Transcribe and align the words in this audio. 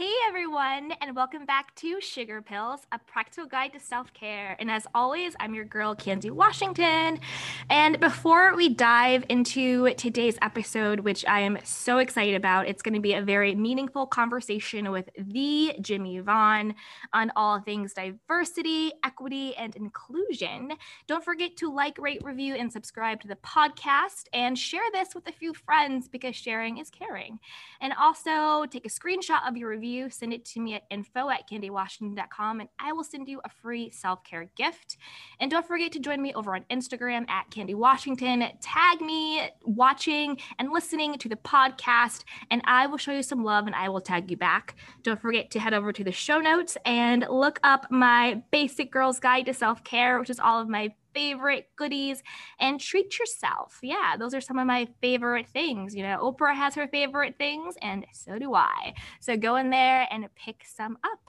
Hey 0.00 0.14
everyone, 0.26 0.92
and 1.02 1.14
welcome 1.14 1.44
back 1.44 1.74
to 1.74 2.00
Sugar 2.00 2.40
Pills, 2.40 2.80
a 2.90 2.98
practical 2.98 3.44
guide 3.44 3.74
to 3.74 3.80
self 3.80 4.14
care. 4.14 4.56
And 4.58 4.70
as 4.70 4.86
always, 4.94 5.36
I'm 5.38 5.52
your 5.52 5.66
girl, 5.66 5.94
Candy 5.94 6.30
Washington. 6.30 7.20
And 7.68 8.00
before 8.00 8.56
we 8.56 8.70
dive 8.70 9.26
into 9.28 9.92
today's 9.96 10.38
episode, 10.40 11.00
which 11.00 11.26
I 11.26 11.40
am 11.40 11.58
so 11.64 11.98
excited 11.98 12.34
about, 12.34 12.66
it's 12.66 12.80
going 12.80 12.94
to 12.94 13.00
be 13.00 13.12
a 13.12 13.20
very 13.20 13.54
meaningful 13.54 14.06
conversation 14.06 14.90
with 14.90 15.10
the 15.18 15.74
Jimmy 15.82 16.18
Vaughn 16.20 16.76
on 17.12 17.30
all 17.36 17.60
things 17.60 17.92
diversity, 17.92 18.92
equity, 19.04 19.54
and 19.56 19.76
inclusion. 19.76 20.72
Don't 21.08 21.22
forget 21.22 21.58
to 21.58 21.70
like, 21.70 21.98
rate, 21.98 22.24
review, 22.24 22.54
and 22.54 22.72
subscribe 22.72 23.20
to 23.20 23.28
the 23.28 23.36
podcast 23.36 24.28
and 24.32 24.58
share 24.58 24.90
this 24.94 25.14
with 25.14 25.28
a 25.28 25.32
few 25.32 25.52
friends 25.52 26.08
because 26.08 26.34
sharing 26.34 26.78
is 26.78 26.88
caring. 26.88 27.38
And 27.82 27.92
also 28.00 28.64
take 28.64 28.86
a 28.86 28.88
screenshot 28.88 29.46
of 29.46 29.58
your 29.58 29.68
review 29.68 29.89
review, 29.90 30.10
send 30.10 30.32
it 30.32 30.44
to 30.44 30.60
me 30.60 30.74
at 30.74 30.82
info 30.90 31.28
at 31.30 31.48
candywashington.com 31.50 32.60
and 32.60 32.68
I 32.78 32.92
will 32.92 33.04
send 33.04 33.28
you 33.28 33.40
a 33.44 33.48
free 33.48 33.90
self 33.90 34.22
care 34.24 34.46
gift. 34.56 34.96
And 35.40 35.50
don't 35.50 35.66
forget 35.66 35.92
to 35.92 35.98
join 35.98 36.22
me 36.22 36.32
over 36.34 36.54
on 36.54 36.64
Instagram 36.70 37.28
at 37.28 37.50
Candy 37.50 37.74
Washington. 37.74 38.44
Tag 38.60 39.00
me 39.00 39.48
watching 39.62 40.38
and 40.58 40.70
listening 40.70 41.18
to 41.18 41.28
the 41.28 41.36
podcast, 41.36 42.24
and 42.50 42.62
I 42.64 42.86
will 42.86 42.98
show 42.98 43.12
you 43.12 43.22
some 43.22 43.42
love 43.42 43.66
and 43.66 43.74
I 43.74 43.88
will 43.88 44.00
tag 44.00 44.30
you 44.30 44.36
back. 44.36 44.76
Don't 45.02 45.20
forget 45.20 45.50
to 45.52 45.60
head 45.60 45.74
over 45.74 45.92
to 45.92 46.04
the 46.04 46.12
show 46.12 46.38
notes 46.38 46.76
and 46.84 47.26
look 47.28 47.58
up 47.64 47.90
my 47.90 48.42
Basic 48.50 48.92
Girls 48.92 49.18
Guide 49.18 49.46
to 49.46 49.54
Self 49.54 49.82
Care, 49.82 50.20
which 50.20 50.30
is 50.30 50.38
all 50.40 50.60
of 50.60 50.68
my 50.68 50.94
favorite 51.14 51.68
goodies 51.76 52.22
and 52.58 52.80
treat 52.80 53.18
yourself. 53.18 53.78
Yeah, 53.82 54.16
those 54.18 54.34
are 54.34 54.40
some 54.40 54.58
of 54.58 54.66
my 54.66 54.88
favorite 55.00 55.48
things. 55.48 55.94
You 55.94 56.02
know, 56.02 56.18
Oprah 56.22 56.54
has 56.54 56.74
her 56.74 56.88
favorite 56.88 57.36
things, 57.38 57.74
and 57.82 58.06
so 58.12 58.38
do 58.38 58.54
I. 58.54 58.94
So 59.20 59.36
go 59.36 59.56
in 59.56 59.70
there 59.70 60.06
and 60.10 60.28
pick 60.34 60.64
some 60.66 60.98
up. 61.04 61.20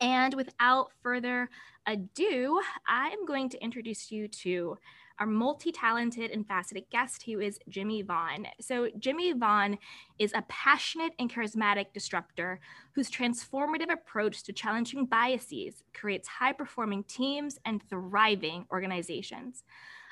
And 0.00 0.34
without 0.34 0.92
further 1.02 1.50
ado, 1.86 2.60
I 2.86 3.08
am 3.08 3.26
going 3.26 3.48
to 3.50 3.62
introduce 3.62 4.12
you 4.12 4.28
to 4.28 4.76
our 5.18 5.26
multi 5.26 5.72
talented 5.72 6.30
and 6.30 6.46
faceted 6.46 6.84
guest, 6.90 7.22
who 7.24 7.40
is 7.40 7.58
Jimmy 7.68 8.02
Vaughn. 8.02 8.46
So, 8.60 8.88
Jimmy 8.98 9.32
Vaughn 9.32 9.78
is 10.18 10.32
a 10.34 10.44
passionate 10.48 11.12
and 11.18 11.32
charismatic 11.32 11.92
disruptor 11.92 12.60
whose 12.94 13.10
transformative 13.10 13.92
approach 13.92 14.42
to 14.44 14.52
challenging 14.52 15.06
biases 15.06 15.82
creates 15.94 16.28
high 16.28 16.52
performing 16.52 17.04
teams 17.04 17.58
and 17.64 17.82
thriving 17.88 18.66
organizations. 18.72 19.64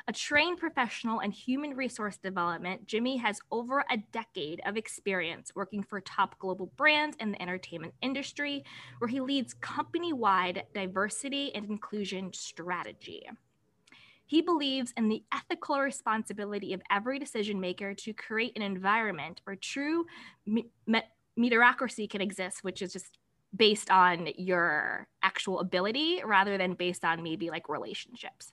A 0.08 0.12
trained 0.12 0.58
professional 0.58 1.18
in 1.18 1.32
human 1.32 1.74
resource 1.74 2.16
development, 2.16 2.86
Jimmy 2.86 3.16
has 3.16 3.41
over 3.50 3.84
a 3.91 3.96
decade 4.12 4.60
of 4.64 4.76
experience 4.76 5.50
working 5.56 5.82
for 5.82 6.00
top 6.00 6.38
global 6.38 6.66
brands 6.76 7.16
in 7.18 7.32
the 7.32 7.42
entertainment 7.42 7.92
industry, 8.02 8.64
where 8.98 9.08
he 9.08 9.20
leads 9.20 9.54
company 9.54 10.12
wide 10.12 10.62
diversity 10.74 11.52
and 11.56 11.68
inclusion 11.68 12.32
strategy. 12.32 13.26
He 14.27 14.42
believes 14.42 14.92
in 14.96 15.08
the 15.08 15.22
ethical 15.32 15.78
responsibility 15.78 16.72
of 16.72 16.82
every 16.91 17.19
decision 17.19 17.60
maker 17.60 17.94
to 17.94 18.12
create 18.12 18.56
an 18.56 18.62
environment 18.62 19.41
where 19.44 19.56
true 19.56 20.05
me- 20.44 20.70
meritocracy 21.38 22.10
can 22.10 22.20
exist, 22.20 22.64
which 22.64 22.82
is 22.82 22.92
just 22.92 23.19
based 23.54 23.91
on 23.91 24.28
your 24.36 25.06
actual 25.22 25.60
ability 25.60 26.22
rather 26.24 26.58
than 26.58 26.74
based 26.74 27.04
on 27.04 27.22
maybe 27.22 27.50
like 27.50 27.69
relationships. 27.69 28.52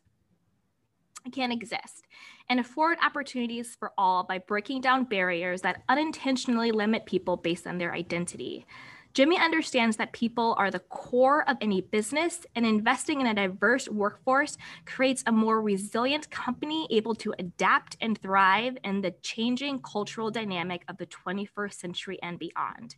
Can 1.32 1.52
exist 1.52 2.06
and 2.50 2.60
afford 2.60 2.98
opportunities 3.02 3.76
for 3.80 3.94
all 3.98 4.24
by 4.24 4.40
breaking 4.40 4.82
down 4.82 5.06
barriers 5.06 5.62
that 5.62 5.82
unintentionally 5.88 6.72
limit 6.72 7.06
people 7.06 7.38
based 7.38 7.66
on 7.66 7.78
their 7.78 7.94
identity. 7.94 8.66
Jimmy 9.14 9.38
understands 9.38 9.98
that 9.98 10.12
people 10.12 10.56
are 10.58 10.72
the 10.72 10.80
core 10.80 11.48
of 11.48 11.58
any 11.62 11.82
business, 11.82 12.48
and 12.56 12.66
investing 12.66 13.22
in 13.22 13.28
a 13.28 13.34
diverse 13.36 13.88
workforce 13.88 14.58
creates 14.86 15.24
a 15.28 15.32
more 15.32 15.62
resilient 15.62 16.32
company 16.32 16.88
able 16.90 17.14
to 17.16 17.34
adapt 17.38 17.96
and 18.02 18.18
thrive 18.18 18.76
in 18.84 19.02
the 19.02 19.12
changing 19.22 19.80
cultural 19.82 20.32
dynamic 20.32 20.84
of 20.88 20.98
the 20.98 21.06
21st 21.06 21.74
century 21.74 22.20
and 22.24 22.40
beyond. 22.40 22.96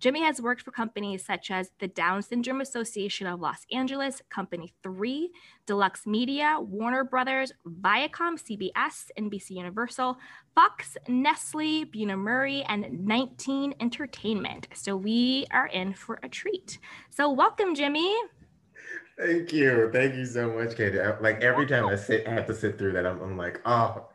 Jimmy 0.00 0.22
has 0.22 0.40
worked 0.40 0.62
for 0.62 0.70
companies 0.70 1.26
such 1.26 1.50
as 1.50 1.70
the 1.78 1.88
Down 1.88 2.22
Syndrome 2.22 2.62
Association 2.62 3.26
of 3.26 3.38
Los 3.38 3.66
Angeles, 3.70 4.22
Company 4.30 4.72
3, 4.82 5.30
Deluxe 5.66 6.06
Media, 6.06 6.56
Warner 6.58 7.04
Brothers, 7.04 7.52
Viacom, 7.66 8.40
CBS, 8.40 9.10
NBC 9.18 9.50
Universal, 9.50 10.16
Fox, 10.54 10.96
Nestle, 11.06 11.84
Bunim/Murray, 11.84 12.64
and 12.66 13.06
19 13.06 13.74
Entertainment. 13.78 14.68
So 14.72 14.96
we 14.96 15.46
are 15.50 15.66
in 15.66 15.92
for 15.92 16.18
a 16.22 16.30
treat. 16.30 16.78
So 17.10 17.30
welcome, 17.30 17.74
Jimmy. 17.74 18.16
Thank 19.18 19.52
you. 19.52 19.90
Thank 19.92 20.14
you 20.14 20.24
so 20.24 20.50
much, 20.50 20.78
Katie. 20.78 20.98
Like 21.20 21.42
every 21.42 21.66
time 21.66 21.86
I 21.88 21.96
sit, 21.96 22.26
I 22.26 22.30
have 22.30 22.46
to 22.46 22.54
sit 22.54 22.78
through 22.78 22.92
that. 22.92 23.04
I'm, 23.04 23.20
I'm 23.20 23.36
like, 23.36 23.60
oh, 23.66 24.08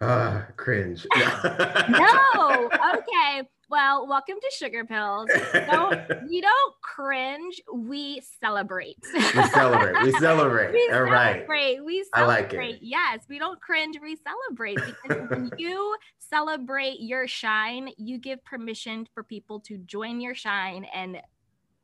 ah, 0.00 0.46
cringe. 0.56 1.06
no. 1.16 2.70
Okay. 2.96 3.46
Well, 3.70 4.08
welcome 4.08 4.36
to 4.40 4.50
Sugar 4.56 4.86
Pills. 4.86 5.28
Don't, 5.52 6.00
we 6.28 6.40
don't 6.40 6.74
cringe. 6.80 7.60
We 7.74 8.22
celebrate. 8.40 8.96
we 9.12 9.20
celebrate. 9.20 10.02
We 10.04 10.12
celebrate. 10.12 10.72
we 10.72 10.88
All 10.90 11.06
celebrate. 11.06 11.46
right. 11.46 11.84
We 11.84 12.06
celebrate. 12.14 12.14
I 12.14 12.24
like 12.24 12.54
it. 12.54 12.78
Yes, 12.80 13.20
we 13.28 13.38
don't 13.38 13.60
cringe. 13.60 13.98
We 14.02 14.16
celebrate 14.16 14.78
because 15.02 15.28
when 15.28 15.50
you 15.58 15.96
celebrate 16.18 17.00
your 17.00 17.28
shine, 17.28 17.90
you 17.98 18.18
give 18.18 18.42
permission 18.42 19.06
for 19.12 19.22
people 19.22 19.60
to 19.60 19.76
join 19.76 20.22
your 20.22 20.34
shine 20.34 20.86
and 20.94 21.18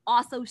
also 0.06 0.44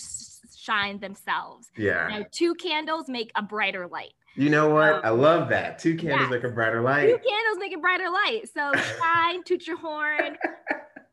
shine 0.56 1.00
themselves. 1.00 1.68
Yeah. 1.76 2.10
You 2.12 2.20
know, 2.20 2.26
two 2.30 2.54
candles 2.54 3.08
make 3.08 3.32
a 3.34 3.42
brighter 3.42 3.88
light. 3.88 4.12
You 4.36 4.50
know 4.50 4.68
what? 4.68 4.94
Um, 4.94 5.00
I 5.02 5.10
love 5.10 5.48
that. 5.48 5.80
Two 5.80 5.96
candles 5.96 6.30
make 6.30 6.44
a 6.44 6.48
brighter 6.48 6.80
light. 6.80 7.06
Two 7.06 7.18
candles 7.18 7.58
make 7.58 7.74
a 7.74 7.80
brighter 7.80 8.08
light. 8.08 8.42
So 8.52 8.72
shine, 9.00 9.42
toot 9.44 9.66
your 9.66 9.78
horn, 9.78 10.36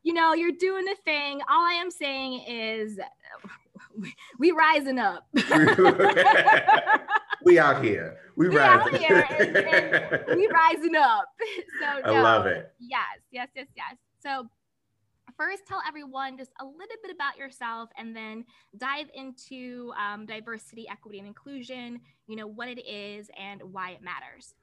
you 0.02 0.12
know, 0.12 0.34
you're 0.34 0.52
doing 0.52 0.84
the 0.84 0.96
thing. 1.04 1.40
All 1.50 1.64
I 1.64 1.74
am 1.74 1.90
saying 1.90 2.44
is 2.46 2.98
we 4.38 4.50
rising 4.50 4.98
up. 4.98 5.26
we 7.44 7.58
out 7.58 7.84
here. 7.84 8.18
We, 8.36 8.48
we 8.48 8.56
rising. 8.56 8.94
out 8.94 9.00
here 9.00 9.26
and, 9.38 9.56
and 9.56 10.36
we 10.36 10.48
rising 10.48 10.96
up. 10.96 11.26
So 11.80 12.00
no, 12.06 12.14
I 12.14 12.20
love 12.20 12.46
it. 12.46 12.72
Yes, 12.80 13.18
yes, 13.30 13.48
yes, 13.54 13.66
yes. 13.76 13.96
So 14.22 14.48
first 15.36 15.62
tell 15.66 15.80
everyone 15.86 16.36
just 16.36 16.50
a 16.60 16.64
little 16.64 16.96
bit 17.02 17.14
about 17.14 17.36
yourself 17.36 17.90
and 17.96 18.14
then 18.14 18.44
dive 18.76 19.06
into 19.14 19.92
um, 19.98 20.26
diversity 20.26 20.86
equity 20.90 21.18
and 21.18 21.26
inclusion 21.26 22.00
you 22.26 22.36
know 22.36 22.46
what 22.46 22.68
it 22.68 22.86
is 22.86 23.30
and 23.38 23.62
why 23.62 23.90
it 23.90 24.02
matters 24.02 24.54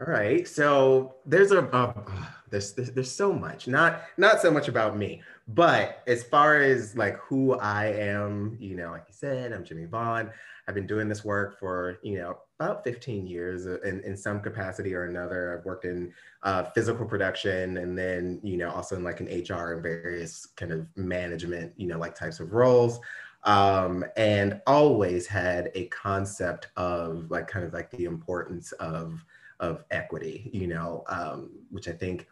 all 0.00 0.06
right. 0.06 0.46
So 0.48 1.16
there's 1.26 1.52
a 1.52 1.64
uh, 1.74 1.92
there's, 2.50 2.72
there's 2.72 2.90
there's 2.90 3.10
so 3.10 3.32
much. 3.32 3.68
Not 3.68 4.02
not 4.16 4.40
so 4.40 4.50
much 4.50 4.68
about 4.68 4.96
me, 4.96 5.22
but 5.48 6.02
as 6.06 6.22
far 6.24 6.56
as 6.56 6.96
like 6.96 7.16
who 7.18 7.54
I 7.54 7.86
am, 7.86 8.56
you 8.60 8.76
know, 8.76 8.90
like 8.90 9.04
you 9.08 9.14
said, 9.14 9.52
I'm 9.52 9.64
Jimmy 9.64 9.86
Vaughn. 9.86 10.30
I've 10.68 10.74
been 10.74 10.86
doing 10.86 11.08
this 11.08 11.24
work 11.24 11.58
for 11.58 11.98
you 12.02 12.18
know 12.18 12.38
about 12.58 12.84
15 12.84 13.26
years 13.26 13.66
uh, 13.66 13.80
in, 13.80 14.00
in 14.00 14.16
some 14.16 14.40
capacity 14.40 14.94
or 14.94 15.04
another. 15.04 15.58
I've 15.58 15.64
worked 15.64 15.84
in 15.84 16.12
uh, 16.42 16.64
physical 16.74 17.04
production 17.04 17.78
and 17.78 17.98
then 17.98 18.40
you 18.42 18.56
know 18.56 18.70
also 18.70 18.96
in 18.96 19.04
like 19.04 19.20
an 19.20 19.26
HR 19.26 19.74
and 19.74 19.82
various 19.82 20.46
kind 20.56 20.72
of 20.72 20.86
management 20.96 21.72
you 21.76 21.86
know 21.86 21.98
like 21.98 22.14
types 22.14 22.40
of 22.40 22.52
roles. 22.52 23.00
Um, 23.44 24.04
and 24.16 24.60
always 24.68 25.26
had 25.26 25.72
a 25.74 25.88
concept 25.88 26.68
of 26.76 27.28
like 27.28 27.48
kind 27.48 27.64
of 27.64 27.72
like 27.72 27.90
the 27.90 28.04
importance 28.04 28.70
of 28.72 29.24
of 29.62 29.84
equity, 29.90 30.50
you 30.52 30.66
know, 30.66 31.04
um, 31.08 31.50
which 31.70 31.88
I 31.88 31.92
think 31.92 32.28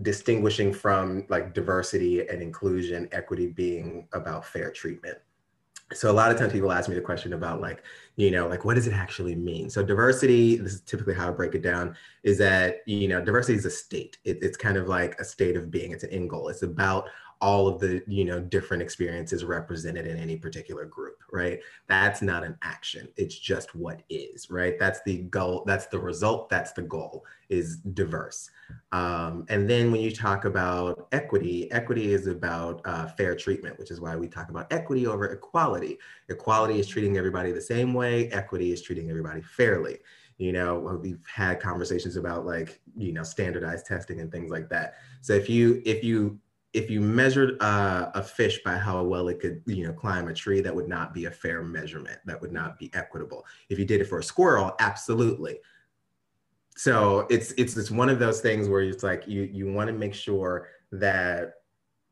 distinguishing 0.00 0.72
from 0.72 1.26
like 1.28 1.52
diversity 1.52 2.26
and 2.26 2.40
inclusion, 2.40 3.08
equity 3.12 3.48
being 3.48 4.08
about 4.14 4.46
fair 4.46 4.70
treatment. 4.70 5.18
So 5.92 6.10
a 6.10 6.14
lot 6.14 6.30
of 6.30 6.38
times 6.38 6.52
people 6.54 6.72
ask 6.72 6.88
me 6.88 6.94
the 6.94 7.02
question 7.02 7.34
about 7.34 7.60
like, 7.60 7.82
you 8.16 8.30
know, 8.30 8.48
like 8.48 8.64
what 8.64 8.76
does 8.76 8.86
it 8.86 8.94
actually 8.94 9.34
mean? 9.34 9.68
So 9.68 9.82
diversity, 9.82 10.56
this 10.56 10.72
is 10.72 10.80
typically 10.80 11.12
how 11.12 11.28
I 11.28 11.32
break 11.32 11.54
it 11.54 11.60
down, 11.60 11.94
is 12.22 12.38
that, 12.38 12.76
you 12.86 13.08
know, 13.08 13.22
diversity 13.22 13.58
is 13.58 13.66
a 13.66 13.70
state. 13.70 14.16
It, 14.24 14.38
it's 14.40 14.56
kind 14.56 14.78
of 14.78 14.88
like 14.88 15.20
a 15.20 15.24
state 15.24 15.54
of 15.54 15.70
being. 15.70 15.92
It's 15.92 16.04
an 16.04 16.10
end 16.10 16.30
goal. 16.30 16.48
It's 16.48 16.62
about 16.62 17.10
all 17.42 17.68
of 17.68 17.80
the 17.80 18.02
you 18.06 18.24
know 18.24 18.40
different 18.40 18.82
experiences 18.82 19.44
represented 19.44 20.06
in 20.06 20.16
any 20.16 20.36
particular 20.36 20.86
group 20.86 21.22
right? 21.32 21.60
That's 21.88 22.22
not 22.22 22.44
an 22.44 22.56
action. 22.62 23.08
It's 23.16 23.36
just 23.36 23.74
what 23.74 24.02
is 24.10 24.50
right? 24.50 24.78
That's 24.78 25.00
the 25.04 25.22
goal 25.22 25.64
that's 25.66 25.86
the 25.86 25.98
result 25.98 26.48
that's 26.48 26.72
the 26.72 26.82
goal 26.82 27.24
is 27.48 27.78
diverse. 27.78 28.50
Um, 28.92 29.44
and 29.48 29.68
then 29.68 29.90
when 29.90 30.02
you 30.02 30.14
talk 30.14 30.44
about 30.44 31.08
equity 31.12 31.72
equity 31.72 32.12
is 32.12 32.26
about 32.26 32.82
uh, 32.84 33.06
fair 33.06 33.34
treatment 33.34 33.78
which 33.78 33.90
is 33.90 34.00
why 34.00 34.14
we 34.14 34.28
talk 34.28 34.50
about 34.50 34.72
equity 34.72 35.06
over 35.06 35.26
equality. 35.26 35.98
Equality 36.28 36.78
is 36.78 36.86
treating 36.86 37.16
everybody 37.16 37.50
the 37.50 37.60
same 37.60 37.94
way. 37.94 38.28
Equity 38.28 38.72
is 38.72 38.82
treating 38.82 39.10
everybody 39.10 39.40
fairly. 39.40 39.98
You 40.36 40.52
know 40.52 40.98
we've 41.02 41.24
had 41.26 41.60
conversations 41.60 42.16
about 42.16 42.44
like 42.44 42.80
you 42.94 43.12
know 43.12 43.22
standardized 43.22 43.86
testing 43.86 44.20
and 44.20 44.30
things 44.30 44.50
like 44.50 44.68
that. 44.68 44.94
So 45.22 45.32
if 45.32 45.48
you 45.48 45.82
if 45.86 46.04
you 46.04 46.38
if 46.72 46.90
you 46.90 47.00
measured 47.00 47.60
uh, 47.60 48.10
a 48.14 48.22
fish 48.22 48.62
by 48.64 48.76
how 48.76 49.02
well 49.02 49.28
it 49.28 49.40
could, 49.40 49.62
you 49.66 49.86
know, 49.86 49.92
climb 49.92 50.28
a 50.28 50.34
tree, 50.34 50.60
that 50.60 50.74
would 50.74 50.88
not 50.88 51.12
be 51.12 51.26
a 51.26 51.30
fair 51.30 51.62
measurement. 51.62 52.18
That 52.24 52.40
would 52.40 52.52
not 52.52 52.78
be 52.78 52.90
equitable. 52.94 53.44
If 53.68 53.78
you 53.78 53.84
did 53.84 54.00
it 54.00 54.06
for 54.06 54.18
a 54.18 54.22
squirrel, 54.22 54.74
absolutely. 54.78 55.58
So 56.76 57.26
it's 57.28 57.52
it's 57.58 57.76
it's 57.76 57.90
one 57.90 58.08
of 58.08 58.18
those 58.18 58.40
things 58.40 58.68
where 58.68 58.80
it's 58.80 59.02
like 59.02 59.28
you 59.28 59.42
you 59.42 59.70
want 59.70 59.88
to 59.88 59.92
make 59.92 60.14
sure 60.14 60.68
that 60.92 61.54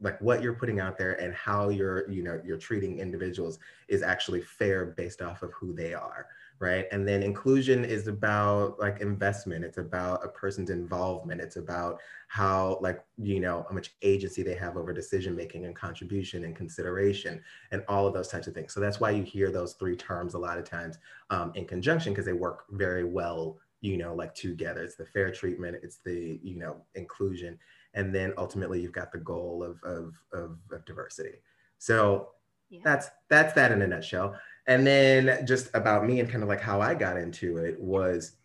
like 0.03 0.21
what 0.21 0.43
you're 0.43 0.55
putting 0.55 0.81
out 0.81 0.99
there 0.99 1.13
and 1.21 1.35
how 1.35 1.71
you're 1.71 2.11
you 2.11 2.23
know 2.23 2.41
you're 2.45 2.59
treating 2.59 2.99
individuals 2.99 3.59
is 3.89 4.03
actually 4.03 4.43
fair 4.43 4.87
based 4.87 5.23
off 5.23 5.43
of 5.43 5.53
who 5.53 5.75
they 5.75 5.95
are 5.95 6.27
right? 6.61 6.85
And 6.93 7.09
then 7.09 7.23
inclusion 7.23 7.87
is 7.87 8.07
about 8.07 8.79
like 8.79 9.01
investment. 9.01 9.65
It's 9.65 9.79
about 9.79 10.25
a 10.25 10.29
person's 10.29 10.69
involvement. 10.69 11.41
It's 11.41 11.57
about 11.57 11.99
how 12.29 12.79
like 12.83 13.03
you 13.17 13.41
know 13.41 13.65
how 13.69 13.75
much 13.75 13.95
agency 14.03 14.43
they 14.43 14.55
have 14.55 14.77
over 14.77 14.93
decision 14.93 15.35
making 15.35 15.65
and 15.65 15.75
contribution 15.75 16.45
and 16.45 16.55
consideration 16.55 17.43
and 17.73 17.83
all 17.89 18.07
of 18.07 18.13
those 18.13 18.29
types 18.29 18.47
of 18.47 18.55
things. 18.55 18.75
So 18.75 18.79
that's 18.79 19.01
why 19.01 19.11
you 19.11 19.23
hear 19.23 19.51
those 19.51 19.73
three 19.73 19.97
terms 19.97 20.35
a 20.35 20.39
lot 20.39 20.59
of 20.59 20.69
times 20.69 20.99
um, 21.31 21.51
in 21.55 21.65
conjunction 21.65 22.13
because 22.13 22.27
they 22.27 22.35
work 22.35 22.65
very 22.71 23.05
well 23.05 23.57
you 23.81 23.97
know 23.97 24.15
like 24.15 24.35
together. 24.35 24.83
It's 24.83 24.97
the 24.97 25.07
fair 25.07 25.33
treatment 25.33 25.79
it's 25.83 25.99
the 26.05 26.39
you 26.43 26.59
know 26.59 26.77
inclusion 26.95 27.59
and 27.95 28.15
then 28.15 28.35
ultimately 28.37 28.81
you've 28.81 28.93
got 28.93 29.13
the 29.13 29.19
goal 29.19 29.65
of 29.65 29.83
of, 29.83 30.15
of, 30.35 30.59
of 30.71 30.85
diversity. 30.85 31.41
So 31.79 32.29
yeah. 32.69 32.81
that's 32.85 33.09
that's 33.31 33.55
that 33.55 33.73
in 33.73 33.81
a 33.81 33.87
nutshell 33.87 34.37
and 34.71 34.87
then 34.87 35.45
just 35.45 35.69
about 35.75 36.07
me 36.07 36.21
and 36.21 36.31
kind 36.31 36.45
of 36.45 36.49
like 36.49 36.61
how 36.61 36.81
I 36.81 36.95
got 36.95 37.17
into 37.17 37.57
it 37.57 37.79
was, 37.81 38.37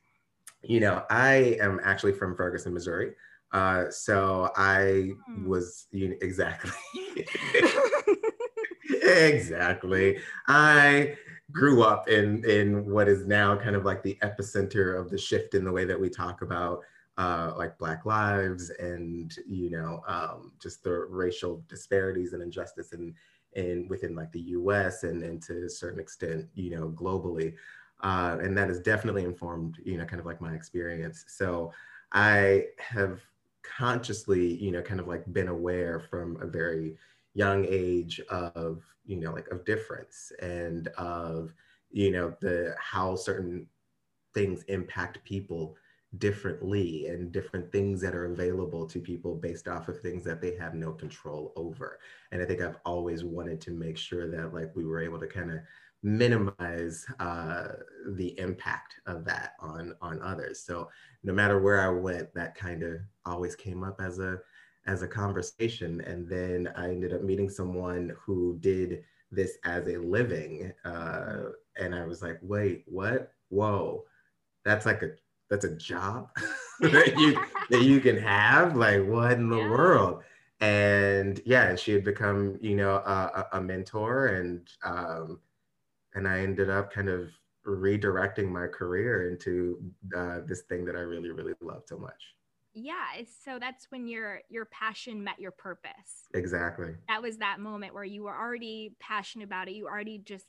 you 0.63 0.79
know, 0.79 1.03
I 1.11 1.55
am 1.61 1.79
actually 1.83 2.13
from 2.13 2.35
Ferguson, 2.35 2.73
Missouri. 2.73 3.13
Uh, 3.51 3.91
so 3.91 4.51
I 4.55 5.11
hmm. 5.27 5.47
was 5.47 5.85
you 5.91 6.09
know, 6.09 6.15
exactly 6.21 6.71
exactly. 9.03 10.17
I 10.47 11.15
grew 11.51 11.83
up 11.83 12.09
in 12.09 12.43
in 12.49 12.89
what 12.89 13.07
is 13.07 13.27
now 13.27 13.55
kind 13.55 13.75
of 13.75 13.85
like 13.85 14.01
the 14.01 14.17
epicenter 14.23 14.99
of 14.99 15.11
the 15.11 15.17
shift 15.19 15.53
in 15.53 15.63
the 15.63 15.71
way 15.71 15.85
that 15.85 15.99
we 15.99 16.09
talk 16.09 16.41
about 16.41 16.79
uh, 17.19 17.53
like 17.55 17.77
Black 17.77 18.03
lives 18.03 18.71
and 18.71 19.31
you 19.47 19.69
know 19.69 20.01
um, 20.07 20.53
just 20.59 20.83
the 20.83 21.05
racial 21.07 21.63
disparities 21.69 22.33
and 22.33 22.41
injustice 22.41 22.93
and 22.93 23.13
in 23.55 23.87
within 23.87 24.15
like 24.15 24.31
the 24.31 24.41
US 24.41 25.03
and, 25.03 25.23
and 25.23 25.41
to 25.43 25.65
a 25.65 25.69
certain 25.69 25.99
extent, 25.99 26.47
you 26.53 26.69
know, 26.71 26.89
globally. 26.89 27.53
Uh, 28.01 28.37
and 28.41 28.57
that 28.57 28.67
has 28.67 28.79
definitely 28.79 29.23
informed, 29.23 29.79
you 29.83 29.97
know, 29.97 30.05
kind 30.05 30.19
of 30.19 30.25
like 30.25 30.41
my 30.41 30.53
experience. 30.53 31.25
So 31.27 31.71
I 32.11 32.65
have 32.77 33.21
consciously, 33.63 34.55
you 34.55 34.71
know, 34.71 34.81
kind 34.81 34.99
of 34.99 35.07
like 35.07 35.31
been 35.33 35.47
aware 35.47 35.99
from 35.99 36.37
a 36.41 36.45
very 36.45 36.97
young 37.33 37.65
age 37.67 38.19
of, 38.29 38.83
you 39.05 39.17
know, 39.17 39.31
like 39.31 39.47
of 39.49 39.65
difference 39.65 40.31
and 40.41 40.87
of, 40.97 41.53
you 41.91 42.11
know, 42.11 42.35
the 42.41 42.75
how 42.79 43.15
certain 43.15 43.67
things 44.33 44.63
impact 44.63 45.23
people 45.23 45.75
differently 46.17 47.07
and 47.07 47.31
different 47.31 47.71
things 47.71 48.01
that 48.01 48.15
are 48.15 48.31
available 48.31 48.85
to 48.87 48.99
people 48.99 49.35
based 49.35 49.67
off 49.67 49.89
of 49.89 49.99
things 49.99 50.23
that 50.23 50.41
they 50.41 50.55
have 50.55 50.73
no 50.73 50.93
control 50.93 51.51
over. 51.55 51.99
And 52.31 52.41
I 52.41 52.45
think 52.45 52.61
I've 52.61 52.77
always 52.85 53.23
wanted 53.23 53.59
to 53.61 53.71
make 53.71 53.97
sure 53.97 54.29
that 54.31 54.53
like 54.53 54.71
we 54.75 54.85
were 54.85 55.01
able 55.01 55.19
to 55.19 55.27
kind 55.27 55.51
of 55.51 55.59
minimize 56.03 57.05
uh, 57.19 57.67
the 58.15 58.37
impact 58.39 58.95
of 59.07 59.25
that 59.25 59.53
on 59.59 59.93
on 60.01 60.21
others. 60.21 60.61
So 60.61 60.89
no 61.23 61.33
matter 61.33 61.59
where 61.59 61.81
I 61.81 61.89
went, 61.89 62.33
that 62.35 62.55
kind 62.55 62.83
of 62.83 62.99
always 63.25 63.55
came 63.55 63.83
up 63.83 63.99
as 63.99 64.19
a 64.19 64.39
as 64.87 65.01
a 65.01 65.07
conversation. 65.07 66.01
And 66.01 66.29
then 66.29 66.71
I 66.75 66.89
ended 66.89 67.13
up 67.13 67.23
meeting 67.23 67.49
someone 67.49 68.13
who 68.23 68.57
did 68.59 69.03
this 69.31 69.57
as 69.65 69.87
a 69.87 69.97
living, 69.97 70.71
uh, 70.85 71.37
and 71.77 71.95
I 71.95 72.05
was 72.05 72.21
like, 72.21 72.39
wait, 72.41 72.83
what? 72.85 73.31
Whoa, 73.49 74.03
that's 74.63 74.85
like 74.85 75.01
a 75.01 75.11
that's 75.49 75.65
a 75.65 75.75
job 75.75 76.29
that 76.79 77.15
you 77.17 77.39
that 77.69 77.83
you 77.83 77.99
can 77.99 78.17
have 78.17 78.75
like 78.75 79.05
what 79.05 79.33
in 79.33 79.49
the 79.49 79.57
yeah. 79.57 79.69
world? 79.69 80.23
And 80.61 81.41
yeah 81.45 81.75
she 81.75 81.91
had 81.91 82.03
become 82.03 82.57
you 82.61 82.75
know 82.75 82.95
a, 82.95 83.47
a 83.53 83.61
mentor 83.61 84.27
and 84.27 84.67
um 84.83 85.39
and 86.13 86.27
i 86.27 86.39
ended 86.39 86.69
up 86.69 86.93
kind 86.93 87.09
of 87.09 87.29
redirecting 87.67 88.47
my 88.47 88.67
career 88.67 89.29
into 89.29 89.81
uh, 90.15 90.39
this 90.45 90.61
thing 90.61 90.85
that 90.85 90.95
i 90.95 90.99
really 90.99 91.29
really 91.31 91.53
love 91.61 91.83
so 91.85 91.97
much. 91.97 92.35
Yeah 92.73 93.23
so 93.43 93.59
that's 93.59 93.91
when 93.91 94.07
your 94.07 94.41
your 94.49 94.65
passion 94.65 95.23
met 95.23 95.39
your 95.39 95.51
purpose. 95.51 96.27
Exactly. 96.33 96.93
That 97.09 97.21
was 97.21 97.37
that 97.37 97.59
moment 97.59 97.93
where 97.93 98.03
you 98.03 98.23
were 98.23 98.35
already 98.35 98.95
passionate 98.99 99.45
about 99.45 99.67
it 99.67 99.75
you 99.75 99.87
already 99.87 100.19
just 100.19 100.45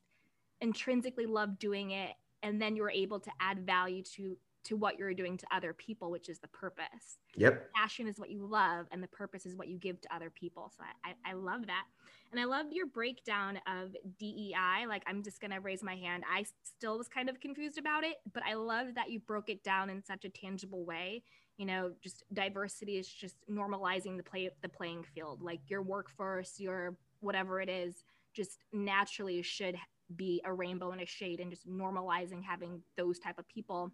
intrinsically 0.60 1.26
loved 1.26 1.58
doing 1.58 1.90
it 1.90 2.12
and 2.42 2.62
then 2.62 2.76
you 2.76 2.82
were 2.82 2.90
able 2.90 3.20
to 3.20 3.30
add 3.40 3.66
value 3.66 4.02
to 4.02 4.36
to 4.66 4.76
what 4.76 4.98
you're 4.98 5.14
doing 5.14 5.36
to 5.36 5.46
other 5.52 5.72
people, 5.72 6.10
which 6.10 6.28
is 6.28 6.38
the 6.38 6.48
purpose. 6.48 7.18
Yep. 7.36 7.70
Passion 7.74 8.06
is 8.06 8.18
what 8.18 8.30
you 8.30 8.44
love, 8.44 8.86
and 8.90 9.02
the 9.02 9.08
purpose 9.08 9.46
is 9.46 9.54
what 9.54 9.68
you 9.68 9.78
give 9.78 10.00
to 10.00 10.14
other 10.14 10.30
people. 10.30 10.72
So 10.76 10.84
I, 11.04 11.10
I, 11.10 11.30
I 11.30 11.34
love 11.34 11.66
that. 11.66 11.84
And 12.32 12.40
I 12.40 12.44
love 12.44 12.66
your 12.72 12.86
breakdown 12.86 13.60
of 13.68 13.94
DEI. 14.18 14.86
Like, 14.88 15.04
I'm 15.06 15.22
just 15.22 15.40
going 15.40 15.52
to 15.52 15.60
raise 15.60 15.82
my 15.82 15.94
hand. 15.94 16.24
I 16.30 16.44
still 16.64 16.98
was 16.98 17.08
kind 17.08 17.28
of 17.28 17.40
confused 17.40 17.78
about 17.78 18.02
it, 18.02 18.16
but 18.32 18.42
I 18.44 18.54
love 18.54 18.88
that 18.96 19.10
you 19.10 19.20
broke 19.20 19.48
it 19.48 19.62
down 19.62 19.90
in 19.90 20.02
such 20.02 20.24
a 20.24 20.28
tangible 20.28 20.84
way. 20.84 21.22
You 21.56 21.66
know, 21.66 21.92
just 22.02 22.24
diversity 22.32 22.98
is 22.98 23.08
just 23.08 23.36
normalizing 23.50 24.16
the 24.16 24.22
play 24.22 24.50
the 24.60 24.68
playing 24.68 25.04
field. 25.14 25.40
Like 25.40 25.60
your 25.68 25.82
workforce, 25.82 26.58
your 26.58 26.96
whatever 27.20 27.60
it 27.60 27.68
is, 27.68 28.04
just 28.34 28.58
naturally 28.72 29.40
should 29.40 29.76
be 30.14 30.42
a 30.44 30.52
rainbow 30.52 30.90
and 30.90 31.00
a 31.00 31.06
shade 31.06 31.40
and 31.40 31.50
just 31.50 31.68
normalizing 31.68 32.42
having 32.42 32.82
those 32.96 33.18
type 33.18 33.38
of 33.38 33.48
people 33.48 33.90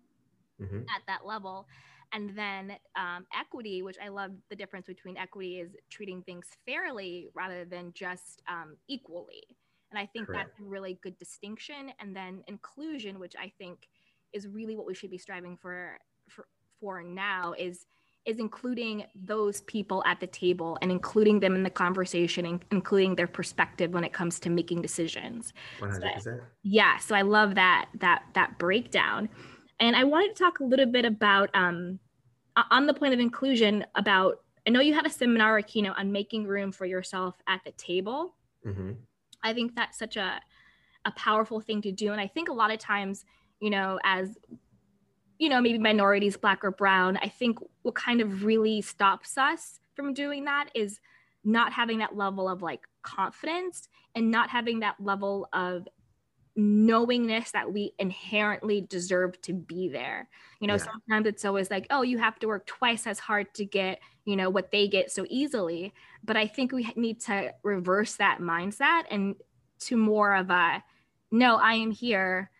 mm-hmm. 0.61 0.81
at 0.81 1.03
that 1.07 1.27
level. 1.27 1.67
And 2.13 2.37
then 2.37 2.73
um, 2.97 3.27
equity, 3.39 3.83
which 3.83 3.97
I 4.03 4.09
love 4.09 4.33
the 4.51 4.57
difference 4.57 4.87
between 4.87 5.17
equity 5.17 5.61
is 5.61 5.75
treating 5.91 6.23
things 6.23 6.47
fairly 6.67 7.29
rather 7.35 7.65
than 7.65 7.93
just 7.95 8.43
um, 8.49 8.77
equally. 8.89 9.43
And 9.91 9.99
I 9.99 10.07
think 10.07 10.27
Correct. 10.27 10.51
that's 10.51 10.61
a 10.61 10.69
really 10.69 10.99
good 11.03 11.19
distinction. 11.19 11.91
And 12.01 12.15
then 12.15 12.43
inclusion, 12.49 13.19
which 13.19 13.35
I 13.39 13.53
think 13.59 13.89
is 14.33 14.47
really 14.47 14.77
what 14.77 14.87
we 14.87 14.95
should 14.95 15.11
be 15.11 15.19
striving 15.19 15.57
for 15.57 15.99
for, 16.29 16.47
for 16.81 17.03
now, 17.03 17.55
is 17.59 17.87
is 18.25 18.39
including 18.39 19.05
those 19.15 19.63
people 19.63 20.03
at 20.07 20.21
the 20.21 20.27
table 20.29 20.79
and 20.81 20.93
including 20.93 21.41
them 21.41 21.57
in 21.57 21.63
the 21.65 21.71
conversation 21.71 22.47
and 22.47 22.65
including 22.71 23.17
their 23.17 23.27
perspective 23.27 23.93
when 23.93 24.05
it 24.05 24.13
comes 24.13 24.39
to 24.39 24.49
making 24.49 24.81
decisions. 24.81 25.53
100%. 25.81 26.23
So, 26.23 26.39
yeah, 26.63 26.99
so 26.99 27.17
I 27.17 27.23
love 27.23 27.57
that 27.57 27.89
that 27.99 28.25
that 28.35 28.59
breakdown. 28.59 29.29
And 29.83 29.97
I 29.97 30.05
wanted 30.05 30.37
to 30.37 30.43
talk 30.43 30.61
a 30.61 30.65
little 30.65 30.87
bit 30.87 31.05
about, 31.05 31.51
um, 31.55 31.99
on 32.71 32.87
the 32.87 32.95
point 32.95 33.13
of 33.13 33.21
inclusion, 33.21 33.85
about 33.97 34.39
I 34.65 34.71
know 34.71 34.81
you 34.81 34.95
had 34.95 35.07
a 35.07 35.11
seminar 35.11 35.59
or 35.59 35.63
keynote 35.63 35.99
on 35.99 36.13
making 36.13 36.47
room 36.47 36.71
for 36.71 36.87
yourself 36.87 37.35
at 37.49 37.63
the 37.65 37.73
table. 37.73 38.37
Mm-hmm. 38.65 38.93
I 39.43 39.53
think 39.53 39.75
that's 39.75 39.99
such 39.99 40.17
a, 40.17 40.41
a 41.05 41.11
powerful 41.17 41.61
thing 41.61 41.83
to 41.83 41.91
do. 41.91 42.13
And 42.13 42.21
I 42.21 42.29
think 42.29 42.49
a 42.49 42.53
lot 42.53 42.71
of 42.71 42.79
times, 42.79 43.25
you 43.61 43.71
know, 43.71 43.99
as 44.05 44.39
you 45.41 45.49
know, 45.49 45.61
maybe 45.61 45.79
minorities, 45.79 46.37
black 46.37 46.63
or 46.63 46.71
brown, 46.71 47.17
I 47.17 47.27
think 47.27 47.59
what 47.83 47.97
kind 47.97 48.21
of 48.21 48.45
really 48.45 48.83
stops 48.83 49.37
us 49.37 49.81
from 49.97 50.15
doing 50.15 50.45
that 50.45 50.69
is 50.77 51.01
not 51.43 51.73
having 51.73 51.99
that 51.99 52.17
level 52.17 52.49
of 52.49 52.63
like 52.63 52.83
confidence 53.03 53.89
and 54.15 54.31
not 54.31 54.49
having 54.49 54.79
that 54.81 54.95
level 55.01 55.49
of 55.53 55.89
knowingness 56.55 57.51
that 57.53 57.73
we 57.73 57.93
inherently 57.99 58.83
deserve 58.83 59.41
to 59.43 59.53
be 59.53 59.89
there. 59.89 60.29
You 60.61 60.69
know, 60.69 60.75
yeah. 60.75 60.85
sometimes 60.85 61.27
it's 61.27 61.45
always 61.45 61.71
like, 61.71 61.87
oh, 61.91 62.03
you 62.03 62.19
have 62.19 62.39
to 62.41 62.47
work 62.47 62.67
twice 62.67 63.07
as 63.07 63.19
hard 63.19 63.53
to 63.55 63.65
get, 63.65 64.01
you 64.25 64.37
know, 64.37 64.51
what 64.51 64.71
they 64.71 64.89
get 64.89 65.11
so 65.11 65.25
easily. 65.29 65.95
But 66.25 66.37
I 66.37 66.47
think 66.47 66.73
we 66.73 66.93
need 66.97 67.21
to 67.23 67.53
reverse 67.63 68.17
that 68.17 68.41
mindset 68.41 69.05
and 69.11 69.35
to 69.81 69.97
more 69.97 70.35
of 70.35 70.51
a, 70.51 70.83
no, 71.31 71.57
I 71.57 71.75
am 71.75 71.91
here. 71.91 72.51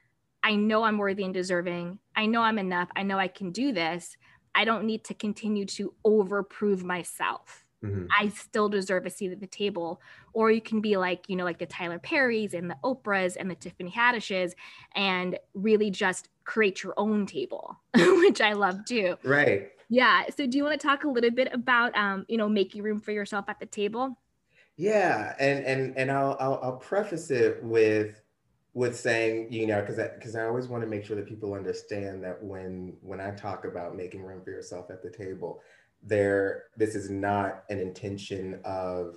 I 0.43 0.57
know 0.57 0.83
I'm 0.83 0.99
worthy 0.99 1.25
and 1.25 1.35
deserving. 1.35 1.99
I 2.17 2.27
know 2.27 2.41
I'm 2.41 2.59
enough. 2.59 2.89
I 2.97 3.03
know 3.03 3.19
I 3.19 3.29
can 3.29 3.53
do 3.53 3.73
this. 3.73 4.17
I 4.55 4.65
don't 4.65 4.85
need 4.85 5.05
to 5.05 5.15
continue 5.15 5.67
to 5.67 5.95
overprove 6.05 6.83
myself. 6.83 7.65
Mm-hmm. 7.83 8.07
I 8.19 8.29
still 8.29 8.69
deserve 8.69 9.07
a 9.07 9.11
seat 9.11 9.33
at 9.33 9.41
the 9.41 9.47
table. 9.47 10.01
Or 10.33 10.51
you 10.51 10.61
can 10.61 10.81
be 10.81 10.97
like, 10.97 11.29
you 11.29 11.37
know, 11.37 11.45
like 11.45 11.59
the 11.59 11.67
Tyler 11.67 11.99
Perrys 11.99 12.55
and 12.55 12.71
the 12.71 12.77
Oprahs 12.85 13.37
and 13.39 13.51
the 13.51 13.55
Tiffany 13.55 13.91
Haddishes 13.91 14.53
and 14.95 15.39
really 15.55 15.91
just 15.91 16.29
create 16.45 16.83
your 16.83 16.95
own 16.97 17.27
table, 17.27 17.79
which 17.95 18.41
I 18.41 18.53
love 18.53 18.85
too. 18.85 19.17
Right. 19.25 19.71
Yeah. 19.89 20.25
So 20.37 20.47
do 20.47 20.57
you 20.57 20.65
want 20.65 20.81
to 20.81 20.87
talk 20.87 21.05
a 21.05 21.09
little 21.09 21.31
bit 21.31 21.49
about, 21.53 21.97
um, 21.97 22.25
you 22.29 22.37
know, 22.37 22.49
making 22.49 22.83
room 22.83 23.01
for 23.01 23.13
yourself 23.13 23.47
at 23.49 23.61
the 23.61 23.67
table? 23.67 24.17
Yeah. 24.77 25.35
And, 25.39 25.65
and, 25.65 25.97
and 25.99 26.11
I'll, 26.11 26.37
I'll, 26.41 26.61
I'll 26.63 26.77
preface 26.77 27.31
it 27.31 27.63
with, 27.63 28.23
with 28.75 28.99
saying, 28.99 29.53
you 29.53 29.67
know, 29.67 29.81
because 29.81 29.97
because 29.97 30.35
I, 30.35 30.45
I, 30.45 30.47
always 30.47 30.67
want 30.67 30.83
to 30.83 30.89
make 30.89 31.05
sure 31.05 31.17
that 31.17 31.27
people 31.27 31.53
understand 31.53 32.25
that 32.25 32.43
when 32.43 32.95
when 33.03 33.21
I 33.21 33.31
talk 33.33 33.67
about 33.67 33.95
making 33.95 34.23
room 34.23 34.41
for 34.43 34.51
yourself 34.51 34.91
at 34.91 35.03
the 35.03 35.11
table, 35.11 35.61
there 36.03 36.65
this 36.77 36.95
is 36.95 37.11
not 37.11 37.65
an 37.71 37.79
intention 37.79 38.61
of 38.65 39.17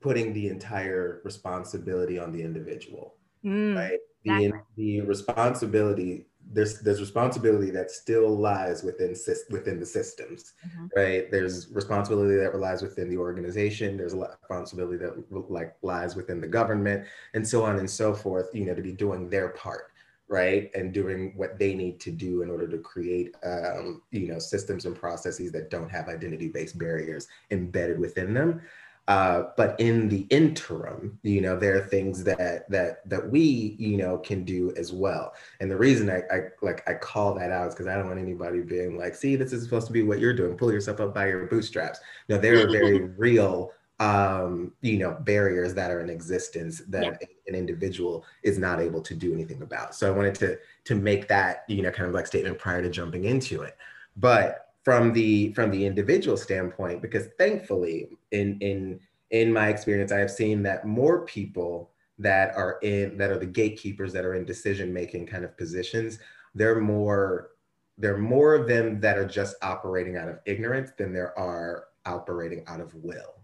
putting 0.00 0.32
the 0.32 0.48
entire 0.48 1.20
responsibility 1.24 2.18
on 2.18 2.32
the 2.32 2.42
individual 2.42 3.14
mm, 3.44 3.76
right 3.76 3.98
the, 4.24 4.44
exactly. 4.44 4.60
the 4.76 5.00
responsibility 5.02 6.26
there's 6.52 6.80
there's 6.80 7.00
responsibility 7.00 7.70
that 7.70 7.90
still 7.90 8.36
lies 8.36 8.82
within 8.82 9.14
within 9.50 9.78
the 9.78 9.86
systems 9.86 10.54
mm-hmm. 10.66 10.86
right 10.96 11.30
there's 11.30 11.68
responsibility 11.72 12.36
that 12.36 12.52
relies 12.52 12.82
within 12.82 13.08
the 13.08 13.16
organization 13.16 13.96
there's 13.96 14.14
a 14.14 14.16
responsibility 14.16 14.96
that 14.96 15.14
like 15.48 15.76
lies 15.82 16.16
within 16.16 16.40
the 16.40 16.46
government 16.46 17.06
and 17.34 17.46
so 17.46 17.62
on 17.62 17.78
and 17.78 17.88
so 17.88 18.12
forth 18.12 18.48
you 18.52 18.64
know 18.64 18.74
to 18.74 18.82
be 18.82 18.92
doing 18.92 19.28
their 19.28 19.50
part 19.50 19.89
right 20.30 20.70
and 20.74 20.94
doing 20.94 21.32
what 21.36 21.58
they 21.58 21.74
need 21.74 22.00
to 22.00 22.10
do 22.10 22.42
in 22.42 22.50
order 22.50 22.66
to 22.66 22.78
create 22.78 23.34
um, 23.44 24.00
you 24.10 24.28
know 24.28 24.38
systems 24.38 24.86
and 24.86 24.96
processes 24.96 25.52
that 25.52 25.70
don't 25.70 25.90
have 25.90 26.08
identity 26.08 26.48
based 26.48 26.78
barriers 26.78 27.28
embedded 27.50 27.98
within 27.98 28.32
them 28.32 28.62
uh, 29.10 29.50
but 29.56 29.74
in 29.80 30.08
the 30.08 30.24
interim, 30.30 31.18
you 31.24 31.40
know, 31.40 31.58
there 31.58 31.76
are 31.76 31.84
things 31.84 32.22
that 32.22 32.70
that 32.70 33.08
that 33.08 33.28
we, 33.28 33.74
you 33.76 33.96
know, 33.96 34.18
can 34.18 34.44
do 34.44 34.72
as 34.76 34.92
well. 34.92 35.34
And 35.58 35.68
the 35.68 35.76
reason 35.76 36.08
I, 36.08 36.22
I 36.32 36.40
like 36.62 36.88
I 36.88 36.94
call 36.94 37.34
that 37.34 37.50
out 37.50 37.66
is 37.66 37.74
because 37.74 37.88
I 37.88 37.96
don't 37.96 38.06
want 38.06 38.20
anybody 38.20 38.60
being 38.60 38.96
like, 38.96 39.16
"See, 39.16 39.34
this 39.34 39.52
is 39.52 39.64
supposed 39.64 39.88
to 39.88 39.92
be 39.92 40.04
what 40.04 40.20
you're 40.20 40.32
doing. 40.32 40.56
Pull 40.56 40.72
yourself 40.72 41.00
up 41.00 41.12
by 41.12 41.26
your 41.26 41.46
bootstraps." 41.46 41.98
No, 42.28 42.38
there 42.38 42.64
are 42.64 42.70
very 42.70 43.00
real, 43.18 43.72
um, 44.00 44.72
you 44.80 44.98
know, 44.98 45.16
barriers 45.20 45.74
that 45.74 45.90
are 45.90 46.00
in 46.00 46.10
existence 46.10 46.82
that 46.88 47.04
yeah. 47.04 47.28
an 47.46 47.54
individual 47.54 48.24
is 48.42 48.58
not 48.58 48.80
able 48.80 49.02
to 49.02 49.14
do 49.14 49.32
anything 49.32 49.62
about. 49.62 49.94
So 49.94 50.08
I 50.08 50.16
wanted 50.16 50.34
to 50.36 50.58
to 50.84 50.94
make 50.94 51.28
that, 51.28 51.64
you 51.68 51.82
know, 51.82 51.90
kind 51.90 52.08
of 52.08 52.14
like 52.14 52.26
statement 52.26 52.58
prior 52.58 52.82
to 52.82 52.90
jumping 52.90 53.24
into 53.24 53.62
it. 53.62 53.76
But 54.16 54.70
from 54.84 55.12
the 55.12 55.52
from 55.52 55.70
the 55.70 55.84
individual 55.84 56.36
standpoint 56.36 57.02
because 57.02 57.26
thankfully 57.38 58.08
in 58.32 58.58
in 58.60 58.98
in 59.30 59.52
my 59.52 59.68
experience 59.68 60.10
i 60.12 60.18
have 60.18 60.30
seen 60.30 60.62
that 60.62 60.86
more 60.86 61.24
people 61.26 61.90
that 62.18 62.54
are 62.56 62.78
in 62.82 63.16
that 63.18 63.30
are 63.30 63.38
the 63.38 63.46
gatekeepers 63.46 64.12
that 64.12 64.24
are 64.24 64.34
in 64.34 64.44
decision 64.44 64.92
making 64.92 65.26
kind 65.26 65.44
of 65.44 65.56
positions 65.56 66.18
they're 66.54 66.80
more 66.80 67.50
there 67.98 68.14
are 68.14 68.18
more 68.18 68.54
of 68.54 68.66
them 68.66 69.00
that 69.00 69.18
are 69.18 69.26
just 69.26 69.54
operating 69.62 70.16
out 70.16 70.28
of 70.28 70.38
ignorance 70.46 70.90
than 70.96 71.12
there 71.12 71.38
are 71.38 71.84
operating 72.06 72.64
out 72.66 72.80
of 72.80 72.94
will 72.94 73.39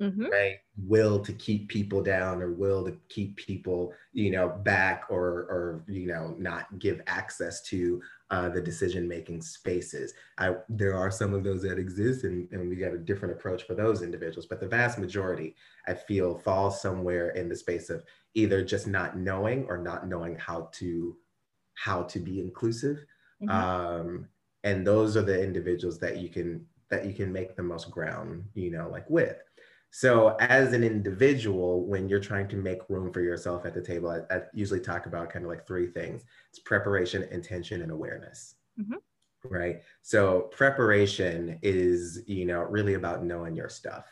mm-hmm. 0.00 0.26
right 0.26 0.56
will 0.86 1.18
to 1.18 1.32
keep 1.32 1.68
people 1.68 2.02
down 2.02 2.40
or 2.40 2.52
will 2.52 2.84
to 2.84 2.96
keep 3.08 3.36
people 3.36 3.92
you 4.12 4.30
know 4.30 4.48
back 4.48 5.04
or 5.10 5.22
or 5.26 5.84
you 5.88 6.06
know 6.06 6.34
not 6.38 6.78
give 6.78 7.00
access 7.06 7.62
to 7.62 8.00
uh, 8.30 8.48
the 8.48 8.60
decision 8.60 9.08
making 9.08 9.40
spaces 9.40 10.12
I, 10.36 10.54
there 10.68 10.94
are 10.94 11.10
some 11.10 11.32
of 11.32 11.42
those 11.42 11.62
that 11.62 11.78
exist 11.78 12.24
and, 12.24 12.46
and 12.52 12.68
we 12.68 12.76
got 12.76 12.92
a 12.92 12.98
different 12.98 13.34
approach 13.34 13.62
for 13.62 13.74
those 13.74 14.02
individuals 14.02 14.46
but 14.46 14.60
the 14.60 14.68
vast 14.68 14.98
majority 14.98 15.56
i 15.86 15.94
feel 15.94 16.38
falls 16.38 16.80
somewhere 16.80 17.30
in 17.30 17.48
the 17.48 17.56
space 17.56 17.90
of 17.90 18.04
either 18.34 18.62
just 18.64 18.86
not 18.86 19.16
knowing 19.16 19.64
or 19.68 19.78
not 19.78 20.06
knowing 20.06 20.36
how 20.36 20.68
to 20.72 21.16
how 21.74 22.02
to 22.02 22.18
be 22.18 22.40
inclusive 22.40 22.98
mm-hmm. 23.42 23.50
um, 23.50 24.28
and 24.64 24.86
those 24.86 25.16
are 25.16 25.22
the 25.22 25.42
individuals 25.42 25.98
that 25.98 26.18
you 26.18 26.28
can 26.28 26.64
that 26.90 27.06
you 27.06 27.12
can 27.12 27.32
make 27.32 27.56
the 27.56 27.62
most 27.62 27.90
ground 27.90 28.44
you 28.54 28.70
know 28.70 28.88
like 28.90 29.08
with 29.08 29.38
so, 29.90 30.36
as 30.40 30.72
an 30.72 30.84
individual, 30.84 31.86
when 31.86 32.08
you're 32.08 32.20
trying 32.20 32.48
to 32.48 32.56
make 32.56 32.88
room 32.88 33.12
for 33.12 33.20
yourself 33.20 33.64
at 33.64 33.74
the 33.74 33.80
table, 33.80 34.10
I, 34.10 34.34
I 34.34 34.42
usually 34.52 34.80
talk 34.80 35.06
about 35.06 35.30
kind 35.30 35.44
of 35.44 35.50
like 35.50 35.66
three 35.66 35.86
things 35.86 36.24
it's 36.50 36.58
preparation, 36.58 37.22
intention, 37.30 37.82
and 37.82 37.90
awareness. 37.90 38.56
Mm-hmm. 38.78 38.96
Right. 39.44 39.82
So, 40.02 40.42
preparation 40.52 41.58
is, 41.62 42.22
you 42.26 42.44
know, 42.44 42.60
really 42.62 42.94
about 42.94 43.24
knowing 43.24 43.56
your 43.56 43.70
stuff, 43.70 44.06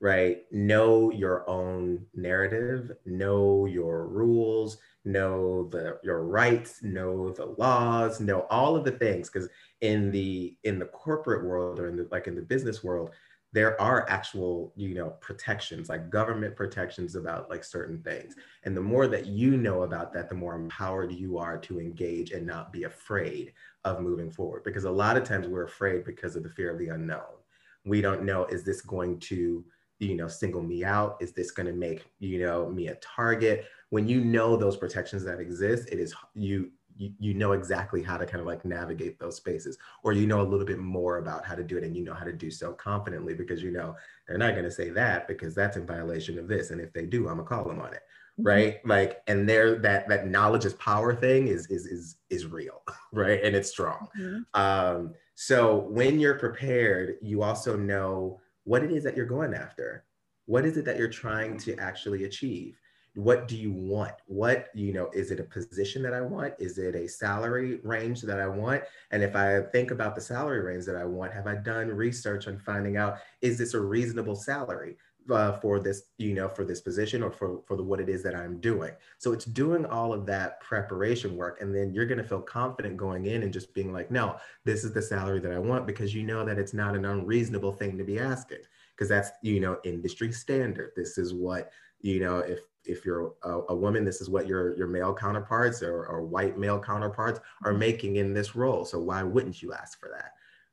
right? 0.00 0.42
Know 0.50 1.10
your 1.10 1.48
own 1.48 2.06
narrative, 2.14 2.92
know 3.04 3.66
your 3.66 4.06
rules, 4.06 4.78
know 5.04 5.68
the 5.70 5.98
your 6.02 6.22
rights 6.22 6.82
know 6.82 7.30
the 7.30 7.44
laws 7.58 8.20
know 8.20 8.46
all 8.48 8.74
of 8.74 8.84
the 8.84 8.92
things 8.92 9.28
because 9.28 9.48
in 9.82 10.10
the 10.10 10.56
in 10.64 10.78
the 10.78 10.86
corporate 10.86 11.44
world 11.44 11.78
or 11.78 11.88
in 11.88 11.96
the 11.96 12.08
like 12.10 12.26
in 12.26 12.34
the 12.34 12.40
business 12.40 12.82
world 12.82 13.10
there 13.54 13.80
are 13.80 14.04
actual 14.10 14.72
you 14.74 14.96
know 14.96 15.10
protections 15.20 15.88
like 15.88 16.10
government 16.10 16.56
protections 16.56 17.14
about 17.14 17.48
like 17.48 17.62
certain 17.62 18.02
things. 18.02 18.34
And 18.64 18.76
the 18.76 18.80
more 18.80 19.06
that 19.06 19.26
you 19.26 19.56
know 19.56 19.82
about 19.82 20.12
that 20.12 20.28
the 20.28 20.34
more 20.34 20.56
empowered 20.56 21.12
you 21.12 21.38
are 21.38 21.56
to 21.58 21.80
engage 21.80 22.32
and 22.32 22.44
not 22.44 22.72
be 22.72 22.82
afraid 22.82 23.52
of 23.84 24.00
moving 24.00 24.32
forward. 24.32 24.64
Because 24.64 24.84
a 24.84 24.90
lot 24.90 25.16
of 25.16 25.22
times 25.22 25.46
we're 25.46 25.64
afraid 25.64 26.04
because 26.04 26.34
of 26.34 26.42
the 26.42 26.50
fear 26.50 26.72
of 26.72 26.80
the 26.80 26.88
unknown. 26.88 27.38
We 27.84 28.00
don't 28.00 28.24
know 28.24 28.44
is 28.46 28.64
this 28.64 28.80
going 28.80 29.20
to 29.20 29.64
you 30.00 30.16
know 30.16 30.26
single 30.26 30.62
me 30.62 30.84
out? 30.84 31.16
Is 31.20 31.32
this 31.32 31.52
going 31.52 31.68
to 31.68 31.72
make 31.72 32.04
you 32.18 32.40
know 32.40 32.68
me 32.68 32.88
a 32.88 32.96
target? 32.96 33.66
When 33.90 34.08
you 34.08 34.20
know 34.20 34.56
those 34.56 34.76
protections 34.76 35.24
that 35.24 35.38
exist 35.38 35.90
it 35.92 36.00
is 36.00 36.12
you 36.34 36.72
you, 36.96 37.12
you 37.18 37.34
know 37.34 37.52
exactly 37.52 38.02
how 38.02 38.16
to 38.16 38.26
kind 38.26 38.40
of 38.40 38.46
like 38.46 38.64
navigate 38.64 39.18
those 39.18 39.36
spaces 39.36 39.78
or 40.02 40.12
you 40.12 40.26
know 40.26 40.40
a 40.40 40.42
little 40.42 40.66
bit 40.66 40.78
more 40.78 41.18
about 41.18 41.44
how 41.44 41.54
to 41.54 41.64
do 41.64 41.76
it 41.76 41.84
and 41.84 41.96
you 41.96 42.04
know 42.04 42.14
how 42.14 42.24
to 42.24 42.32
do 42.32 42.50
so 42.50 42.72
confidently 42.72 43.34
because 43.34 43.62
you 43.62 43.70
know 43.70 43.94
they're 44.26 44.38
not 44.38 44.52
going 44.52 44.64
to 44.64 44.70
say 44.70 44.90
that 44.90 45.28
because 45.28 45.54
that's 45.54 45.76
in 45.76 45.86
violation 45.86 46.38
of 46.38 46.48
this 46.48 46.70
and 46.70 46.80
if 46.80 46.92
they 46.92 47.06
do 47.06 47.28
i'm 47.28 47.36
gonna 47.36 47.48
call 47.48 47.64
them 47.64 47.80
on 47.80 47.92
it 47.92 48.02
mm-hmm. 48.38 48.46
right? 48.46 48.86
Like 48.86 49.22
and 49.26 49.48
there 49.48 49.76
that 49.80 50.08
that 50.08 50.26
knowledge 50.28 50.64
is 50.64 50.74
power 50.74 51.14
thing 51.14 51.48
is 51.48 51.66
is 51.66 51.86
is 51.86 52.16
is 52.30 52.46
real 52.46 52.82
right? 53.12 53.42
And 53.42 53.54
it's 53.54 53.70
strong. 53.70 54.08
Mm-hmm. 54.18 54.60
um 54.60 55.14
so 55.36 55.78
when 55.90 56.20
you're 56.20 56.38
prepared 56.38 57.16
you 57.20 57.42
also 57.42 57.76
know 57.76 58.40
what 58.64 58.82
it 58.82 58.90
is 58.90 59.04
that 59.04 59.16
you're 59.16 59.26
going 59.26 59.54
after. 59.54 60.04
What 60.46 60.66
is 60.66 60.76
it 60.76 60.84
that 60.86 60.98
you're 60.98 61.08
trying 61.08 61.56
to 61.58 61.76
actually 61.78 62.24
achieve 62.24 62.78
what 63.14 63.46
do 63.46 63.56
you 63.56 63.72
want? 63.72 64.12
What 64.26 64.68
you 64.74 64.92
know 64.92 65.08
is 65.12 65.30
it 65.30 65.40
a 65.40 65.44
position 65.44 66.02
that 66.02 66.14
i 66.14 66.20
want? 66.20 66.54
Is 66.58 66.78
it 66.78 66.94
a 66.94 67.08
salary 67.08 67.80
range 67.84 68.22
that 68.22 68.40
i 68.40 68.48
want? 68.48 68.82
And 69.10 69.22
if 69.22 69.36
i 69.36 69.60
think 69.72 69.90
about 69.90 70.14
the 70.14 70.20
salary 70.20 70.60
range 70.60 70.84
that 70.86 70.96
i 70.96 71.04
want 71.04 71.32
have 71.32 71.46
i 71.46 71.54
done 71.54 71.88
research 71.88 72.48
on 72.48 72.58
finding 72.58 72.96
out 72.96 73.18
is 73.40 73.56
this 73.56 73.74
a 73.74 73.80
reasonable 73.80 74.34
salary 74.34 74.96
uh, 75.30 75.52
for 75.52 75.80
this 75.80 76.02
you 76.18 76.34
know 76.34 76.48
for 76.48 76.64
this 76.64 76.80
position 76.80 77.22
or 77.22 77.30
for 77.30 77.62
for 77.66 77.76
the 77.76 77.82
what 77.82 78.00
it 78.00 78.08
is 78.08 78.22
that 78.24 78.34
i'm 78.34 78.60
doing? 78.60 78.92
So 79.18 79.32
it's 79.32 79.44
doing 79.44 79.86
all 79.86 80.12
of 80.12 80.26
that 80.26 80.60
preparation 80.60 81.36
work 81.36 81.60
and 81.60 81.74
then 81.74 81.94
you're 81.94 82.06
going 82.06 82.18
to 82.18 82.28
feel 82.28 82.42
confident 82.42 82.96
going 82.96 83.26
in 83.26 83.44
and 83.44 83.52
just 83.52 83.72
being 83.74 83.92
like 83.92 84.10
no 84.10 84.36
this 84.64 84.82
is 84.82 84.92
the 84.92 85.00
salary 85.00 85.40
that 85.40 85.52
i 85.52 85.58
want 85.58 85.86
because 85.86 86.14
you 86.14 86.24
know 86.24 86.44
that 86.44 86.58
it's 86.58 86.74
not 86.74 86.96
an 86.96 87.04
unreasonable 87.04 87.72
thing 87.72 87.96
to 87.96 88.04
be 88.04 88.18
asking 88.18 88.58
because 88.94 89.08
that's 89.08 89.30
you 89.42 89.60
know 89.60 89.78
industry 89.84 90.32
standard. 90.32 90.92
This 90.96 91.18
is 91.18 91.34
what 91.34 91.70
you 92.04 92.20
know 92.20 92.38
if 92.38 92.60
if 92.84 93.04
you're 93.04 93.32
a, 93.42 93.60
a, 93.70 93.74
woman, 93.74 94.04
this 94.04 94.20
is 94.20 94.28
what 94.28 94.46
your 94.46 94.76
your 94.76 94.86
male 94.86 95.14
counterparts 95.14 95.82
or, 95.82 96.06
or 96.06 96.22
white 96.22 96.58
male 96.58 96.78
counterparts 96.78 97.40
are 97.64 97.70
mm-hmm. 97.70 97.80
making 97.80 98.16
in 98.16 98.34
this 98.34 98.54
role. 98.54 98.84
So 98.84 98.98
why 98.98 99.22
wouldn't 99.22 99.62
you 99.62 99.72
ask 99.72 99.98
for 99.98 100.10
that? 100.10 100.32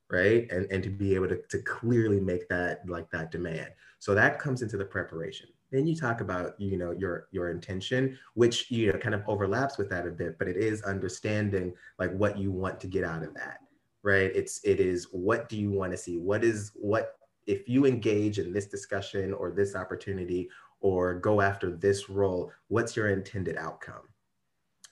Right. 0.09 0.51
And 0.51 0.69
and 0.71 0.83
to 0.83 0.89
be 0.89 1.15
able 1.15 1.29
to, 1.29 1.41
to 1.49 1.59
clearly 1.59 2.19
make 2.19 2.49
that 2.49 2.81
like 2.87 3.09
that 3.11 3.31
demand. 3.31 3.69
So 3.99 4.13
that 4.13 4.39
comes 4.39 4.61
into 4.61 4.75
the 4.75 4.85
preparation. 4.85 5.47
Then 5.71 5.87
you 5.87 5.95
talk 5.95 6.19
about, 6.19 6.59
you 6.59 6.77
know, 6.77 6.91
your 6.91 7.27
your 7.31 7.49
intention, 7.49 8.17
which 8.33 8.69
you 8.69 8.91
know 8.91 8.99
kind 8.99 9.15
of 9.15 9.23
overlaps 9.27 9.77
with 9.77 9.89
that 9.91 10.05
a 10.05 10.11
bit, 10.11 10.37
but 10.37 10.49
it 10.49 10.57
is 10.57 10.81
understanding 10.81 11.73
like 11.97 12.11
what 12.11 12.37
you 12.37 12.51
want 12.51 12.81
to 12.81 12.87
get 12.87 13.05
out 13.05 13.23
of 13.23 13.33
that. 13.35 13.59
Right. 14.03 14.31
It's 14.35 14.59
it 14.65 14.81
is 14.81 15.07
what 15.11 15.47
do 15.47 15.55
you 15.55 15.71
want 15.71 15.93
to 15.93 15.97
see? 15.97 16.17
What 16.17 16.43
is 16.43 16.73
what 16.75 17.15
if 17.47 17.67
you 17.69 17.85
engage 17.85 18.37
in 18.37 18.51
this 18.51 18.65
discussion 18.65 19.33
or 19.33 19.51
this 19.51 19.75
opportunity 19.75 20.49
or 20.81 21.13
go 21.13 21.41
after 21.41 21.71
this 21.71 22.09
role 22.09 22.51
what's 22.67 22.95
your 22.95 23.09
intended 23.09 23.57
outcome? 23.57 24.01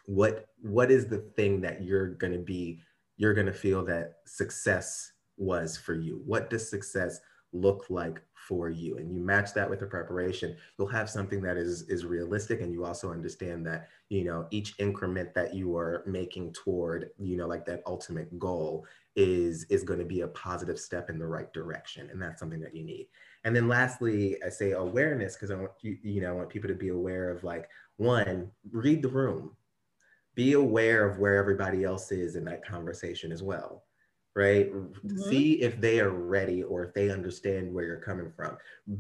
What 0.06 0.48
what 0.62 0.92
is 0.92 1.08
the 1.08 1.20
thing 1.36 1.62
that 1.62 1.84
you're 1.84 2.10
going 2.16 2.34
to 2.34 2.40
be 2.40 2.82
you're 3.18 3.34
going 3.34 3.48
to 3.48 3.54
feel 3.54 3.84
that 3.86 4.16
success 4.26 5.12
was 5.38 5.78
for 5.78 5.94
you? 5.94 6.22
What 6.26 6.50
does 6.50 6.70
success 6.70 7.20
look 7.52 7.86
like 7.90 8.22
for 8.34 8.70
you? 8.70 8.98
And 8.98 9.12
you 9.12 9.20
match 9.22 9.54
that 9.54 9.70
with 9.70 9.80
the 9.80 9.86
preparation. 9.86 10.56
You'll 10.78 10.88
have 10.88 11.10
something 11.10 11.42
that 11.42 11.58
is 11.58 11.84
is 11.84 12.06
realistic 12.06 12.62
and 12.62 12.72
you 12.72 12.86
also 12.86 13.12
understand 13.12 13.66
that 13.68 13.90
you 14.10 14.24
know 14.24 14.48
each 14.52 14.76
increment 14.80 15.34
that 15.36 15.54
you 15.54 15.76
are 15.76 16.04
making 16.06 16.54
toward 16.54 17.10
you 17.20 17.38
know 17.38 17.48
like 17.48 17.66
that 17.66 17.84
ultimate 17.86 18.38
goal 18.40 18.86
is 19.16 19.66
is 19.66 19.84
going 19.84 20.00
to 20.00 20.06
be 20.06 20.22
a 20.22 20.28
positive 20.30 20.80
step 20.80 21.10
in 21.10 21.18
the 21.18 21.26
right 21.26 21.52
direction 21.52 22.10
and 22.12 22.22
that's 22.22 22.40
something 22.40 22.60
that 22.60 22.76
you 22.76 22.84
need 22.84 23.08
and 23.44 23.56
then 23.56 23.68
lastly, 23.68 24.38
I 24.46 24.50
say 24.50 24.72
awareness 24.72 25.36
because 25.36 25.52
I 25.52 25.56
want 25.56 25.72
you, 25.82 25.98
you 26.04 26.22
know, 26.22 26.30
I 26.30 26.34
want 26.34 26.50
people 26.50 26.68
to 26.68 26.76
be 26.76 26.90
aware 26.90 27.30
of 27.30 27.44
like 27.44 27.70
one, 27.98 28.52
read 28.72 29.02
the 29.02 29.10
room, 29.10 29.56
be 30.36 30.54
aware 30.54 31.08
of 31.08 31.20
where 31.20 31.36
everybody 31.36 31.84
else 31.84 32.12
is 32.12 32.36
in 32.36 32.44
that 32.46 32.66
conversation 32.66 33.32
as 33.32 33.42
well, 33.42 33.84
right? 34.36 34.74
Mm-hmm. 34.74 35.30
See 35.30 35.62
if 35.62 35.80
they 35.80 36.02
are 36.02 36.12
ready 36.12 36.64
or 36.64 36.84
if 36.84 36.94
they 36.94 37.10
understand 37.10 37.74
where 37.74 37.86
you're 37.86 37.98
coming 37.98 38.32
from. 38.36 38.58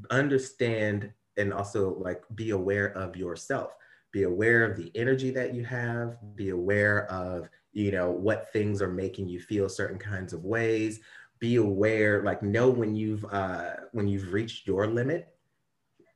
Understand 0.09 1.11
and 1.37 1.53
also 1.53 1.95
like 1.95 2.23
be 2.35 2.51
aware 2.51 2.97
of 2.97 3.17
yourself. 3.17 3.71
Be 4.11 4.23
aware 4.23 4.63
of 4.63 4.77
the 4.77 4.91
energy 4.95 5.31
that 5.31 5.53
you 5.53 5.65
have. 5.65 6.17
Be 6.35 6.49
aware 6.49 7.11
of 7.11 7.49
you 7.71 7.91
know 7.91 8.09
what 8.09 8.51
things 8.51 8.81
are 8.81 8.91
making 8.91 9.27
you 9.29 9.39
feel 9.39 9.69
certain 9.69 9.99
kinds 9.99 10.33
of 10.33 10.43
ways 10.43 10.99
be 11.39 11.55
aware, 11.55 12.21
like 12.23 12.43
know 12.43 12.69
when 12.69 12.95
you've 12.95 13.25
uh, 13.25 13.71
when 13.93 14.07
you've 14.07 14.33
reached 14.33 14.67
your 14.67 14.87
limit, 14.87 15.33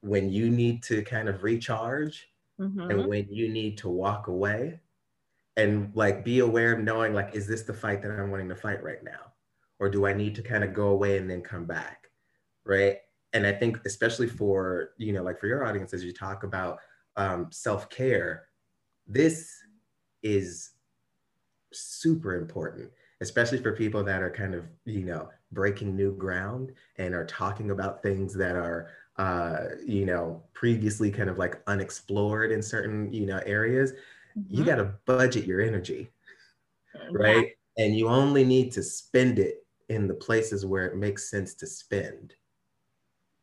when 0.01 0.29
you 0.29 0.49
need 0.49 0.83
to 0.83 1.01
kind 1.03 1.29
of 1.29 1.43
recharge, 1.43 2.29
mm-hmm. 2.59 2.91
and 2.91 3.07
when 3.07 3.27
you 3.29 3.49
need 3.49 3.77
to 3.79 3.89
walk 3.89 4.27
away, 4.27 4.79
and 5.55 5.91
like 5.95 6.25
be 6.25 6.39
aware 6.39 6.73
of 6.73 6.83
knowing 6.83 7.13
like, 7.13 7.33
is 7.33 7.47
this 7.47 7.63
the 7.63 7.73
fight 7.73 8.01
that 8.01 8.11
I'm 8.11 8.31
wanting 8.31 8.49
to 8.49 8.55
fight 8.55 8.83
right 8.83 9.03
now, 9.03 9.31
or 9.79 9.89
do 9.89 10.05
I 10.05 10.13
need 10.13 10.35
to 10.35 10.41
kind 10.41 10.63
of 10.63 10.73
go 10.73 10.89
away 10.89 11.17
and 11.17 11.29
then 11.29 11.41
come 11.41 11.65
back, 11.65 12.09
right? 12.65 12.97
And 13.31 13.47
I 13.47 13.53
think 13.53 13.79
especially 13.85 14.27
for 14.27 14.91
you 14.97 15.13
know 15.13 15.23
like 15.23 15.39
for 15.39 15.47
your 15.47 15.65
audience 15.65 15.93
as 15.93 16.03
you 16.03 16.11
talk 16.11 16.43
about 16.43 16.79
um, 17.15 17.47
self 17.49 17.89
care, 17.89 18.47
this 19.07 19.49
is 20.21 20.71
super 21.73 22.35
important 22.35 22.89
especially 23.23 23.57
for 23.57 23.71
people 23.71 24.03
that 24.03 24.21
are 24.21 24.29
kind 24.29 24.53
of 24.53 24.65
you 24.85 25.05
know 25.05 25.29
breaking 25.51 25.95
new 25.95 26.13
ground 26.15 26.71
and 26.97 27.15
are 27.15 27.25
talking 27.25 27.71
about 27.71 28.03
things 28.03 28.33
that 28.33 28.55
are 28.55 28.89
uh, 29.17 29.75
you 29.85 30.05
know 30.05 30.43
previously 30.53 31.09
kind 31.09 31.29
of 31.29 31.37
like 31.37 31.61
unexplored 31.67 32.51
in 32.51 32.61
certain 32.61 33.11
you 33.13 33.25
know 33.25 33.39
areas 33.45 33.93
mm-hmm. 34.37 34.55
you 34.55 34.65
got 34.65 34.75
to 34.75 34.93
budget 35.05 35.45
your 35.45 35.61
energy 35.61 36.09
right 37.11 37.51
yeah. 37.77 37.85
and 37.85 37.95
you 37.95 38.07
only 38.07 38.43
need 38.43 38.71
to 38.71 38.83
spend 38.83 39.39
it 39.39 39.65
in 39.89 40.07
the 40.07 40.13
places 40.13 40.65
where 40.65 40.85
it 40.85 40.97
makes 40.97 41.29
sense 41.29 41.53
to 41.53 41.67
spend 41.67 42.33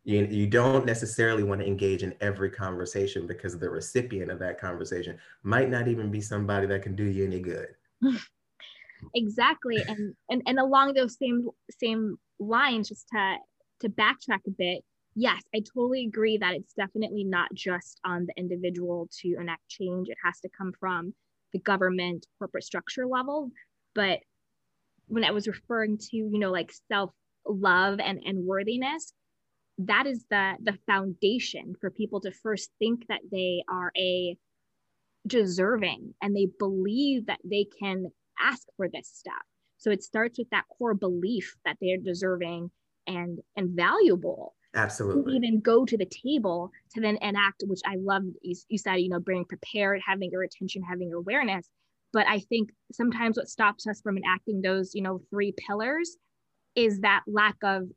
you, 0.05 0.27
you 0.31 0.47
don't 0.47 0.87
necessarily 0.87 1.43
want 1.43 1.61
to 1.61 1.67
engage 1.67 2.03
in 2.03 2.15
every 2.21 2.51
conversation 2.51 3.27
because 3.27 3.59
the 3.59 3.69
recipient 3.69 4.31
of 4.31 4.39
that 4.39 4.59
conversation 4.59 5.19
might 5.43 5.71
not 5.71 5.89
even 5.89 6.11
be 6.11 6.21
somebody 6.21 6.67
that 6.67 6.83
can 6.83 6.97
do 6.97 7.05
you 7.05 7.25
any 7.25 7.39
good 7.39 7.69
exactly. 9.15 9.83
And 9.87 10.15
and 10.29 10.43
and 10.47 10.59
along 10.59 10.95
those 10.95 11.17
same 11.19 11.49
same 11.81 12.17
lines 12.39 12.89
just 12.89 13.07
to 13.09 13.37
to 13.81 13.89
backtrack 13.89 14.41
a 14.47 14.51
bit 14.51 14.83
yes 15.17 15.43
i 15.55 15.61
totally 15.75 16.07
agree 16.07 16.39
that 16.39 16.55
it's 16.55 16.73
definitely 16.75 17.25
not 17.25 17.53
just 17.55 18.01
on 18.05 18.27
the 18.27 18.33
individual 18.37 19.09
to 19.21 19.35
enact 19.41 19.67
change. 19.69 20.09
It 20.09 20.17
has 20.25 20.39
to 20.41 20.49
come 20.57 20.73
from 20.79 21.15
the 21.53 21.59
government 21.59 22.27
corporate 22.39 22.65
structure 22.65 23.07
level. 23.07 23.51
But 23.95 24.21
when 25.09 25.25
i 25.25 25.31
was 25.31 25.49
referring 25.49 25.99
to 25.99 26.17
you 26.17 26.39
know 26.39 26.51
like 26.51 26.73
self 26.89 27.11
love 27.47 27.99
and 28.01 28.21
and 28.25 28.45
worthiness 28.47 29.13
that 29.79 30.07
is 30.07 30.25
the 30.31 30.55
the 30.63 30.79
foundation 30.87 31.75
for 31.81 31.91
people 31.91 32.21
to 32.21 32.31
first 32.31 32.71
think 32.79 33.07
that 33.09 33.21
they 33.33 33.63
are 33.69 33.91
a 33.97 34.37
deserving 35.27 36.15
and 36.23 36.35
they 36.35 36.49
believe 36.59 37.27
that 37.27 37.41
they 37.45 37.67
can 37.79 38.07
ask 38.41 38.67
for 38.77 38.89
this 38.89 39.09
stuff. 39.13 39.35
So 39.79 39.91
it 39.91 40.03
starts 40.03 40.39
with 40.39 40.51
that 40.51 40.65
core 40.69 40.95
belief 40.95 41.57
that 41.65 41.77
they're 41.81 41.99
deserving 41.99 42.71
and 43.07 43.39
and 43.57 43.71
valuable. 43.71 44.55
Absolutely. 44.75 45.35
even 45.35 45.61
go 45.61 45.85
to 45.85 45.99
the 45.99 46.07
table 46.07 46.71
to 46.95 47.01
then 47.01 47.19
enact, 47.23 47.65
which 47.67 47.81
I 47.85 47.97
love. 47.97 48.23
You, 48.43 48.55
you 48.69 48.79
said, 48.79 48.97
you 48.97 49.09
know, 49.09 49.19
being 49.19 49.45
prepared, 49.45 50.01
having 50.07 50.31
your 50.31 50.45
attention, 50.45 50.83
having 50.89 51.09
your 51.09 51.19
awareness. 51.19 51.69
But 52.13 52.27
I 52.29 52.41
think 52.41 52.71
sometimes 52.93 53.37
what 53.37 53.49
stops 53.49 53.87
us 53.87 54.01
from 54.01 54.17
enacting 54.17 54.63
those, 54.63 54.95
you 54.95 55.03
know, 55.03 55.21
three 55.31 55.53
pillars 55.67 56.17
is 56.77 57.01
that 57.01 57.23
lack 57.27 57.57
of 57.65 57.89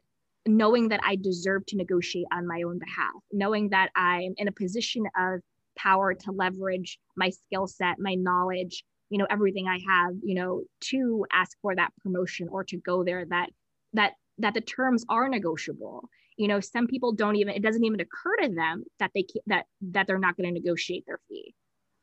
knowing 0.48 0.90
that 0.90 1.00
I 1.04 1.16
deserve 1.16 1.66
to 1.68 1.78
negotiate 1.78 2.26
on 2.32 2.48
my 2.48 2.64
own 2.64 2.80
behalf, 2.80 3.14
knowing 3.32 3.70
that 3.70 3.90
I'm 3.96 4.34
in 4.38 4.48
a 4.48 4.52
position 4.52 5.04
of 5.18 5.42
power 5.76 6.14
to 6.14 6.32
leverage 6.32 7.00
my 7.16 7.30
skill 7.30 7.68
set, 7.68 8.00
my 8.00 8.16
knowledge, 8.16 8.84
you 9.14 9.20
know 9.20 9.28
everything 9.30 9.68
i 9.68 9.78
have 9.88 10.16
you 10.24 10.34
know 10.34 10.64
to 10.82 11.24
ask 11.32 11.56
for 11.62 11.76
that 11.76 11.94
promotion 12.02 12.48
or 12.50 12.64
to 12.64 12.78
go 12.78 13.04
there 13.04 13.26
that 13.26 13.50
that 13.94 14.14
that 14.40 14.56
the 14.56 14.62
terms 14.62 15.06
are 15.08 15.30
negotiable 15.30 16.10
you 16.36 16.48
know 16.48 16.60
some 16.60 16.88
people 16.88 17.12
don't 17.14 17.36
even 17.36 17.54
it 17.54 17.62
doesn't 17.62 17.84
even 17.86 18.00
occur 18.00 18.36
to 18.42 18.50
them 18.50 18.84
that 19.00 19.12
they 19.14 19.24
that 19.46 19.66
that 19.82 20.08
they're 20.08 20.18
not 20.18 20.36
going 20.36 20.52
to 20.52 20.60
negotiate 20.60 21.04
their 21.06 21.20
fee 21.30 21.54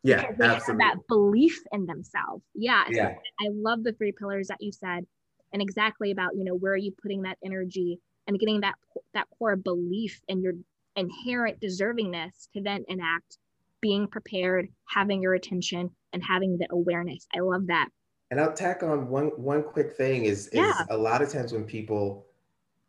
yeah 0.04 0.30
they 0.38 0.44
absolutely. 0.44 0.84
have 0.84 0.96
that 0.96 1.06
belief 1.08 1.60
in 1.72 1.84
themselves 1.86 2.44
yeah, 2.54 2.84
yeah. 2.88 3.14
I 3.40 3.48
love 3.52 3.82
the 3.82 3.92
three 3.92 4.12
pillars 4.12 4.46
that 4.46 4.58
you 4.60 4.70
said 4.70 5.04
and 5.52 5.60
exactly 5.60 6.12
about 6.12 6.36
you 6.36 6.44
know 6.44 6.54
where 6.54 6.74
are 6.74 6.76
you 6.76 6.92
putting 7.02 7.22
that 7.22 7.38
energy 7.44 7.98
and 8.28 8.38
getting 8.38 8.60
that 8.60 8.76
that 9.14 9.26
core 9.36 9.56
belief 9.56 10.20
and 10.28 10.44
your 10.44 10.52
inherent 10.94 11.60
deservingness 11.60 12.48
to 12.54 12.62
then 12.62 12.84
enact 12.86 13.38
being 13.80 14.06
prepared 14.06 14.68
having 14.86 15.22
your 15.22 15.34
attention 15.34 15.90
and 16.12 16.22
having 16.22 16.58
the 16.58 16.66
awareness. 16.70 17.26
I 17.34 17.40
love 17.40 17.66
that. 17.68 17.88
And 18.30 18.40
I'll 18.40 18.52
tack 18.52 18.82
on 18.82 19.08
one 19.08 19.28
one 19.36 19.62
quick 19.62 19.96
thing 19.96 20.24
is, 20.24 20.48
is 20.48 20.54
yeah. 20.54 20.84
a 20.90 20.96
lot 20.96 21.22
of 21.22 21.32
times 21.32 21.52
when 21.52 21.64
people 21.64 22.26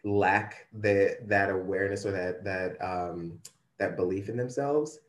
lack 0.03 0.67
the 0.73 1.17
that 1.25 1.49
awareness 1.49 2.05
or 2.05 2.11
that 2.11 2.43
that 2.43 2.77
um, 2.81 3.39
that 3.79 3.95
belief 3.95 4.29
in 4.29 4.37
themselves, 4.37 4.99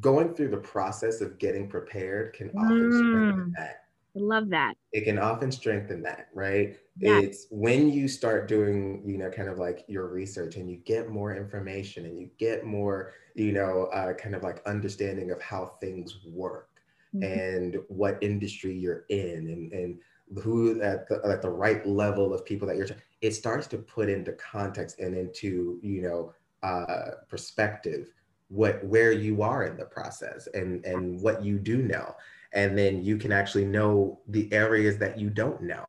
going 0.00 0.34
through 0.34 0.48
the 0.48 0.56
process 0.56 1.20
of 1.20 1.38
getting 1.38 1.68
prepared 1.68 2.32
can 2.32 2.48
often 2.50 2.90
mm. 2.90 2.98
strengthen 2.98 3.54
that. 3.56 3.84
I 4.16 4.20
love 4.20 4.48
that. 4.50 4.74
It 4.92 5.04
can 5.04 5.18
often 5.18 5.50
strengthen 5.50 6.00
that, 6.02 6.28
right? 6.34 6.78
Yeah. 6.98 7.18
It's 7.18 7.48
when 7.50 7.90
you 7.90 8.06
start 8.06 8.46
doing, 8.46 9.02
you 9.04 9.18
know, 9.18 9.28
kind 9.28 9.48
of 9.48 9.58
like 9.58 9.84
your 9.88 10.06
research 10.06 10.54
and 10.54 10.70
you 10.70 10.76
get 10.76 11.10
more 11.10 11.34
information 11.34 12.06
and 12.06 12.16
you 12.16 12.30
get 12.38 12.64
more, 12.64 13.14
you 13.34 13.52
know, 13.52 13.86
uh, 13.92 14.14
kind 14.14 14.34
of 14.34 14.42
like 14.42 14.64
understanding 14.66 15.30
of 15.30 15.42
how 15.42 15.72
things 15.80 16.18
work 16.26 16.68
mm-hmm. 17.14 17.24
and 17.24 17.78
what 17.88 18.18
industry 18.22 18.76
you're 18.76 19.04
in 19.08 19.48
and, 19.48 19.72
and 19.72 19.98
who 20.42 20.80
at 20.80 21.08
the, 21.08 21.20
at 21.26 21.42
the 21.42 21.50
right 21.50 21.86
level 21.86 22.32
of 22.32 22.44
people 22.44 22.66
that 22.66 22.76
you're 22.76 22.88
it 23.20 23.32
starts 23.32 23.66
to 23.66 23.78
put 23.78 24.08
into 24.08 24.32
context 24.32 24.98
and 24.98 25.16
into 25.16 25.78
you 25.82 26.02
know 26.02 26.32
uh, 26.62 27.16
perspective 27.28 28.10
what 28.48 28.84
where 28.84 29.12
you 29.12 29.42
are 29.42 29.64
in 29.64 29.76
the 29.76 29.84
process 29.84 30.46
and 30.54 30.84
and 30.84 31.20
what 31.20 31.44
you 31.44 31.58
do 31.58 31.78
know. 31.78 32.14
And 32.52 32.78
then 32.78 33.04
you 33.04 33.16
can 33.16 33.32
actually 33.32 33.64
know 33.64 34.20
the 34.28 34.52
areas 34.52 34.96
that 34.98 35.18
you 35.18 35.28
don't 35.28 35.60
know. 35.60 35.84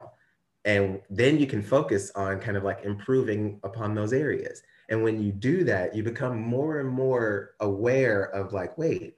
And 0.66 1.00
then 1.12 1.38
you 1.38 1.46
can 1.46 1.62
focus 1.62 2.12
on 2.16 2.40
kind 2.40 2.58
of 2.58 2.64
like 2.64 2.84
improving 2.84 3.60
upon 3.64 3.94
those 3.94 4.14
areas 4.14 4.64
and 4.90 5.04
when 5.04 5.22
you 5.22 5.32
do 5.32 5.64
that 5.64 5.96
you 5.96 6.04
become 6.04 6.40
more 6.40 6.80
and 6.80 6.90
more 6.90 7.52
aware 7.60 8.24
of 8.24 8.54
like 8.54 8.78
wait 8.78 9.16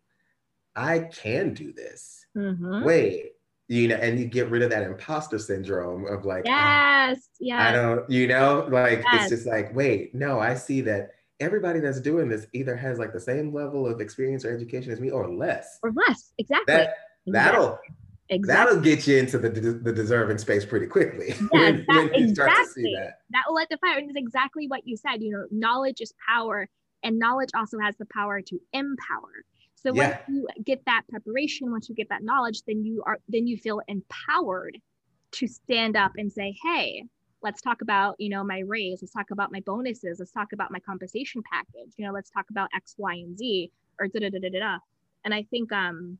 I 0.77 0.99
can 0.99 1.53
do 1.53 1.73
this. 1.73 2.25
Mm-hmm. 2.37 2.83
Wait, 2.83 3.31
you 3.67 3.87
know, 3.87 3.95
and 3.95 4.19
you 4.19 4.25
get 4.25 4.49
rid 4.49 4.61
of 4.61 4.69
that 4.69 4.83
imposter 4.83 5.39
syndrome 5.39 6.05
of 6.05 6.23
like, 6.23 6.45
yes, 6.45 7.17
oh, 7.19 7.35
yes. 7.39 7.61
I 7.61 7.71
don't, 7.71 8.09
you 8.09 8.27
know, 8.27 8.67
like 8.71 9.03
yes. 9.11 9.23
it's 9.23 9.29
just 9.29 9.47
like, 9.47 9.75
wait, 9.75 10.13
no, 10.13 10.39
I 10.39 10.53
see 10.53 10.81
that 10.81 11.15
everybody 11.39 11.79
that's 11.79 11.99
doing 11.99 12.29
this 12.29 12.45
either 12.53 12.75
has 12.75 12.99
like 12.99 13.11
the 13.11 13.19
same 13.19 13.51
level 13.53 13.87
of 13.87 13.99
experience 13.99 14.45
or 14.45 14.53
education 14.53 14.91
as 14.91 15.01
me 15.01 15.09
or 15.09 15.27
less. 15.27 15.79
Or 15.81 15.91
less, 15.91 16.31
exactly. 16.37 16.75
That, 16.75 16.93
that'll 17.25 17.79
exactly. 18.29 18.75
that'll 18.75 18.81
get 18.81 19.07
you 19.07 19.17
into 19.17 19.37
the, 19.37 19.49
the 19.49 19.93
deserving 19.93 20.37
space 20.37 20.65
pretty 20.65 20.87
quickly. 20.87 21.29
Yes, 21.29 21.41
when, 21.51 21.85
that, 21.87 22.11
when 22.11 22.15
exactly. 22.15 22.95
that. 22.95 23.19
That 23.31 23.43
will 23.47 23.55
let 23.55 23.69
the 23.69 23.77
fire. 23.77 23.97
And 23.97 24.09
it's 24.09 24.17
exactly 24.17 24.67
what 24.67 24.87
you 24.87 24.97
said. 24.97 25.21
You 25.21 25.31
know, 25.31 25.45
knowledge 25.51 26.01
is 26.01 26.13
power, 26.27 26.67
and 27.03 27.19
knowledge 27.19 27.49
also 27.55 27.79
has 27.79 27.95
the 27.97 28.07
power 28.13 28.41
to 28.41 28.59
empower. 28.73 29.45
So 29.75 29.93
yeah. 29.93 30.09
once 30.09 30.19
you 30.27 30.47
get 30.65 30.83
that 30.85 31.03
preparation, 31.09 31.71
once 31.71 31.87
you 31.87 31.95
get 31.95 32.09
that 32.09 32.23
knowledge, 32.23 32.63
then 32.67 32.83
you 32.83 33.03
are 33.05 33.19
then 33.29 33.47
you 33.47 33.57
feel 33.57 33.81
empowered 33.87 34.77
to 35.33 35.47
stand 35.47 35.95
up 35.95 36.13
and 36.17 36.31
say, 36.31 36.55
"Hey, 36.63 37.03
let's 37.43 37.61
talk 37.61 37.81
about 37.81 38.15
you 38.19 38.29
know 38.29 38.43
my 38.43 38.59
raise. 38.59 39.01
Let's 39.01 39.13
talk 39.13 39.31
about 39.31 39.51
my 39.51 39.61
bonuses. 39.61 40.19
Let's 40.19 40.31
talk 40.31 40.53
about 40.53 40.71
my 40.71 40.79
compensation 40.79 41.43
package. 41.51 41.93
You 41.97 42.05
know, 42.05 42.11
let's 42.11 42.29
talk 42.29 42.45
about 42.49 42.69
X, 42.75 42.95
Y, 42.97 43.13
and 43.13 43.37
Z, 43.37 43.71
or 43.99 44.07
da 44.07 44.19
da 44.19 44.29
da 44.29 44.39
da 44.39 44.59
da." 44.59 44.77
And 45.23 45.33
I 45.33 45.43
think 45.43 45.71
um, 45.71 46.17